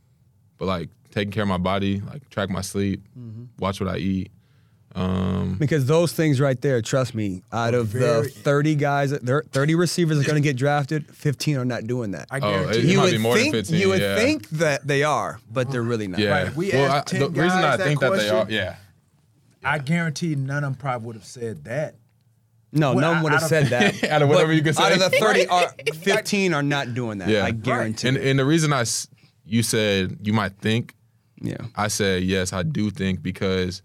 but 0.58 0.66
like 0.66 0.88
taking 1.10 1.32
care 1.32 1.42
of 1.42 1.48
my 1.48 1.58
body, 1.58 2.00
like 2.00 2.28
track 2.30 2.50
my 2.50 2.60
sleep, 2.60 3.02
Mm-hmm. 3.18 3.44
watch 3.58 3.80
what 3.80 3.88
I 3.88 3.96
eat. 3.98 4.30
Um, 4.94 5.56
Because 5.58 5.86
those 5.86 6.12
things 6.12 6.40
right 6.40 6.60
there, 6.60 6.80
trust 6.82 7.14
me, 7.14 7.42
out 7.52 7.74
of 7.74 7.92
the 7.92 8.24
30 8.42 8.74
guys, 8.74 9.10
there 9.10 9.42
30 9.52 9.74
receivers 9.74 10.18
are 10.18 10.24
going 10.24 10.34
to 10.42 10.46
get 10.48 10.56
drafted, 10.56 11.06
15 11.14 11.56
are 11.58 11.64
not 11.64 11.86
doing 11.86 12.12
that. 12.12 12.26
I 12.30 12.38
Oh, 12.38 12.40
guarantee 12.40 12.78
it- 12.78 12.84
you. 12.84 12.90
you 12.92 12.96
might 12.98 13.02
would 13.04 13.10
be 13.12 13.18
more 13.18 13.34
than 13.34 13.42
think 13.44 13.54
15, 13.54 13.80
you 13.80 13.88
would 13.90 14.00
yeah. 14.00 14.16
think 14.16 14.48
that 14.50 14.86
they 14.86 15.02
are, 15.02 15.40
but 15.52 15.70
they're 15.70 15.82
really 15.82 16.08
not. 16.08 16.20
yeah. 16.20 16.30
Right, 16.44 16.54
we 16.56 16.70
well, 16.72 16.90
asked 16.92 17.14
I, 17.14 17.18
10 17.18 17.20
the 17.20 17.42
reason 17.42 17.60
guys 17.60 17.64
I 17.74 17.76
that 17.76 17.84
think 17.84 18.00
that 18.00 18.12
they 18.16 18.28
are, 18.28 18.44
question. 18.44 18.54
yeah. 18.54 18.76
I 19.64 19.78
guarantee 19.78 20.34
none 20.36 20.64
of 20.64 20.72
them 20.72 20.74
probably 20.74 21.06
would 21.06 21.16
have 21.16 21.24
said 21.26 21.64
that. 21.64 21.94
No, 22.72 22.92
Well, 22.94 23.00
no 23.00 23.10
I- 23.10 23.14
one 23.14 23.22
would 23.24 23.32
have 23.32 23.42
said 23.42 23.66
that. 23.68 24.04
Out 24.10 24.22
of 24.22 24.28
But 24.28 24.34
whatever 24.34 24.52
you 24.52 24.62
could 24.62 24.78
Out 24.78 24.92
of 24.92 24.98
the 24.98 25.10
30, 25.18 25.46
are, 25.48 25.74
15 25.94 26.52
are 26.54 26.62
not 26.62 26.94
doing 26.94 27.18
that. 27.18 27.28
Yeah. 27.28 27.44
I 27.44 27.50
guarantee. 27.52 28.08
And 28.08 28.16
and 28.18 28.38
the 28.38 28.44
reason 28.44 28.72
I, 28.72 28.80
s- 28.82 29.08
you 29.46 29.62
said 29.62 30.18
you 30.22 30.32
might 30.32 30.52
think, 30.58 30.94
yeah. 31.40 31.56
I 31.76 31.88
said 31.88 32.24
yes, 32.24 32.52
I 32.52 32.62
do 32.64 32.90
think 32.90 33.22
because 33.22 33.82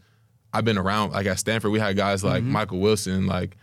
I've 0.51 0.65
been 0.65 0.77
around. 0.77 1.11
Like 1.11 1.25
at 1.27 1.39
Stanford, 1.39 1.71
we 1.71 1.79
had 1.79 1.95
guys 1.95 2.23
like 2.23 2.43
Mm-hmm. 2.43 2.51
Michael 2.51 2.79
Wilson. 2.79 3.25
Like 3.25 3.55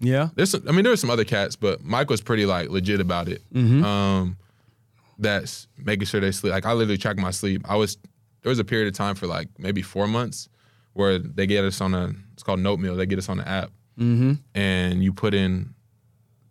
Yeah. 0.00 0.30
there's, 0.34 0.50
some, 0.50 0.64
I 0.68 0.72
mean, 0.72 0.82
there 0.82 0.92
were 0.92 0.96
some 0.96 1.10
other 1.10 1.24
cats, 1.24 1.54
but 1.56 1.84
Mike 1.84 2.10
was 2.10 2.20
pretty 2.20 2.44
like 2.46 2.70
legit 2.70 3.00
about 3.00 3.28
it. 3.28 3.42
Mm-hmm. 3.54 3.84
Um, 3.84 4.36
that's 5.18 5.68
making 5.76 6.06
sure 6.06 6.20
they 6.20 6.32
sleep. 6.32 6.52
Like 6.52 6.66
I 6.66 6.72
literally 6.72 6.98
track 6.98 7.18
my 7.18 7.30
sleep. 7.30 7.62
I 7.68 7.76
was 7.76 7.98
there 8.42 8.48
was 8.50 8.58
a 8.58 8.64
period 8.64 8.88
of 8.88 8.94
time 8.94 9.14
for 9.14 9.26
like 9.26 9.48
maybe 9.58 9.82
four 9.82 10.06
months 10.06 10.48
where 10.94 11.18
they 11.18 11.46
get 11.46 11.62
us 11.64 11.80
on 11.80 11.94
a 11.94 12.12
it's 12.32 12.42
called 12.42 12.60
Notemeal. 12.60 12.96
They 12.96 13.06
get 13.06 13.18
us 13.18 13.28
on 13.28 13.36
the 13.36 13.46
app, 13.46 13.70
Mm-hmm. 14.00 14.32
and 14.54 15.04
you 15.04 15.12
put 15.12 15.34
in 15.34 15.74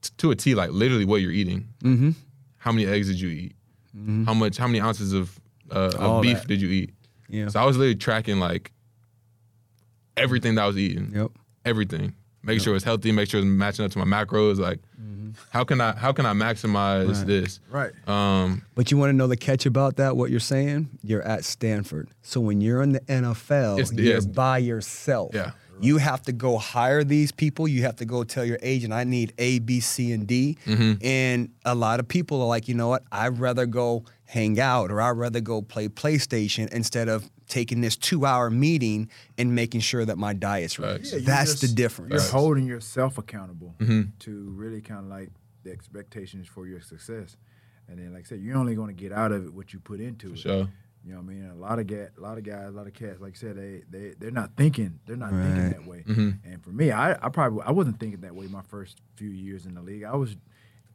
t- 0.02 0.12
to 0.18 0.32
a 0.32 0.36
T 0.36 0.54
like 0.56 0.70
literally 0.72 1.04
what 1.06 1.22
you're 1.22 1.32
eating. 1.32 1.68
Mm-hmm. 1.84 2.12
How 2.58 2.72
many 2.72 2.86
eggs 2.86 3.08
did 3.08 3.20
you 3.20 3.30
eat? 3.30 3.56
How 4.26 4.34
much? 4.34 4.56
How 4.58 4.68
many 4.68 4.80
ounces 4.80 5.12
of, 5.14 5.38
uh, 5.72 5.92
of 5.98 6.22
beef 6.22 6.40
that. 6.40 6.48
did 6.48 6.62
you 6.62 6.70
eat? 6.70 6.94
Yeah. 7.28 7.48
So 7.50 7.60
I 7.60 7.66
was 7.66 7.76
literally 7.78 7.96
tracking 7.96 8.40
like 8.40 8.72
everything 10.16 10.56
that 10.56 10.64
I 10.64 10.68
was 10.68 10.78
eating. 10.78 11.12
Yep. 11.16 11.32
Everything. 11.66 12.14
Making 12.42 12.64
sure 12.64 12.74
it 12.74 12.76
was 12.76 12.84
healthy, 12.86 13.12
make 13.12 13.30
sure 13.30 13.40
it 13.42 13.44
was 13.44 13.52
matching 13.54 13.84
up 13.86 13.92
to 13.92 14.00
my 14.00 14.06
macros. 14.06 14.58
Like 14.58 14.80
how 15.52 15.64
can 15.64 15.80
I 15.82 15.96
how 15.96 16.12
can 16.14 16.26
I 16.26 16.34
maximize 16.34 17.06
Mm-hmm. 17.06 17.10
Right. 17.12 17.28
this? 17.28 17.60
Right. 17.70 17.92
Um 18.08 18.62
But 18.76 18.92
you 18.92 18.98
want 18.98 19.10
to 19.10 19.14
know 19.14 19.28
the 19.28 19.38
catch 19.38 19.66
about 19.66 19.98
that? 19.98 20.16
What 20.16 20.32
you're 20.32 20.40
saying? 20.40 20.90
You're 21.04 21.22
at 21.24 21.44
Stanford. 21.44 22.10
So 22.22 22.40
when 22.40 22.62
you're 22.62 22.82
in 22.82 22.94
the 22.94 23.02
NFL, 23.02 23.80
It's- 23.80 23.92
you're 23.94 24.22
by 24.22 24.60
yourself. 24.60 25.32
Yeah. 25.34 25.52
You 25.82 25.98
have 25.98 26.22
to 26.24 26.32
go 26.32 26.58
hire 26.58 27.04
these 27.04 27.32
people. 27.32 27.68
You 27.68 27.84
have 27.84 27.96
to 27.98 28.06
go 28.06 28.24
tell 28.24 28.44
your 28.46 28.60
agent, 28.62 28.94
I 28.94 29.04
need 29.04 29.34
A, 29.38 29.60
B, 29.60 29.80
C, 29.80 30.12
and 30.12 30.28
D. 30.28 30.58
Mm-hmm. 30.66 31.04
And 31.06 31.50
a 31.66 31.76
lot 31.76 32.00
of 32.00 32.08
people 32.08 32.42
are 32.42 32.48
like, 32.48 32.68
you 32.68 32.76
know 32.76 32.88
what? 32.90 33.04
I'd 33.12 33.40
rather 33.40 33.66
go 33.66 34.04
hang 34.26 34.60
out 34.60 34.92
or 34.92 35.02
I'd 35.02 35.12
rather 35.12 35.40
go 35.42 35.62
play 35.62 35.88
PlayStation 35.88 36.68
instead 36.72 37.08
of 37.10 37.30
taking 37.48 37.82
this 37.82 37.96
two 37.96 38.26
hour 38.26 38.50
meeting 38.52 39.10
and 39.38 39.56
making 39.56 39.82
sure 39.82 40.06
that 40.06 40.18
my 40.18 40.34
diet's 40.34 40.78
right. 40.78 41.00
Yeah, 41.04 41.20
That's 41.24 41.52
just- 41.52 41.62
the 41.62 41.68
difference. 41.70 42.14
You're 42.14 42.32
holding 42.32 42.66
yourself 42.68 43.18
accountable 43.18 43.74
Mm-hmm. 43.80 44.02
to 44.20 44.32
really 44.52 44.82
kind 44.82 45.00
of 45.00 45.08
like 45.08 45.30
the 45.64 45.72
expectations 45.72 46.48
for 46.48 46.68
your 46.68 46.80
success. 46.82 47.38
And 47.88 47.98
then, 47.98 48.14
like 48.14 48.26
I 48.26 48.30
said, 48.30 48.42
you're 48.42 48.56
only 48.56 48.76
going 48.76 48.88
to 48.88 48.94
get 48.94 49.12
out 49.12 49.32
of 49.32 49.46
it 49.46 49.54
what 49.54 49.74
you 49.74 49.80
put 49.80 50.00
into 50.00 50.34
it. 50.34 50.38
sure. 50.40 50.68
You 51.06 51.14
know 51.14 51.22
what 51.22 51.32
I 51.32 51.34
mean? 51.34 51.50
A 51.50 51.56
lot 51.56 51.80
of 51.80 51.88
ga- 51.88 52.10
a 52.18 52.22
lot 52.22 52.38
of 52.38 52.44
guys, 52.44 52.68
a 52.68 52.72
lot 52.72 52.86
of 52.88 52.94
cats, 52.94 53.20
like 53.22 53.34
I 53.36 53.38
said, 53.38 53.56
they 53.56 53.84
they 53.90 54.16
they're 54.20 54.32
not 54.32 54.52
thinking, 54.58 55.00
they're 55.06 55.16
not 55.16 55.32
thinking 55.32 55.70
that 55.70 55.86
way. 55.88 56.04
Mm-hmm. 56.06 56.52
And 56.52 56.64
for 56.64 56.72
me, 56.72 56.92
I, 56.92 57.14
I 57.14 57.30
probably 57.30 57.64
I 57.66 57.72
wasn't 57.72 58.00
thinking 58.00 58.22
that 58.22 58.36
way 58.36 58.48
my 58.48 58.62
first 58.64 59.02
few 59.16 59.30
years 59.30 59.66
in 59.66 59.76
the 59.76 59.82
league. 59.82 60.04
I 60.04 60.16
was 60.16 60.36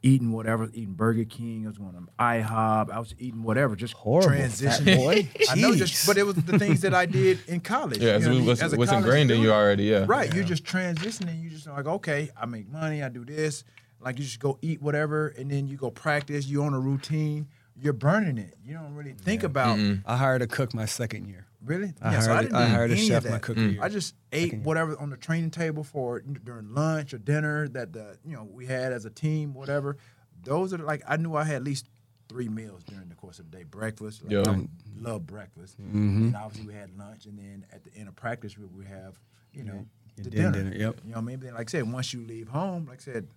eating 0.03 0.31
whatever, 0.31 0.69
eating 0.73 0.93
Burger 0.93 1.25
King, 1.25 1.65
I 1.65 1.69
was 1.69 1.79
going 1.79 1.93
to 1.93 2.01
IHOP, 2.19 2.91
I 2.91 2.99
was 2.99 3.15
eating 3.17 3.41
whatever, 3.41 3.75
just 3.75 3.95
Horrible, 3.95 4.29
transition. 4.29 4.85
fat 4.85 4.97
boy. 4.97 5.27
I 5.49 5.55
know, 5.55 5.71
Jeez. 5.71 5.77
just 5.77 6.05
but 6.05 6.17
it 6.17 6.23
was 6.23 6.35
the 6.35 6.59
things 6.59 6.81
that 6.81 6.93
I 6.93 7.07
did 7.07 7.39
in 7.47 7.59
college. 7.59 7.97
Yeah, 7.97 8.09
you 8.11 8.15
it's 8.17 8.25
know 8.25 8.29
what 8.31 8.35
I 8.35 8.37
mean? 8.37 8.47
what's, 8.47 8.61
As 8.61 8.73
a 8.73 8.77
what's 8.77 8.91
college 8.91 9.03
ingrained 9.05 9.31
in 9.31 9.41
you 9.41 9.51
already. 9.51 9.85
Yeah. 9.85 10.05
Right, 10.07 10.31
you're 10.31 10.43
just 10.43 10.63
transitioning. 10.63 11.41
You 11.41 11.49
just 11.49 11.65
like, 11.65 11.87
okay, 11.87 12.29
I 12.39 12.45
make 12.45 12.69
money, 12.69 13.01
I 13.01 13.09
do 13.09 13.25
this. 13.25 13.63
Like 13.99 14.19
you 14.19 14.25
just 14.25 14.39
go 14.39 14.59
eat 14.61 14.79
whatever, 14.81 15.29
and 15.29 15.49
then 15.49 15.67
you 15.67 15.77
go 15.77 15.89
practice. 15.89 16.45
You 16.45 16.63
on 16.63 16.75
a 16.75 16.79
routine. 16.79 17.47
You're 17.79 17.93
burning 17.93 18.37
it. 18.37 18.55
You 18.63 18.73
don't 18.75 18.93
really 18.93 19.13
think 19.13 19.43
about 19.43 19.77
I 20.05 20.15
hired 20.17 20.41
a 20.41 20.47
cook 20.47 20.73
my 20.73 20.85
second 20.85 21.27
year. 21.27 21.45
really. 21.63 21.93
I 22.01 22.13
yeah, 22.13 22.19
so 22.21 22.31
I 22.31 22.35
hired- 22.35 22.45
didn't 22.45 22.55
I 22.57 22.65
hired 22.67 22.91
a 22.91 22.95
chef 22.97 23.23
my 23.25 23.31
that. 23.31 23.41
cooking 23.41 23.69
year. 23.71 23.83
I 23.83 23.89
just 23.89 24.15
ate 24.31 24.55
whatever 24.59 24.97
on 24.99 25.09
the 25.09 25.17
training 25.17 25.51
table 25.51 25.83
for 25.83 26.21
during 26.21 26.73
lunch 26.73 27.13
or 27.13 27.17
dinner 27.17 27.67
that 27.69 27.91
the 27.93 28.17
you 28.25 28.35
know 28.35 28.43
we 28.49 28.65
had 28.65 28.93
as 28.93 29.05
a 29.05 29.09
team, 29.09 29.53
whatever. 29.53 29.97
Those 30.43 30.73
are 30.73 30.77
like 30.77 31.03
I 31.07 31.17
knew 31.17 31.35
I 31.35 31.43
had 31.43 31.55
at 31.57 31.63
least 31.63 31.87
three 32.29 32.47
meals 32.49 32.83
during 32.83 33.09
the 33.09 33.15
course 33.15 33.39
of 33.39 33.51
the 33.51 33.57
day. 33.57 33.63
Breakfast, 33.63 34.23
like, 34.23 34.31
Yeah. 34.31 34.43
I 34.47 34.67
love 34.97 35.27
breakfast. 35.27 35.79
Mm-hmm. 35.81 36.25
And 36.27 36.35
obviously 36.35 36.67
we 36.67 36.73
had 36.79 36.97
lunch, 36.97 37.25
and 37.25 37.37
then 37.37 37.65
at 37.73 37.83
the 37.83 37.93
end 37.95 38.07
of 38.07 38.15
practice 38.15 38.57
we 38.57 38.65
would 38.65 38.87
have 38.87 39.19
you 39.53 39.63
know 39.63 39.85
Your 40.15 40.23
the 40.23 40.29
dinner. 40.29 40.51
dinner, 40.51 40.75
yep. 40.75 41.01
You 41.03 41.11
know 41.11 41.17
what 41.17 41.17
I 41.17 41.21
mean? 41.21 41.39
Then, 41.41 41.53
like 41.55 41.69
I 41.69 41.71
said, 41.71 41.91
once 41.91 42.13
you 42.13 42.25
leave 42.25 42.47
home, 42.47 42.85
like 42.87 42.99
I 43.01 43.03
said, 43.13 43.27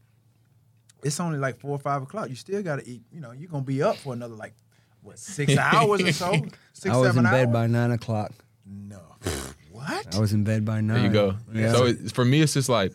it's 1.03 1.21
only 1.21 1.39
like 1.39 1.59
four 1.61 1.71
or 1.73 1.79
five 1.79 2.03
o'clock. 2.03 2.29
You 2.29 2.35
still 2.37 2.63
got 2.63 2.81
to 2.81 2.89
eat. 2.89 3.03
You 3.13 3.21
know, 3.21 3.33
you're 3.33 3.49
gonna 3.51 3.63
be 3.65 3.83
up 3.83 3.97
for 3.97 4.13
another 4.13 4.35
like 4.35 4.55
what 5.03 5.19
six 5.19 5.57
hours 5.59 6.03
or 6.03 6.13
so. 6.13 6.33
Six, 6.73 6.95
I 6.95 6.97
was 6.97 7.09
seven 7.09 7.25
in 7.25 7.31
bed 7.31 7.47
hours? 7.47 7.53
by 7.53 7.67
nine 7.67 7.91
o'clock. 7.93 8.33
No. 8.67 9.01
What? 9.71 10.17
I 10.17 10.19
was 10.19 10.33
in 10.33 10.43
bed 10.43 10.65
by 10.65 10.81
nine. 10.81 10.97
There 10.97 11.05
you 11.07 11.13
go. 11.13 11.37
Yeah. 11.55 11.73
So 11.73 11.87
it, 11.87 12.11
for 12.13 12.25
me, 12.25 12.41
it's 12.41 12.53
just 12.53 12.69
like 12.69 12.93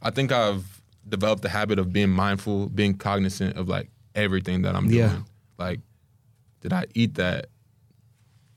I 0.00 0.08
think 0.10 0.32
I've 0.32 0.64
developed 1.06 1.42
the 1.42 1.50
habit 1.50 1.78
of 1.78 1.92
being 1.92 2.08
mindful, 2.08 2.70
being 2.70 2.94
cognizant 2.96 3.58
of 3.58 3.68
like 3.68 3.90
everything 4.14 4.62
that 4.62 4.74
I'm 4.74 4.88
doing. 4.88 4.98
Yeah. 5.00 5.18
Like, 5.58 5.80
did 6.62 6.72
I 6.72 6.86
eat 6.94 7.16
that? 7.16 7.48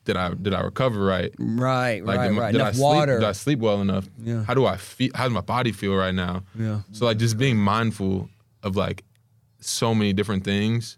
Did 0.05 0.15
I 0.15 0.33
did 0.33 0.53
I 0.53 0.61
recover 0.61 1.03
right? 1.03 1.33
right, 1.37 2.03
Like, 2.03 2.17
right, 2.17 2.27
am 2.27 2.37
I- 2.37 2.41
right. 2.41 2.51
did 2.53 2.61
I 2.61 2.71
sleep? 2.71 2.81
water. 2.83 3.19
Did 3.19 3.27
I 3.27 3.31
sleep 3.33 3.59
well 3.59 3.81
enough? 3.81 4.07
Yeah. 4.21 4.43
How 4.45 4.53
do 4.53 4.65
I 4.65 4.77
feel? 4.77 5.11
How 5.13 5.25
does 5.25 5.33
my 5.33 5.41
body 5.41 5.73
feel 5.73 5.95
right 5.95 6.15
now? 6.15 6.43
Yeah. 6.57 6.79
So 6.93 7.05
like 7.05 7.17
just 7.17 7.37
being 7.37 7.57
mindful 7.57 8.29
of 8.63 8.75
like 8.75 9.03
so 9.59 9.93
many 9.93 10.13
different 10.13 10.43
things, 10.43 10.97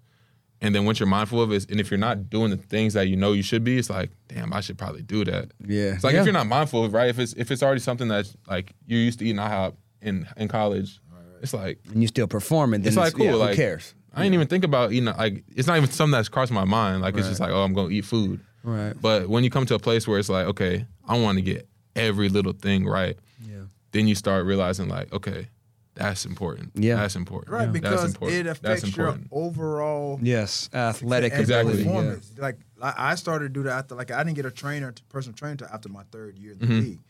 and 0.62 0.74
then 0.74 0.86
once 0.86 1.00
you're 1.00 1.08
mindful 1.08 1.42
of 1.42 1.52
it, 1.52 1.70
and 1.70 1.80
if 1.80 1.92
you're 1.92 1.98
not 1.98 2.30
doing 2.30 2.50
the 2.52 2.58
things 2.58 2.94
that 2.94 3.08
you 3.08 3.16
know 3.16 3.34
you 3.34 3.44
should 3.44 3.64
be, 3.64 3.78
it's 3.78 3.90
like, 3.90 4.10
damn, 4.28 4.54
I 4.54 4.62
should 4.62 4.78
probably 4.78 5.02
do 5.02 5.26
that. 5.26 5.52
Yeah. 5.66 5.94
It's 5.94 6.04
like 6.04 6.14
Yeah. 6.14 6.22
if 6.22 6.26
you're 6.26 6.34
not 6.34 6.48
mindful, 6.48 6.90
right? 6.90 7.10
If 7.10 7.20
it's 7.20 7.34
if 7.34 7.52
it's 7.52 7.62
already 7.62 7.82
something 7.82 8.08
that's 8.08 8.36
like 8.48 8.74
you're 8.88 9.00
used 9.02 9.20
to 9.20 9.26
eating 9.26 9.38
IHOP 9.42 9.76
in 10.02 10.28
in 10.38 10.48
college, 10.48 11.00
it's 11.42 11.54
like 11.54 11.80
and 11.92 12.02
you 12.02 12.08
still 12.08 12.28
performing, 12.28 12.82
then 12.82 12.88
it's 12.88 12.98
like 12.98 13.14
cool. 13.14 13.26
yeah, 13.26 13.34
like 13.36 13.50
who 13.52 13.56
cares? 13.58 13.94
I 14.14 14.22
didn't 14.24 14.36
even 14.36 14.48
think 14.48 14.64
about 14.64 14.94
eating. 14.94 15.06
Like 15.06 15.44
it's 15.56 15.68
not 15.68 15.76
even 15.78 15.90
something 15.92 16.12
that's 16.14 16.30
crossed 16.30 16.52
my 16.52 16.64
mind. 16.64 17.02
Like 17.02 17.18
it's 17.18 17.28
just 17.28 17.42
like, 17.42 17.52
oh, 17.52 17.64
I'm 17.64 17.74
gonna 17.74 17.90
eat 17.90 18.06
food. 18.06 18.40
Right. 18.64 18.94
But 19.00 19.28
when 19.30 19.44
you 19.44 19.50
come 19.50 19.66
to 19.68 19.76
a 19.76 19.80
place 19.80 20.08
where 20.08 20.18
it's 20.18 20.30
like, 20.30 20.48
okay, 20.48 20.86
I 21.08 21.20
want 21.20 21.38
to 21.38 21.42
get 21.44 21.68
every 21.96 22.30
little 22.30 22.54
thing 22.54 22.86
right, 22.86 23.16
Yeah. 23.48 23.64
then 23.92 24.08
you 24.08 24.16
start 24.16 24.46
realizing 24.46 24.88
like, 24.88 25.12
okay, 25.14 25.50
that's 25.96 26.26
important. 26.26 26.72
Yeah. 26.76 26.96
that's 26.98 27.16
important. 27.16 27.52
Right, 27.52 27.62
that's 27.66 27.74
because 27.74 28.04
important. 28.06 28.40
it 28.40 28.48
affects 28.48 28.96
your 28.96 29.18
overall 29.32 30.20
Yes, 30.22 30.70
athletic 30.74 31.34
Exactly. 31.34 31.74
ability. 31.74 31.84
yeah. 31.84 31.96
performance. 31.96 32.32
Like 32.38 32.58
I 32.82 33.12
I 33.12 33.16
started 33.16 33.46
to 33.46 33.54
do 33.60 33.64
that 33.64 33.72
after 33.80 33.96
like 33.96 34.12
I 34.12 34.24
didn't 34.24 34.36
get 34.36 34.46
a 34.46 34.52
trainer, 34.52 34.94
personal 35.10 35.36
trainer, 35.36 35.54
until 35.54 35.68
after 35.68 35.90
my 35.90 36.04
third 36.12 36.38
year 36.38 36.52
in 36.54 36.60
the 36.60 36.66
Mm-hmm. 36.66 36.80
league, 36.80 37.02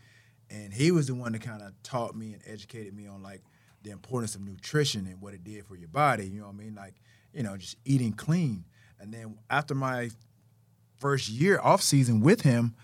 and 0.50 0.74
he 0.74 0.92
was 0.92 1.08
the 1.08 1.16
one 1.16 1.32
that 1.34 1.42
kind 1.42 1.62
of 1.62 1.72
taught 1.84 2.16
me 2.16 2.34
and 2.34 2.42
educated 2.46 2.94
me 2.96 3.08
on 3.08 3.22
like 3.24 3.42
the 3.84 3.92
importance 3.92 4.36
of 4.36 4.42
nutrition 4.42 5.06
and 5.08 5.22
what 5.22 5.34
it 5.34 5.44
did 5.44 5.66
for 5.66 5.76
your 5.76 5.88
body. 5.90 6.28
You 6.28 6.40
know 6.42 6.48
what 6.48 6.56
I 6.56 6.64
mean? 6.64 6.76
Like 6.76 6.96
you 7.34 7.44
know, 7.44 7.58
just 7.58 7.76
eating 7.86 8.14
clean. 8.14 8.66
And 9.00 9.14
then 9.14 9.38
after 9.50 9.76
my 9.76 10.10
first 10.98 11.30
year 11.30 11.60
off 11.62 11.82
season 11.82 12.22
with 12.22 12.42
him, 12.42 12.76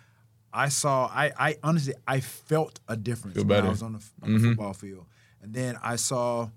I 0.53 0.67
saw 0.69 1.05
I 1.07 1.31
I 1.37 1.57
honestly 1.63 1.93
I 2.07 2.19
felt 2.19 2.79
a 2.87 2.97
difference 2.97 3.35
Feel 3.37 3.45
when 3.45 3.65
I 3.65 3.69
was 3.69 3.81
on 3.81 3.93
the, 3.93 4.03
on 4.21 4.33
the 4.33 4.39
Mhm. 4.39 4.49
football 4.49 4.73
field, 4.73 5.05
and 5.41 5.53
then 5.53 5.77
I 5.81 5.95
saw 5.95 6.49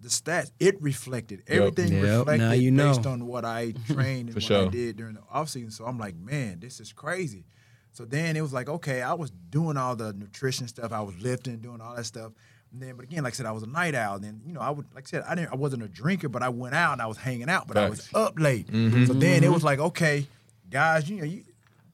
the 0.00 0.08
stats. 0.08 0.50
It 0.60 0.80
reflected 0.82 1.42
everything 1.46 1.92
Yep, 1.92 2.02
reflected 2.02 2.44
now 2.44 2.52
you 2.52 2.70
know. 2.70 2.94
based 2.94 3.06
on 3.06 3.26
what 3.26 3.44
I 3.44 3.72
trained 3.86 4.28
and 4.28 4.34
what 4.34 4.42
sure. 4.42 4.66
I 4.66 4.68
did 4.68 4.96
during 4.96 5.14
the 5.14 5.22
offseason. 5.34 5.72
So 5.72 5.86
I'm 5.86 5.98
like, 5.98 6.16
man, 6.16 6.60
this 6.60 6.78
is 6.80 6.92
crazy. 6.92 7.44
So 7.92 8.04
then 8.04 8.36
it 8.36 8.40
was 8.40 8.52
like, 8.52 8.68
okay, 8.68 9.02
I 9.02 9.14
was 9.14 9.30
doing 9.30 9.76
all 9.76 9.94
the 9.96 10.12
nutrition 10.12 10.66
stuff, 10.68 10.92
I 10.92 11.00
was 11.00 11.16
lifting, 11.20 11.58
doing 11.58 11.80
all 11.80 11.94
that 11.94 12.04
stuff. 12.04 12.32
And 12.72 12.82
then, 12.82 12.96
but 12.96 13.04
again, 13.04 13.22
like 13.22 13.34
I 13.34 13.36
said, 13.36 13.46
I 13.46 13.52
was 13.52 13.62
a 13.62 13.68
night 13.68 13.94
owl. 13.94 14.16
And 14.16 14.24
then 14.24 14.40
you 14.44 14.52
know, 14.52 14.60
I 14.60 14.70
would, 14.70 14.86
like 14.94 15.04
I 15.06 15.08
said, 15.08 15.24
I 15.28 15.36
didn't, 15.36 15.52
I 15.52 15.54
wasn't 15.56 15.84
a 15.84 15.88
drinker, 15.88 16.28
but 16.28 16.42
I 16.42 16.48
went 16.48 16.74
out 16.74 16.92
and 16.94 17.00
I 17.00 17.06
was 17.06 17.16
hanging 17.18 17.48
out, 17.48 17.68
but 17.68 17.76
I 17.76 17.88
was. 17.88 18.00
Mm-hmm. 18.00 18.16
up 18.16 18.38
late. 18.38 18.66
So 18.68 19.12
then 19.12 19.44
it 19.44 19.50
was 19.50 19.62
like, 19.62 19.78
okay, 19.78 20.26
guys, 20.70 21.08
you 21.08 21.18
know, 21.18 21.24
you 21.24 21.44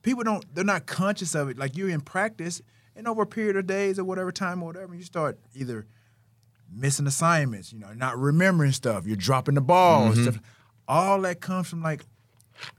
people 0.02 0.24
don't, 0.24 0.42
they're 0.54 0.64
not 0.64 0.86
conscious 0.86 1.34
of 1.34 1.50
it. 1.50 1.58
Like 1.58 1.76
you're 1.76 1.90
in 1.90 2.00
practice, 2.00 2.62
and 2.96 3.06
over 3.06 3.22
a 3.22 3.26
period 3.26 3.56
of 3.56 3.66
days 3.66 3.98
or 3.98 4.04
whatever 4.04 4.32
time 4.32 4.62
or 4.62 4.66
whatever, 4.66 4.94
you 4.94 5.02
start 5.02 5.38
either 5.54 5.86
missing 6.72 7.06
assignments, 7.06 7.72
you 7.72 7.78
know, 7.78 7.92
not 7.94 8.18
remembering 8.18 8.72
stuff, 8.72 9.06
you're 9.06 9.16
dropping 9.16 9.54
the 9.54 9.60
ball, 9.60 10.10
Mm-hmm. 10.10 10.22
stuff. 10.22 10.38
All 10.88 11.20
that 11.22 11.40
comes 11.40 11.68
from 11.68 11.82
like 11.82 12.02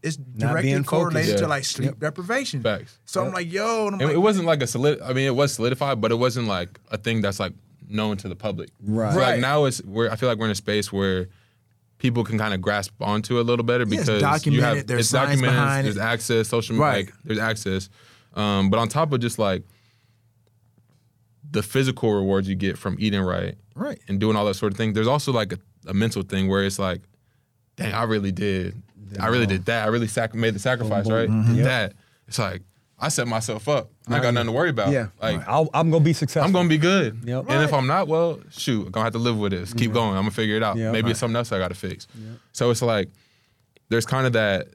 it's 0.03 0.15
directly 0.17 0.71
being 0.71 0.83
correlated 0.83 1.27
focused. 1.29 1.43
to 1.43 1.47
like 1.49 1.63
sleep 1.65 1.99
deprivation. 1.99 2.61
Facts. 2.61 2.99
So 3.05 3.25
I'm 3.25 3.33
like, 3.33 3.51
yo, 3.51 3.87
and 3.87 3.95
I'm 3.95 4.01
It, 4.01 4.05
like, 4.07 4.13
it 4.15 4.19
wasn't 4.19 4.45
like 4.45 4.61
a 4.61 4.67
solid. 4.67 5.01
I 5.01 5.13
mean, 5.13 5.25
it 5.25 5.35
was 5.35 5.53
solidified, 5.53 5.99
but 6.01 6.11
it 6.11 6.15
wasn't 6.15 6.47
like 6.47 6.79
a 6.91 6.97
thing 6.97 7.21
that's 7.21 7.39
like 7.39 7.53
known 7.87 8.17
to 8.17 8.29
the 8.29 8.35
public. 8.35 8.69
Right. 8.83 9.13
So 9.13 9.19
like 9.19 9.39
now 9.39 9.65
it's 9.65 9.79
where 9.83 10.11
I 10.11 10.15
feel 10.17 10.29
like 10.29 10.37
we're 10.37 10.45
in 10.45 10.51
a 10.51 10.55
space 10.55 10.91
where 10.93 11.27
people 11.97 12.23
can 12.23 12.37
kind 12.37 12.53
of 12.53 12.61
grasp 12.61 12.93
onto 13.01 13.37
it 13.37 13.41
a 13.41 13.43
little 13.43 13.65
better 13.65 13.85
Yeah, 13.87 13.99
it's 14.01 14.09
because 14.09 14.45
you 14.45 14.61
have 14.61 14.87
there's 14.87 15.01
it's 15.01 15.11
documented. 15.11 15.41
behind 15.45 15.85
There's 15.85 15.97
it. 15.97 16.01
access, 16.01 16.47
social 16.49 16.77
Right. 16.77 17.05
like 17.07 17.13
there's 17.23 17.39
access. 17.39 17.89
Um, 18.35 18.69
but 18.69 18.77
on 18.79 18.87
top 18.87 19.11
of 19.13 19.19
just 19.19 19.39
like 19.39 19.63
the 21.49 21.63
physical 21.63 22.13
rewards 22.13 22.47
you 22.47 22.55
get 22.55 22.77
from 22.77 22.95
eating 22.99 23.21
right, 23.21 23.55
Right. 23.75 23.99
and 24.07 24.19
doing 24.19 24.35
all 24.35 24.45
that 24.45 24.55
sort 24.55 24.71
of 24.73 24.77
thing, 24.77 24.93
there's 24.93 25.07
also 25.07 25.31
like 25.31 25.53
a, 25.53 25.57
a 25.87 25.93
mental 25.93 26.21
thing 26.23 26.47
where 26.49 26.63
it's 26.63 26.77
like, 26.79 27.01
dang, 27.77 27.93
I 27.93 28.03
really 28.03 28.31
did, 28.31 28.81
I 29.19 29.27
really 29.27 29.45
did 29.47 29.65
that. 29.65 29.85
I 29.85 29.87
really 29.89 30.07
sac- 30.07 30.35
made 30.35 30.53
the 30.55 30.59
sacrifice, 30.59 31.09
right? 31.09 31.29
Mhm. 31.29 31.47
Did 31.47 31.55
Yep. 31.57 31.65
that. 31.65 31.93
It's 32.27 32.39
like 32.39 32.61
I 32.99 33.09
set 33.09 33.27
myself 33.27 33.67
up. 33.67 33.89
I 34.07 34.13
ain't 34.15 34.23
got 34.23 34.33
nothing 34.33 34.47
to 34.47 34.51
worry 34.51 34.69
about. 34.69 34.91
Yeah, 34.91 35.07
like 35.21 35.45
I'll, 35.47 35.69
I'm 35.73 35.89
gonna 35.89 36.03
be 36.03 36.13
successful. 36.13 36.45
I'm 36.45 36.53
gonna 36.53 36.69
be 36.69 36.77
good. 36.77 37.19
Yep. 37.25 37.45
And 37.49 37.63
if 37.63 37.73
I'm 37.73 37.87
not, 37.87 38.07
well, 38.07 38.39
shoot, 38.51 38.85
I'm 38.85 38.91
gonna 38.91 39.05
have 39.05 39.13
to 39.13 39.19
live 39.19 39.37
with 39.39 39.51
this. 39.53 39.73
Keep 39.73 39.93
going. 39.93 40.09
I'm 40.11 40.21
gonna 40.23 40.31
figure 40.31 40.55
it 40.55 40.63
out. 40.63 40.77
Yeah. 40.77 40.91
Maybe 40.91 41.05
Right. 41.05 41.11
it's 41.11 41.19
something 41.19 41.35
else 41.35 41.51
I 41.51 41.57
gotta 41.57 41.73
fix. 41.75 42.07
So 42.53 42.69
it's 42.69 42.81
like 42.81 43.09
there's 43.89 44.05
kind 44.05 44.27
of 44.27 44.33
that 44.33 44.67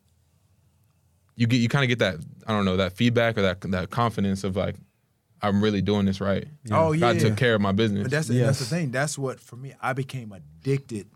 you 1.36 1.46
get 1.46 1.58
you 1.58 1.68
kind 1.68 1.84
of 1.84 1.88
get 1.88 1.98
that 2.00 2.16
I 2.46 2.52
don't 2.52 2.64
know 2.64 2.76
that 2.78 2.92
feedback 2.94 3.36
or 3.38 3.42
that 3.42 3.60
that 3.62 3.90
confidence 3.90 4.42
of 4.44 4.56
like 4.56 4.76
I'm 5.42 5.62
really 5.62 5.82
doing 5.82 6.06
this 6.06 6.20
right. 6.20 6.46
Oh, 6.70 6.94
God 6.98 7.16
yeah. 7.16 7.20
took 7.20 7.36
care 7.36 7.54
of 7.54 7.60
my 7.60 7.72
business. 7.72 8.02
But 8.04 8.10
that's 8.10 8.28
that's 8.28 8.58
the 8.58 8.64
thing. 8.64 8.90
That's 8.90 9.18
what 9.18 9.38
for 9.40 9.56
me. 9.56 9.74
I 9.80 9.92
became 9.92 10.32
addicted. 10.32 11.06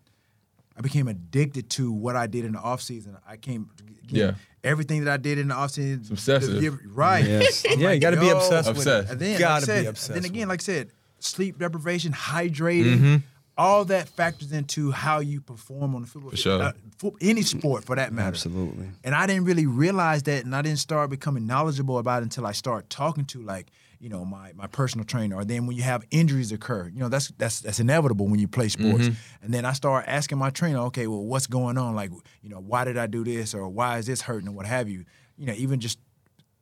I 0.77 0.83
became 0.83 1.09
addicted 1.09 1.69
to 1.71 1.93
what 1.93 2.17
I 2.17 2.27
did 2.27 2.45
in 2.45 2.53
the 2.53 2.59
off 2.59 2.81
season. 2.81 3.17
I 3.29 3.37
came, 3.37 3.69
again, 3.79 3.97
Yeah. 4.09 4.33
everything 4.65 5.05
that 5.05 5.13
I 5.13 5.17
did 5.19 5.39
in 5.39 5.49
the 5.49 5.55
off 5.55 5.73
season. 5.73 6.01
It's 6.01 6.11
obsessive. 6.11 6.81
right? 6.95 7.25
Yes. 7.25 7.65
I'm 7.71 7.79
Yeah, 7.81 7.91
you 7.93 8.01
gotta 8.01 8.19
be 8.21 8.27
yo, 8.27 8.37
obsessed 8.37 8.69
with 8.69 8.79
it. 8.79 8.81
Obsessed. 8.81 9.11
And 9.13 9.21
then, 9.21 9.39
Gotta 9.39 9.67
like 9.67 9.77
I 9.79 9.81
be 9.83 9.87
obsessed 9.89 10.15
Then 10.15 10.25
again, 10.25 10.49
like 10.49 10.61
I 10.61 10.65
said, 10.65 10.91
sleep 11.19 11.59
deprivation, 11.59 12.13
hydrating, 12.13 12.97
Mm-hmm. 12.97 13.17
all 13.59 13.85
that 13.87 14.09
factors 14.09 14.53
into 14.53 14.91
how 14.91 15.19
you 15.21 15.41
perform 15.43 15.95
on 15.95 16.03
the 16.03 16.09
football. 16.09 16.31
For 16.31 16.37
sure. 16.37 16.63
uh, 16.63 16.73
any 17.21 17.43
sport 17.43 17.85
for 17.85 17.97
that 17.97 18.13
matter. 18.13 18.29
Absolutely. 18.29 18.87
And 19.05 19.15
I 19.15 19.27
didn't 19.27 19.45
really 19.45 19.67
realize 19.67 20.23
that, 20.25 20.45
and 20.45 20.55
I 20.57 20.63
didn't 20.63 20.79
start 20.79 21.11
becoming 21.11 21.47
knowledgeable 21.47 21.99
about 21.99 22.23
it 22.23 22.25
until 22.25 22.47
I 22.47 22.53
started 22.53 22.89
talking 22.89 23.25
to 23.27 23.43
like, 23.43 23.67
you 24.01 24.09
know, 24.09 24.25
my 24.25 24.53
my 24.55 24.67
personal 24.67 25.05
trainer. 25.05 25.37
Or 25.37 25.45
then 25.45 25.67
when 25.67 25.77
you 25.77 25.83
have 25.83 26.05
injuries 26.11 26.51
occur, 26.53 26.89
you 26.89 26.99
know, 26.99 27.09
that's 27.09 27.29
that's 27.39 27.61
that's 27.61 27.79
inevitable 27.79 28.27
when 28.27 28.41
you 28.41 28.49
play 28.49 28.69
sports. 28.69 29.05
Mm-hmm. 29.09 29.45
And 29.45 29.55
then 29.55 29.65
I 29.65 29.73
start 29.73 30.07
asking 30.09 30.39
my 30.39 30.51
trainer, 30.51 30.79
okay, 30.87 31.07
well, 31.07 31.23
what's 31.23 31.47
going 31.47 31.77
on? 31.77 31.95
Like, 31.95 32.11
you 32.43 32.49
know, 32.49 32.61
why 32.61 32.85
did 32.85 32.97
I 32.97 33.07
do 33.07 33.23
this, 33.23 33.55
or 33.55 33.69
why 33.69 33.99
is 33.99 34.07
this 34.07 34.23
hurting, 34.23 34.49
or 34.49 34.53
what 34.53 34.67
have 34.67 34.89
you? 34.89 35.05
You 35.37 35.47
know, 35.47 35.53
even 35.53 35.81
just 35.81 35.99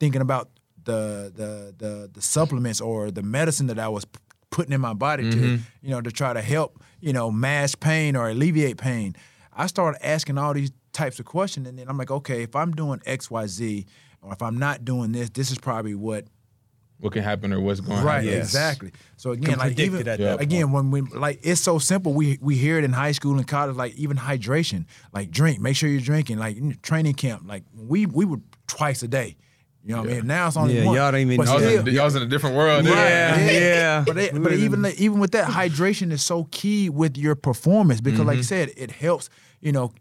thinking 0.01 0.21
about 0.21 0.51
the 0.85 1.33
the 1.35 1.75
the 1.79 2.11
the 2.13 2.23
supplements 2.23 2.81
or 2.81 3.11
the 3.11 3.23
medicine 3.23 3.69
that 3.69 3.79
I 3.79 3.89
was 3.89 4.05
p- 4.05 4.19
putting 4.51 4.73
in 4.73 4.81
my 4.81 4.95
body 4.95 5.31
to, 5.31 5.37
mm-hmm. 5.37 5.63
you 5.83 5.91
know, 5.91 6.01
to 6.01 6.11
try 6.11 6.33
to 6.33 6.41
help, 6.41 6.83
you 7.01 7.13
know, 7.13 7.31
mask 7.31 7.81
pain 7.81 8.17
or 8.17 8.29
alleviate 8.29 8.79
pain. 8.79 9.15
I 9.53 9.67
started 9.67 10.05
asking 10.05 10.39
all 10.39 10.55
these 10.55 10.73
types 10.93 11.21
of 11.21 11.27
questions, 11.27 11.69
and 11.69 11.79
then 11.79 11.89
I'm 11.89 11.99
like, 11.99 12.11
okay, 12.11 12.43
if 12.43 12.57
I'm 12.57 12.73
doing 12.73 13.01
X, 13.07 13.31
Y, 13.31 13.47
Z, 13.47 13.87
or 14.23 14.33
if 14.33 14.43
I'm 14.43 14.59
not 14.59 14.85
doing 14.85 15.13
this, 15.13 15.31
this 15.31 15.51
is 15.51 15.59
probably 15.59 15.95
what 15.95 16.27
what 17.01 17.13
can 17.13 17.23
happen 17.23 17.53
or 17.53 17.61
what's 17.61 17.81
going 17.81 17.99
to 18.01 18.05
Right, 18.05 18.15
happen. 18.25 18.29
Yes. 18.39 18.47
exactly. 18.47 18.93
So 19.17 19.31
again, 19.31 19.59
like 19.59 19.79
even 19.79 20.01
it 20.01 20.09
at 20.09 20.19
that 20.19 20.41
again 20.41 20.73
when 20.73 20.91
we 20.91 21.01
like 21.03 21.41
it's 21.43 21.61
so 21.61 21.79
simple. 21.79 22.13
We 22.13 22.39
we 22.41 22.57
hear 22.57 22.79
it 22.79 22.85
in 22.85 22.93
high 22.93 23.13
school 23.13 23.37
and 23.37 23.47
college. 23.47 23.77
Like 23.77 23.95
even 23.95 24.17
hydration, 24.17 24.87
like 25.13 25.31
drink. 25.31 25.61
Make 25.61 25.77
sure 25.77 25.89
you're 25.89 26.01
drinking. 26.01 26.39
Like 26.39 26.57
in 26.57 26.77
training 26.83 27.15
camp, 27.15 27.43
like 27.47 27.63
we 27.75 28.07
we 28.07 28.25
would 28.25 28.43
twice 28.67 29.03
a 29.03 29.09
day. 29.09 29.37
You 29.85 29.95
know 29.95 30.03
what 30.03 30.11
I 30.11 30.15
mean? 30.17 30.27
Now 30.27 30.49
it's 30.49 30.57
only 30.57 30.77
Yeah, 30.77 30.85
one. 30.87 30.97
y'all 30.97 31.13
don't 31.13 31.21
even 31.21 31.37
know 31.37 31.45
Y'all 31.45 31.59
still- 31.61 31.87
in, 31.89 31.95
y'all 31.95 32.05
was 32.05 32.15
in 32.17 32.23
a 32.23 32.27
different 32.27 32.57
world. 32.57 32.85
Right. 32.85 32.95
Yeah, 32.95 33.51
yeah. 33.51 34.05
But 34.05 34.17
they, 34.17 34.31
but 34.31 34.53
even 34.53 34.85
even 34.99 35.19
with 35.21 35.31
that, 35.33 35.49
hydration 35.49 36.11
is 36.13 36.23
so 36.23 36.45
key 36.51 36.91
with 36.91 37.17
your 37.17 37.37
performance 37.37 38.01
because, 38.01 38.21
like 38.21 38.39
I 38.39 38.43
said, 38.43 38.73
it 38.77 38.91
helps. 38.91 39.31
You 39.61 39.73
know, 39.73 39.93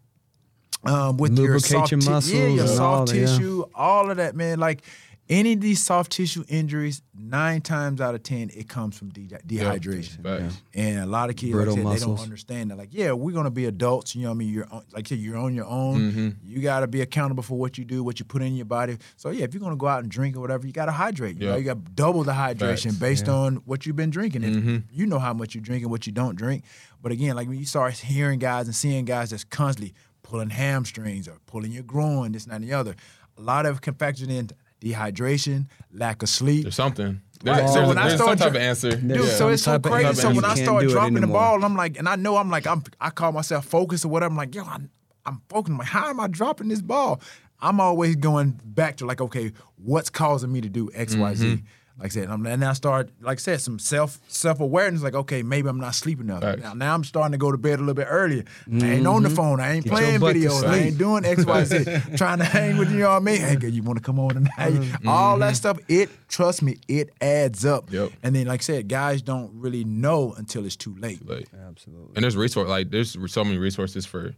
um, 0.83 1.17
with 1.17 1.37
your 1.37 1.59
soft 1.59 1.91
your 1.91 1.99
ti- 2.01 2.09
yeah, 2.37 2.47
your 2.47 2.61
and 2.61 2.79
all 2.79 3.07
soft 3.07 3.13
yeah. 3.13 3.25
tissue, 3.25 3.63
all 3.73 4.09
of 4.11 4.17
that, 4.17 4.35
man. 4.35 4.59
Like 4.59 4.83
any 5.29 5.53
of 5.53 5.61
these 5.61 5.83
soft 5.83 6.11
tissue 6.13 6.45
injuries, 6.47 7.01
nine 7.17 7.59
times 7.61 7.99
out 7.99 8.15
of 8.15 8.23
ten, 8.23 8.49
it 8.53 8.69
comes 8.69 8.97
from 8.97 9.09
de- 9.09 9.27
dehydration. 9.45 10.23
Facts. 10.23 10.61
And 10.73 10.99
a 10.99 11.05
lot 11.05 11.29
of 11.29 11.35
kids, 11.35 11.53
like 11.53 11.67
I 11.67 11.69
said, 11.71 11.77
they 11.77 11.83
don't 11.83 11.91
muscles. 11.91 12.23
understand 12.23 12.71
that. 12.71 12.77
Like, 12.77 12.89
yeah, 12.93 13.11
we're 13.11 13.33
gonna 13.33 13.51
be 13.51 13.65
adults. 13.65 14.15
You 14.15 14.21
know 14.23 14.29
what 14.29 14.35
I 14.35 14.37
mean? 14.37 14.53
You're 14.53 14.67
on, 14.71 14.83
like 14.93 15.05
I 15.05 15.09
said, 15.09 15.17
you're 15.19 15.37
on 15.37 15.53
your 15.53 15.65
own. 15.65 15.99
Mm-hmm. 16.11 16.29
You 16.45 16.61
got 16.61 16.79
to 16.79 16.87
be 16.87 17.01
accountable 17.01 17.43
for 17.43 17.57
what 17.57 17.77
you 17.77 17.83
do, 17.83 18.03
what 18.03 18.19
you 18.19 18.25
put 18.25 18.41
in 18.41 18.55
your 18.55 18.65
body. 18.65 18.97
So 19.17 19.31
yeah, 19.31 19.43
if 19.43 19.53
you're 19.53 19.61
gonna 19.61 19.75
go 19.75 19.87
out 19.87 20.01
and 20.03 20.09
drink 20.11 20.37
or 20.37 20.39
whatever, 20.39 20.65
you 20.65 20.71
got 20.73 20.85
to 20.85 20.91
hydrate. 20.93 21.37
You 21.41 21.47
know, 21.49 21.55
you 21.57 21.63
got 21.65 21.93
double 21.95 22.23
the 22.23 22.31
hydration 22.31 22.85
Facts. 22.91 22.97
based 22.99 23.27
on 23.29 23.57
what 23.65 23.85
you've 23.85 23.95
been 23.97 24.09
drinking. 24.11 24.43
And 24.43 24.55
Mm-hmm. 24.57 24.77
you 24.91 25.05
know 25.05 25.19
how 25.19 25.33
much 25.33 25.53
you 25.55 25.61
drink 25.61 25.83
and 25.83 25.91
what 25.91 26.07
you 26.07 26.13
don't 26.13 26.35
drink. 26.35 26.63
But 27.01 27.11
again, 27.11 27.35
like 27.35 27.47
when 27.47 27.59
you 27.59 27.65
start 27.65 27.93
hearing 27.97 28.39
guys 28.39 28.65
and 28.67 28.75
seeing 28.75 29.05
guys 29.05 29.29
that's 29.31 29.43
constantly 29.43 29.93
pulling 30.23 30.49
hamstrings 30.49 31.27
or 31.27 31.37
pulling 31.45 31.71
your 31.71 31.83
groin, 31.83 32.31
this 32.31 32.43
and 32.45 32.51
that 32.51 32.55
and 32.61 32.63
the 32.65 32.73
other, 32.73 32.95
a 33.37 33.41
lot 33.41 33.65
of 33.65 33.77
it 33.77 33.81
can 33.81 33.93
factor 33.93 34.23
in 34.29 34.49
dehydration, 34.81 35.67
lack 35.91 36.23
of 36.23 36.29
sleep. 36.29 36.63
There's 36.63 36.75
something. 36.75 37.21
There's, 37.43 37.57
Right, 37.59 37.67
so 37.67 37.73
there's, 37.75 37.87
when 37.87 37.97
I 37.99 38.07
there's 38.07 38.19
some 38.19 38.25
start 38.25 38.39
type 38.39 38.49
of 38.49 38.55
answer. 38.55 38.91
Dude, 38.95 39.09
Yeah. 39.11 39.25
so 39.27 39.49
it's 39.49 39.61
so 39.61 39.71
Some 39.73 39.75
of 39.75 39.83
crazy. 39.83 40.13
So 40.15 40.31
when 40.33 40.43
I 40.45 40.55
start 40.55 40.87
dropping 40.87 41.21
the 41.21 41.27
ball, 41.27 41.63
I'm 41.63 41.75
like, 41.75 41.97
and 41.99 42.09
I 42.09 42.15
know 42.15 42.37
I'm 42.37 42.49
like, 42.49 42.65
I'm, 42.65 42.83
I 42.99 43.11
call 43.11 43.31
myself 43.31 43.65
focused 43.65 44.05
or 44.05 44.07
whatever. 44.07 44.31
I'm 44.31 44.37
like, 44.37 44.55
yo, 44.55 44.63
I'm, 44.63 44.89
I'm 45.25 45.41
focused. 45.49 45.71
I'm 45.71 45.77
like, 45.77 45.87
how 45.87 46.09
am 46.09 46.19
I 46.19 46.27
dropping 46.27 46.69
this 46.69 46.81
ball? 46.81 47.21
I'm 47.59 47.79
always 47.79 48.15
going 48.15 48.59
back 48.63 48.97
to 48.97 49.05
like, 49.05 49.21
okay, 49.21 49.51
what's 49.77 50.09
causing 50.09 50.51
me 50.51 50.61
to 50.61 50.69
do 50.69 50.89
X, 50.93 51.15
Y, 51.15 51.33
Z? 51.35 51.45
Mm-hmm. 51.45 51.65
Mm-hmm. 51.97 52.03
Like 52.03 52.11
I 52.11 52.13
said, 52.13 52.29
I'm, 52.29 52.45
and 52.45 52.61
then 52.61 52.69
I 52.69 52.73
start, 52.73 53.09
like 53.21 53.39
I 53.39 53.41
said, 53.41 53.61
some 53.61 53.79
self 53.79 54.19
self 54.27 54.59
awareness. 54.59 55.01
Like, 55.01 55.15
okay, 55.15 55.43
maybe 55.43 55.67
I'm 55.67 55.79
not 55.79 55.95
sleeping 55.95 56.25
enough. 56.25 56.41
Facts. 56.41 56.61
Now, 56.61 56.73
now 56.73 56.93
I'm 56.93 57.03
starting 57.03 57.31
to 57.31 57.37
go 57.37 57.51
to 57.51 57.57
bed 57.57 57.75
a 57.75 57.81
little 57.81 57.93
bit 57.93 58.07
earlier. 58.09 58.43
I 58.71 58.85
ain't 58.85 59.07
on 59.07 59.23
the 59.23 59.29
phone. 59.29 59.59
I 59.59 59.73
ain't 59.73 59.83
Get 59.83 59.93
playing 59.93 60.19
videos. 60.19 60.63
I 60.63 60.77
ain't 60.77 60.97
doing 60.97 61.25
X, 61.25 61.45
Y, 61.45 61.63
Z. 61.63 61.85
trying 62.15 62.39
to 62.39 62.45
hang 62.45 62.77
with 62.77 62.89
you. 62.89 62.97
You 62.97 63.03
know 63.03 63.09
what 63.09 63.15
I 63.15 63.19
mean? 63.19 63.41
Hey, 63.41 63.55
girl, 63.55 63.69
you 63.69 63.83
want 63.83 63.97
to 63.97 64.03
come 64.03 64.19
on 64.19 64.33
tonight? 64.33 64.95
All 65.05 65.37
that 65.39 65.55
stuff. 65.55 65.79
It 65.87 66.09
trust 66.27 66.61
me, 66.61 66.77
it 66.87 67.09
adds 67.21 67.65
up. 67.65 67.91
Yep. 67.91 68.11
And 68.23 68.35
then, 68.35 68.47
like 68.47 68.61
I 68.61 68.63
said, 68.63 68.87
guys 68.87 69.21
don't 69.21 69.51
really 69.53 69.83
know 69.83 70.33
until 70.37 70.65
it's 70.65 70.75
too 70.75 70.95
late. 70.99 71.27
Like, 71.27 71.47
Absolutely. 71.67 72.13
and 72.15 72.23
there's 72.23 72.37
resource 72.37 72.69
like 72.69 72.89
there's 72.89 73.17
so 73.31 73.43
many 73.43 73.57
resources 73.57 74.05
for, 74.05 74.33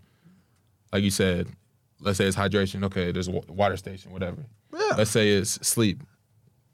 like 0.92 1.04
you 1.04 1.12
said, 1.12 1.48
let's 2.00 2.18
say 2.18 2.26
it's 2.26 2.38
hydration. 2.38 2.84
Okay, 2.86 3.12
there's 3.12 3.28
a 3.28 3.32
water 3.32 3.78
station, 3.78 4.12
whatever. 4.12 4.46
Yeah. 4.74 4.96
Let's 4.98 5.12
say 5.12 5.32
it's 5.32 5.66
sleep. 5.68 6.04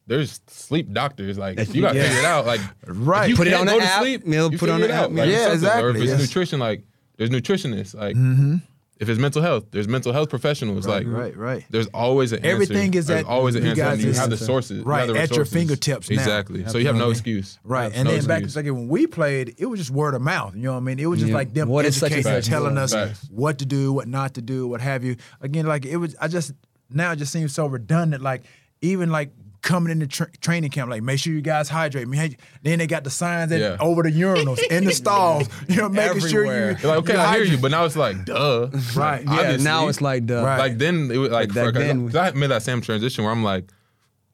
There's 0.08 0.40
sleep 0.48 0.92
doctors. 0.94 1.38
Like 1.38 1.58
you 1.74 1.82
got 1.82 1.94
to 1.94 1.98
Yeah. 1.98 2.04
figure 2.04 2.20
it 2.20 2.26
out. 2.26 2.46
Like 2.46 2.62
Right. 2.88 3.30
you 3.30 3.36
Put 3.36 3.48
it 3.48 3.52
can't 3.52 3.62
on 3.62 3.68
go 3.68 3.80
the 3.80 3.86
to 3.86 3.92
app, 3.92 4.02
sleep. 4.02 4.26
Neil, 4.26 4.52
you 4.52 4.58
put 4.58 4.70
it 4.70 4.72
on 4.74 4.82
figure 4.82 4.94
the 4.94 4.94
it 4.94 4.98
app, 4.98 5.04
out. 5.06 5.14
Like, 5.14 5.30
yeah. 5.30 5.48
something. 5.50 5.64
Yeah, 5.68 5.82
Or 5.82 5.90
if 5.90 5.96
it's 5.98 6.06
yes. 6.06 6.22
nutrition, 6.22 6.60
like 6.60 6.84
there's 7.18 7.30
nutritionists. 7.32 7.96
Like 7.96 8.16
mm-hmm. 8.16 8.56
if 9.00 9.10
it's 9.10 9.20
mental 9.20 9.42
health, 9.42 9.66
there's 9.72 9.88
mental 9.88 10.14
health 10.14 10.30
professionals. 10.30 10.86
like 10.86 11.08
right, 11.08 11.36
right. 11.36 11.66
There's 11.72 11.88
always 11.88 12.34
an 12.34 12.40
answer. 12.40 12.50
Everything 12.52 12.94
is 12.94 13.08
There's 13.08 13.22
at 13.24 13.26
always 13.26 13.56
an 13.56 13.64
you 13.64 13.70
answer. 13.72 13.82
guys 13.84 14.04
you 14.06 14.14
have 14.14 14.30
the 14.30 14.38
sources. 14.38 14.84
right, 14.84 15.08
the 15.08 15.18
at 15.20 15.32
your 15.36 15.44
fingertips 15.46 16.10
now. 16.12 16.16
Exactly. 16.18 16.68
So 16.68 16.78
you 16.78 16.86
have 16.88 16.96
no 16.98 17.10
excuse. 17.10 17.58
Right, 17.64 17.92
and 17.96 18.06
No 18.08 18.12
then 18.16 18.26
back 18.28 18.44
excuse. 18.44 18.56
like 18.58 18.66
when 18.66 18.88
we 18.88 19.08
played, 19.08 19.56
it 19.58 19.66
was 19.66 19.80
just 19.80 19.90
word 19.92 20.14
of 20.14 20.22
mouth. 20.22 20.56
You 20.56 20.62
know 20.64 20.72
what 20.74 20.78
I 20.78 20.82
mean? 20.82 21.00
It 21.00 21.08
was 21.08 21.20
just 21.20 21.30
Yeah. 21.32 21.36
like 21.36 21.54
them 21.56 21.68
What 21.70 21.86
is 21.86 21.98
such 21.98 22.12
and 22.12 22.20
educating, 22.26 22.50
telling 22.50 22.78
us 22.78 22.94
Facts. 22.94 23.28
what 23.32 23.58
to 23.58 23.66
do, 23.66 23.92
what 23.92 24.08
not 24.08 24.36
to 24.36 24.42
do, 24.44 24.68
what 24.68 24.82
have 24.82 25.04
you. 25.04 25.16
Again, 25.42 25.66
like 25.66 25.84
it 25.86 25.98
was. 25.98 26.16
I 26.22 26.28
just 26.28 26.52
now 26.92 27.12
it 27.12 27.16
just 27.16 27.32
seems 27.34 27.54
so 27.54 27.66
redundant. 27.66 28.22
Like 28.22 28.44
even 28.82 29.10
like 29.10 29.32
coming 29.66 29.92
into 29.92 30.08
tra- 30.08 30.32
training 30.40 30.70
camp, 30.70 30.90
like 30.90 31.02
make 31.04 31.20
sure 31.20 31.34
you 31.34 31.42
guys 31.42 31.68
hydrate. 31.68 32.08
Me, 32.08 32.38
then 32.64 32.80
they 32.80 32.88
got 32.88 33.04
the 33.04 33.10
signs 33.10 33.52
at, 33.52 33.60
Yeah. 33.60 33.78
over 33.80 34.04
the 34.04 34.12
urinals 34.12 34.60
in 34.70 34.86
the 34.86 34.92
stalls. 35.04 35.50
You 35.68 35.78
know, 35.78 35.90
making 35.90 36.22
sure 36.28 36.46
you. 36.46 36.52
You're 36.52 36.74
like, 36.76 37.00
okay, 37.00 37.14
you 37.14 37.20
I 37.20 37.24
hear 37.24 37.32
hydrate. 37.32 37.50
you, 37.52 37.58
but 37.58 37.72
now 37.72 37.84
it's 37.86 37.96
like, 37.96 38.24
duh. 38.26 38.70
Right. 38.96 39.24
Yeah, 39.26 39.32
Obviously. 39.34 39.64
now 39.66 39.88
it's 39.90 40.00
like 40.02 40.26
duh. 40.26 40.44
Right. 40.46 40.58
like 40.60 40.78
then 40.78 41.10
it 41.12 41.18
was 41.18 41.32
like, 41.32 41.48
Like 41.50 41.56
back 41.56 41.74
for, 41.74 41.80
then- 41.80 42.06
cause 42.08 42.16
I 42.16 42.32
made 42.32 42.52
that 42.52 42.64
same 42.64 42.80
transition 42.82 43.24
where 43.26 43.34
I'm 43.34 43.44
like, 43.44 43.66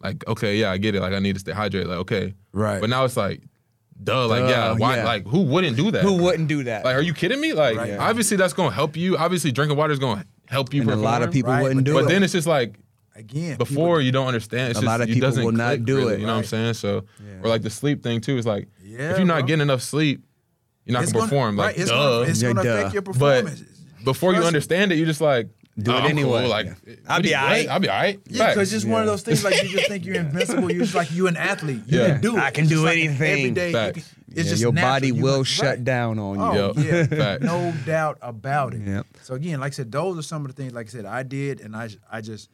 like 0.03 0.27
okay, 0.27 0.57
yeah, 0.57 0.71
I 0.71 0.77
get 0.77 0.95
it. 0.95 1.01
Like 1.01 1.13
I 1.13 1.19
need 1.19 1.33
to 1.33 1.39
stay 1.39 1.53
hydrated. 1.53 1.87
Like 1.87 1.99
okay, 1.99 2.33
Right. 2.53 2.81
But 2.81 2.89
now 2.89 3.05
it's 3.05 3.15
like, 3.17 3.41
duh. 4.03 4.27
Like 4.27 4.41
Duh, 4.43 4.47
yeah, 4.49 4.73
why? 4.73 4.97
yeah. 4.97 5.05
Like 5.05 5.25
who 5.27 5.41
wouldn't 5.43 5.77
do 5.77 5.91
that? 5.91 6.03
who 6.03 6.13
wouldn't 6.21 6.47
do 6.49 6.63
that? 6.65 6.83
Like, 6.85 6.95
are 6.95 7.01
you 7.01 7.13
kidding 7.13 7.39
me? 7.39 7.53
Like 7.53 7.77
Right. 7.77 7.97
obviously 7.97 8.35
that's 8.37 8.53
gonna 8.53 8.71
help 8.75 8.97
you. 8.97 9.15
Obviously 9.17 9.51
drinking 9.51 9.77
water 9.77 9.93
is 9.93 9.99
gonna 9.99 10.25
help 10.49 10.73
you. 10.73 10.81
and 10.81 10.91
a 10.91 10.95
lot 10.97 11.21
of 11.23 11.31
people 11.31 11.51
Right, 11.51 11.61
wouldn't 11.61 11.85
but 11.85 11.85
do 11.85 11.93
But 11.93 12.03
it. 12.05 12.07
then 12.09 12.23
it's 12.23 12.33
just 12.33 12.47
like 12.47 12.75
Again, 13.15 13.57
before 13.57 13.99
you 14.01 14.11
don't 14.11 14.27
understand. 14.27 14.69
It's 14.71 14.79
A 14.79 14.81
just, 14.81 14.87
lot 14.87 15.01
of 15.01 15.09
it 15.09 15.13
people 15.13 15.27
doesn't 15.29 15.43
will 15.43 15.51
not 15.51 15.83
do 15.83 15.97
really, 15.97 16.13
it. 16.15 16.19
You 16.21 16.25
know 16.27 16.33
what 16.33 16.39
I'm 16.39 16.45
saying? 16.45 16.73
So 16.75 17.03
or 17.43 17.49
like 17.49 17.61
the 17.61 17.69
sleep 17.69 18.01
thing 18.03 18.21
too 18.21 18.37
is 18.37 18.45
like 18.45 18.69
Yeah, 18.81 19.11
if 19.11 19.17
you're 19.17 19.27
not 19.27 19.39
bro. 19.39 19.47
getting 19.47 19.61
enough 19.61 19.81
sleep, 19.81 20.23
you're 20.85 20.93
not 20.93 21.03
it's 21.03 21.11
gonna 21.11 21.25
perform. 21.25 21.59
Right, 21.59 21.65
Like 21.67 21.77
it's 21.77 21.89
duh. 21.89 21.95
gonna, 21.97 22.29
it's 22.29 22.41
Yeah, 22.41 22.53
gonna 22.53 22.63
duh. 22.63 22.77
affect 22.77 22.93
your 22.93 23.01
performance. 23.03 23.61
but 23.97 24.03
before 24.05 24.33
you 24.33 24.41
understand 24.43 24.91
it, 24.91 24.95
you're 24.95 25.05
just 25.07 25.21
like 25.21 25.49
Do 25.77 25.91
oh, 25.91 25.97
it 25.97 26.01
I'm 26.01 26.09
anyway. 26.11 26.41
Cool. 26.41 26.49
Like 26.49 26.65
Yeah. 26.85 26.95
I'll 27.07 27.21
be 27.21 27.29
you- 27.29 27.35
aight. 27.35 27.67
I'll 27.67 27.79
be 27.79 27.89
alright. 27.89 28.19
Yeah, 28.27 28.47
because 28.49 28.61
it's 28.61 28.71
just 28.83 28.87
one 28.87 29.01
of 29.01 29.07
those 29.07 29.21
things 29.23 29.43
like 29.43 29.61
you 29.61 29.69
just 29.69 29.87
think 29.89 30.05
you're 30.05 30.15
invincible. 30.15 30.71
You're 30.71 30.83
just 30.83 30.95
like 30.95 31.11
you 31.11 31.27
an 31.27 31.35
athlete. 31.37 31.81
You 31.87 31.99
Yeah. 31.99 32.07
can 32.13 32.21
do 32.21 32.37
it. 32.37 32.39
I 32.39 32.51
can 32.51 32.63
It's 32.63 32.69
do 32.69 32.75
just 32.75 32.85
like 32.85 32.97
anything. 32.97 33.31
Every 33.39 33.51
day, 33.51 33.67
you 33.69 33.93
can- 33.93 34.03
it's 34.33 34.37
Yeah, 34.37 34.43
just 34.43 34.61
your 34.61 34.71
natural. 34.71 34.91
body 34.93 35.07
You 35.07 35.15
will 35.15 35.37
like- 35.39 35.47
shut 35.47 35.65
right. 35.67 35.83
down 35.83 36.17
on 36.17 36.35
you. 36.37 36.61
Oh 36.61 36.73
Yep. 36.77 37.11
yeah, 37.11 37.37
no 37.41 37.73
doubt 37.85 38.17
about 38.21 38.73
it. 38.73 38.81
Yep. 38.87 39.05
So 39.23 39.33
again, 39.35 39.59
like 39.59 39.73
I 39.73 39.75
said, 39.75 39.91
those 39.91 40.17
are 40.17 40.21
some 40.21 40.45
of 40.45 40.55
the 40.55 40.61
things. 40.61 40.71
Like 40.73 40.87
I 40.87 40.89
said, 40.89 41.05
I 41.05 41.23
did, 41.23 41.59
and 41.61 41.75
I, 41.75 41.89
I 42.09 42.21
just, 42.21 42.49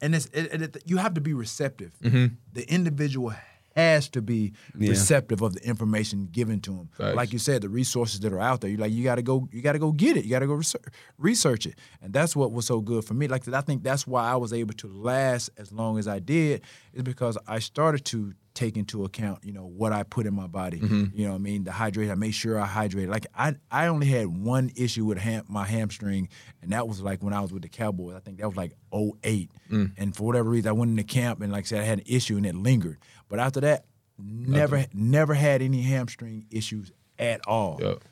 and 0.00 0.14
it's, 0.14 0.26
it, 0.26 0.62
it, 0.62 0.82
you 0.86 0.96
have 0.98 1.14
to 1.14 1.20
be 1.20 1.32
receptive. 1.34 1.92
Mm-hmm. 2.02 2.34
The 2.52 2.72
individual 2.72 3.34
has 3.76 4.08
to 4.08 4.20
be 4.20 4.52
Yeah. 4.76 4.90
receptive 4.90 5.40
of 5.40 5.54
the 5.54 5.64
information 5.64 6.28
given 6.32 6.60
to 6.62 6.70
them. 6.72 6.88
Like 7.14 7.32
you 7.32 7.38
said, 7.38 7.62
the 7.62 7.68
resources 7.68 8.18
that 8.20 8.32
are 8.32 8.40
out 8.40 8.60
there. 8.60 8.70
You 8.70 8.76
like, 8.76 8.90
you 8.92 9.04
got 9.04 9.16
to 9.16 9.22
go, 9.22 9.48
you 9.52 9.62
got 9.62 9.72
to 9.74 9.78
go 9.78 9.92
get 9.92 10.16
it. 10.16 10.24
You 10.24 10.30
got 10.30 10.40
to 10.40 10.48
go 10.48 10.54
research, 10.54 10.82
research 11.16 11.66
it, 11.66 11.78
and 12.02 12.12
that's 12.12 12.34
what 12.34 12.50
was 12.52 12.66
so 12.66 12.80
good 12.80 13.04
for 13.04 13.14
me. 13.14 13.28
Like 13.28 13.46
I 13.48 13.60
think 13.60 13.84
that's 13.84 14.04
why 14.06 14.28
I 14.28 14.34
was 14.36 14.52
able 14.52 14.74
to 14.74 14.88
last 14.88 15.50
as 15.56 15.70
long 15.72 15.96
as 15.98 16.08
I 16.08 16.18
did, 16.18 16.62
is 16.92 17.02
because 17.02 17.38
I 17.46 17.60
started 17.60 18.04
to 18.06 18.32
take 18.58 18.76
into 18.76 19.04
account, 19.04 19.44
you 19.44 19.52
know, 19.52 19.64
what 19.64 19.92
I 19.92 20.02
put 20.02 20.26
in 20.26 20.34
my 20.34 20.48
body. 20.48 20.80
Mm-hmm. 20.80 21.16
You 21.16 21.26
know 21.26 21.30
what 21.30 21.36
I 21.36 21.38
mean? 21.38 21.62
The 21.62 21.70
hydrate, 21.70 22.10
I 22.10 22.16
made 22.16 22.32
sure 22.32 22.58
I 22.58 22.66
hydrated. 22.66 23.08
Like 23.08 23.26
I 23.36 23.54
I 23.70 23.86
only 23.86 24.08
had 24.08 24.26
one 24.26 24.72
issue 24.76 25.04
with 25.04 25.18
ham, 25.18 25.44
my 25.48 25.64
hamstring, 25.64 26.28
and 26.60 26.72
that 26.72 26.88
was 26.88 27.00
like 27.00 27.22
when 27.22 27.32
I 27.32 27.40
was 27.40 27.52
with 27.52 27.62
the 27.62 27.68
Cowboys. 27.68 28.16
I 28.16 28.18
think 28.18 28.38
that 28.38 28.48
was 28.48 28.56
like 28.56 28.72
08. 28.92 29.50
Mm. 29.70 29.92
And 29.96 30.16
for 30.16 30.24
whatever 30.24 30.50
reason, 30.50 30.68
I 30.68 30.72
went 30.72 30.90
into 30.90 31.04
camp 31.04 31.40
and 31.40 31.52
like 31.52 31.64
I 31.64 31.68
said, 31.68 31.80
I 31.80 31.84
had 31.84 31.98
an 31.98 32.04
issue 32.08 32.36
and 32.36 32.44
it 32.44 32.56
lingered. 32.56 32.98
But 33.28 33.38
after 33.38 33.60
that, 33.60 33.84
never 34.18 34.84
never 34.92 35.34
had 35.34 35.62
any 35.62 35.82
hamstring 35.82 36.46
issues 36.50 36.90
at 37.18 37.46
all. 37.46 37.78
Yep. 37.80 38.04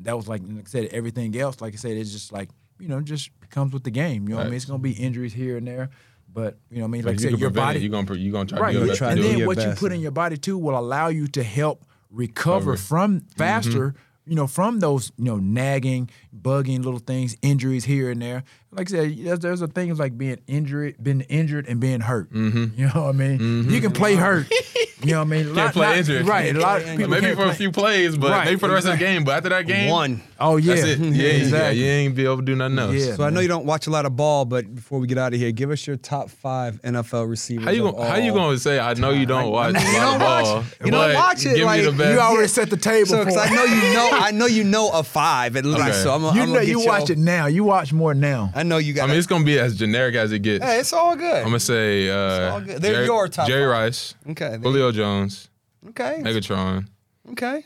That 0.00 0.16
was 0.16 0.28
like, 0.28 0.42
like 0.46 0.66
I 0.66 0.70
said, 0.70 0.86
everything 0.92 1.36
else, 1.36 1.60
like 1.60 1.74
I 1.74 1.76
said, 1.76 1.96
it's 1.96 2.12
just 2.12 2.32
like, 2.32 2.50
you 2.78 2.86
know, 2.86 3.00
just 3.00 3.30
comes 3.50 3.72
with 3.72 3.82
the 3.82 3.90
game. 3.90 4.28
You 4.28 4.30
know 4.30 4.36
what 4.36 4.46
I 4.46 4.50
mean? 4.50 4.56
It's 4.56 4.64
gonna 4.64 4.78
be 4.78 4.92
injuries 4.92 5.32
here 5.32 5.56
and 5.56 5.66
there. 5.66 5.90
But 6.32 6.58
you 6.70 6.76
know 6.78 6.82
what 6.82 6.88
I 6.88 6.90
mean? 6.90 7.04
Like 7.04 7.14
you 7.14 7.18
said, 7.20 7.30
can 7.30 7.40
your 7.40 7.50
body 7.50 7.80
you're 7.80 7.90
gonna 7.90 8.14
you're 8.14 8.32
gonna 8.32 8.46
try 8.46 8.58
right. 8.58 8.72
to 8.72 8.78
do 8.78 8.80
you- 8.80 8.86
your 8.86 8.96
best 8.96 9.02
and 9.02 9.16
do 9.16 9.22
do 9.22 9.28
it. 9.28 9.38
then 9.38 9.46
what 9.46 9.58
you 9.58 9.72
put 9.72 9.92
in 9.92 10.00
your 10.00 10.10
body 10.10 10.36
too 10.36 10.58
will 10.58 10.78
allow 10.78 11.08
you 11.08 11.26
to 11.28 11.42
help 11.42 11.84
recover 12.10 12.72
Recover. 12.72 12.76
from 12.76 13.20
mm-hmm. 13.20 13.28
faster. 13.36 13.94
You 14.26 14.34
know, 14.34 14.46
from 14.46 14.80
those 14.80 15.10
you 15.16 15.24
know 15.24 15.38
nagging, 15.38 16.10
bugging 16.38 16.84
little 16.84 17.00
things, 17.00 17.36
injuries 17.40 17.86
here 17.86 18.10
and 18.10 18.20
there. 18.20 18.44
Like 18.70 18.88
I 18.90 18.90
said, 18.90 19.16
there's, 19.18 19.38
there's 19.40 19.62
a 19.62 19.66
things 19.66 19.98
like 19.98 20.18
being 20.18 20.38
injured, 20.46 20.96
being 21.02 21.22
injured, 21.22 21.66
and 21.68 21.80
being 21.80 22.00
hurt. 22.00 22.30
Mm-hmm. 22.32 22.78
You 22.78 22.86
know 22.86 23.02
what 23.04 23.08
I 23.08 23.12
mean? 23.12 23.70
You 23.70 23.80
can 23.80 23.92
play 23.92 24.14
hurt. 24.14 24.46
You 25.00 25.12
know 25.12 25.18
what 25.20 25.26
I 25.26 25.30
mean? 25.30 25.44
Can't 25.44 25.56
Lot- 25.56 25.72
play 25.74 25.86
lot- 25.86 25.96
injured. 25.98 26.26
Right. 26.26 26.56
A 26.56 26.58
lot 26.58 26.80
of 26.82 26.88
people 26.88 27.06
Maybe 27.06 27.26
can't 27.26 27.38
for 27.38 27.44
a 27.44 27.54
few 27.54 27.70
plays, 27.70 28.16
but 28.18 28.32
Right, 28.32 28.46
maybe 28.46 28.58
for 28.58 28.66
the 28.66 28.74
rest 28.74 28.84
of 28.88 28.94
the 28.94 28.98
game. 28.98 29.22
But 29.22 29.36
after 29.36 29.48
that 29.50 29.64
game, 29.64 29.90
One. 29.90 30.20
Oh 30.40 30.56
yeah. 30.56 30.74
That's 30.74 30.86
it. 30.88 30.98
Yeah, 30.98 31.28
exactly. 31.28 31.80
yeah, 31.80 31.86
you 31.86 31.92
ain't 31.92 32.16
be 32.16 32.24
able 32.24 32.38
to 32.38 32.42
do 32.42 32.56
nothing 32.56 32.80
else. 32.80 32.94
Yeah. 32.96 33.14
So 33.14 33.22
I 33.22 33.30
know 33.30 33.38
you 33.38 33.46
don't 33.46 33.64
watch 33.64 33.86
a 33.86 33.90
lot 33.90 34.06
of 34.06 34.16
ball, 34.16 34.44
but 34.44 34.74
before 34.74 34.98
we 34.98 35.06
get 35.06 35.16
out 35.16 35.32
of 35.32 35.38
here, 35.38 35.52
give 35.52 35.70
us 35.70 35.86
your 35.86 35.98
top 35.98 36.30
five 36.30 36.82
NFL 36.82 37.28
receivers. 37.30 37.64
How 37.66 37.70
you 37.70 37.82
gonna, 37.92 38.08
how 38.08 38.16
you 38.16 38.32
gonna 38.34 38.58
say 38.58 38.80
I 38.80 38.94
know 38.94 39.10
you 39.10 39.24
don't 39.24 39.52
watch 39.52 39.74
mean, 39.74 39.84
a 39.84 39.86
you 39.86 39.92
don't 39.92 40.14
of 40.14 40.18
ball? 40.20 40.54
watch- 40.56 40.64
you 40.84 40.90
don't 40.90 41.14
watch 41.14 41.46
it, 41.46 41.54
Give 41.54 41.64
like, 41.66 41.78
me 41.78 41.84
the 41.86 41.92
you 41.92 41.98
best. 41.98 42.12
You 42.14 42.18
already 42.18 42.48
set 42.48 42.68
the 42.70 42.76
table 42.76 43.06
So, 43.06 43.24
because 43.24 43.36
I 43.36 43.54
know 43.54 43.64
you 43.64 43.80
know, 43.94 44.08
I 44.14 44.30
know 44.32 44.46
you 44.46 44.64
know 44.64 44.90
a 44.92 45.04
five 45.04 45.54
at 45.54 45.64
least. 45.64 45.78
Okay. 45.80 45.92
So 45.92 46.12
I'm, 46.12 46.22
You 46.36 46.42
I'm 46.42 46.52
know, 46.52 46.58
you 46.60 46.84
watch 46.84 47.08
it 47.08 47.18
now. 47.18 47.46
You 47.46 47.62
watch 47.62 47.92
more 47.92 48.14
now. 48.14 48.50
I 48.58 48.62
know 48.64 48.78
you 48.78 48.92
got. 48.92 49.04
I 49.04 49.06
mean, 49.08 49.16
it's 49.18 49.26
gonna 49.26 49.44
be 49.44 49.58
as 49.58 49.76
generic 49.76 50.14
as 50.16 50.32
it 50.32 50.40
gets. 50.40 50.64
hey, 50.64 50.80
it's 50.80 50.92
all 50.92 51.14
good. 51.16 51.36
I'm 51.38 51.44
gonna 51.44 51.60
say 51.60 52.08
uh, 52.10 52.52
all 52.54 52.60
good. 52.60 52.82
They're 52.82 52.92
Jerry, 52.94 53.06
your 53.06 53.28
top 53.28 53.46
Jerry 53.46 53.62
five. 53.72 53.82
Rice, 53.84 54.14
okay. 54.30 54.48
there- 54.50 54.58
Julio 54.58 54.92
Jones, 54.92 55.48
Okay. 55.90 56.20
Megatron, 56.22 56.86
Okay. 57.32 57.64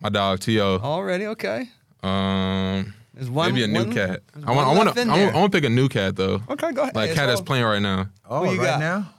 my 0.00 0.08
dog 0.08 0.40
T.O. 0.40 0.76
Already 0.78 1.26
okay. 1.26 1.68
Um, 2.02 2.94
There's 3.14 3.30
one. 3.30 3.52
maybe 3.52 3.64
a 3.64 3.68
new 3.68 3.84
one- 3.84 3.92
cat. 3.92 4.20
there's 4.34 4.44
I 4.46 4.50
want. 4.52 4.66
I 4.66 4.68
one 4.68 4.76
want 4.76 4.86
left 4.86 4.96
to. 4.96 5.02
in 5.02 5.10
I 5.10 5.12
want 5.24 5.32
there. 5.34 5.42
to 5.42 5.50
pick 5.50 5.64
a 5.64 5.68
new 5.74 5.88
cat 5.88 6.16
though. 6.16 6.42
Okay, 6.50 6.72
go 6.72 6.82
ahead. 6.82 6.94
Like 6.94 7.10
It's 7.10 7.18
cat 7.18 7.26
that's 7.28 7.40
all- 7.40 7.46
playing 7.46 7.64
right 7.64 7.82
now. 7.82 8.08
Oh, 8.28 8.44
you 8.44 8.58
right 8.58 8.78
got? 8.78 8.80
now. 8.80 9.10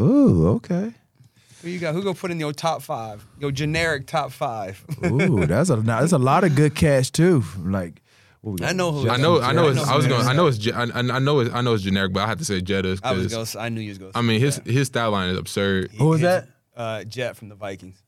Ooh, 0.00 0.48
okay. 0.56 0.92
Who 1.62 1.70
you 1.70 1.78
got? 1.78 1.94
Who 1.94 2.02
go 2.02 2.12
put 2.12 2.30
in 2.30 2.38
your 2.38 2.52
top 2.52 2.82
five? 2.82 3.24
Your 3.40 3.50
generic 3.50 4.06
top 4.06 4.32
five. 4.32 4.84
Ooh, 5.04 5.46
that's 5.46 5.70
a 5.70 5.76
that's 5.92 6.12
a 6.12 6.18
lot 6.18 6.44
of 6.44 6.54
good 6.54 6.74
cats 6.74 7.10
too. 7.10 7.42
Like 7.58 7.62
What 7.64 7.72
we 7.72 7.94
got? 7.96 8.03
I 8.62 8.72
know 8.72 8.92
who. 8.92 9.08
I 9.08 9.16
know, 9.16 9.40
I 9.40 9.52
know, 9.52 9.68
it's, 9.68 9.80
I 9.80 9.96
was 9.96 10.06
going, 10.06 10.20
it 10.20 10.26
I 10.26 10.32
know 10.34 10.46
it's, 10.46 10.68
I, 10.70 10.82
I 10.82 11.18
know 11.18 11.40
it's, 11.40 11.54
I 11.54 11.60
know 11.62 11.74
it's 11.74 11.82
generic, 11.82 12.12
but 12.12 12.22
I 12.22 12.26
had 12.26 12.38
to 12.38 12.44
say 12.44 12.60
Jettas 12.60 13.00
I 13.02 13.12
was 13.12 13.32
going. 13.32 13.46
I 13.58 13.68
knew 13.70 13.80
you 13.80 13.88
was 13.90 13.98
going. 13.98 14.12
I 14.14 14.22
mean 14.22 14.40
his 14.40 14.60
his 14.64 14.88
stat 14.88 15.10
line 15.10 15.30
is 15.30 15.38
absurd. 15.38 15.92
Who 15.92 16.08
was 16.08 16.20
that? 16.20 16.48
Uh, 16.76 17.04
Jet 17.04 17.36
from 17.36 17.48
the 17.48 17.54
Vikings. 17.54 18.02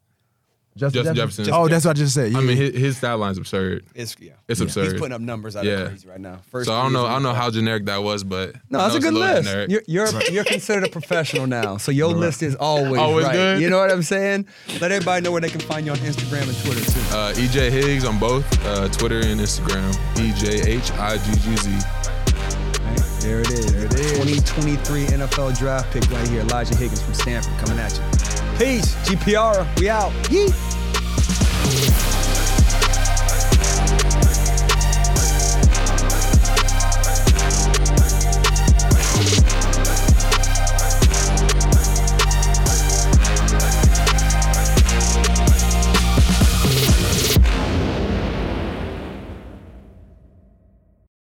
Justin, 0.77 1.05
Justin 1.05 1.15
Jefferson. 1.17 1.49
Oh, 1.53 1.69
that's 1.69 1.85
what 1.85 1.97
I 1.97 2.01
just 2.01 2.15
said. 2.15 2.33
Yeah, 2.33 2.39
I 2.39 2.41
mean 2.43 2.57
his, 2.57 2.75
his 2.75 2.97
stat 2.99 3.19
line 3.19 3.33
is 3.33 3.39
absurd. 3.39 3.85
It's 3.95 4.15
yeah. 4.21 4.33
It's 4.47 4.61
He's 4.61 4.77
absurd. 4.77 4.99
putting 4.99 5.13
up 5.15 5.21
numbers 5.21 5.57
out 5.57 5.65
Yeah. 5.65 5.73
of 5.81 5.89
crazy 5.89 6.09
right 6.09 6.21
now. 6.21 6.41
First 6.51 6.67
So 6.69 6.75
I 6.75 6.83
don't 6.83 6.93
know, 6.93 7.07
I 7.07 7.13
don't 7.15 7.23
know 7.23 7.33
how 7.33 7.51
generic 7.51 7.87
that 7.87 8.03
was, 8.03 8.23
but 8.25 8.55
No, 8.71 8.79
that's 8.79 8.95
a 8.95 9.01
good 9.01 9.15
it's 9.15 9.19
list. 9.19 9.49
generic. 9.49 9.71
You're, 9.71 9.83
you're 9.87 10.23
you're 10.31 10.45
considered 10.45 10.85
a 10.85 10.91
professional 10.91 11.47
now, 11.47 11.77
so 11.79 11.91
your 11.93 12.13
list 12.13 12.43
is 12.43 12.55
always 12.57 12.99
Always 13.01 13.25
right. 13.27 13.33
good? 13.33 13.61
You 13.63 13.71
know 13.71 13.79
what 13.79 13.91
I'm 13.91 14.03
saying? 14.03 14.47
Let 14.81 14.93
everybody 14.93 15.23
know 15.25 15.33
where 15.33 15.41
they 15.41 15.51
can 15.51 15.61
find 15.63 15.87
you 15.87 15.93
on 15.93 15.99
Instagram 15.99 16.49
and 16.49 16.57
Twitter 16.65 16.85
too. 16.85 17.17
Uh, 17.17 17.33
EJ 17.35 17.71
Higgs 17.71 18.05
on 18.05 18.19
both 18.19 18.45
uh, 18.67 18.89
Twitter 18.89 19.21
and 19.21 19.41
Instagram. 19.41 19.93
E 20.21 20.33
J 20.39 20.71
H 20.73 20.91
I 20.93 21.17
G 21.17 21.33
G 21.41 21.57
Z. 21.57 21.79
There 23.21 23.41
it 23.41 23.51
is. 23.51 23.73
There 23.73 23.87
it 23.87 23.95
is. 23.95 24.13
2023 24.45 25.07
NFL 25.19 25.59
draft 25.59 25.91
pick 25.93 26.09
right 26.11 26.29
here. 26.29 26.43
Elijah 26.43 26.77
Higgins 26.77 27.03
from 27.03 27.15
Stanford 27.15 27.57
coming 27.59 27.79
at 27.83 27.93
you. 27.97 28.46
Peace. 28.59 28.95
GPR. 29.05 29.67
We 29.79 29.91
out. 29.91 30.13
Yeet. 30.31 30.55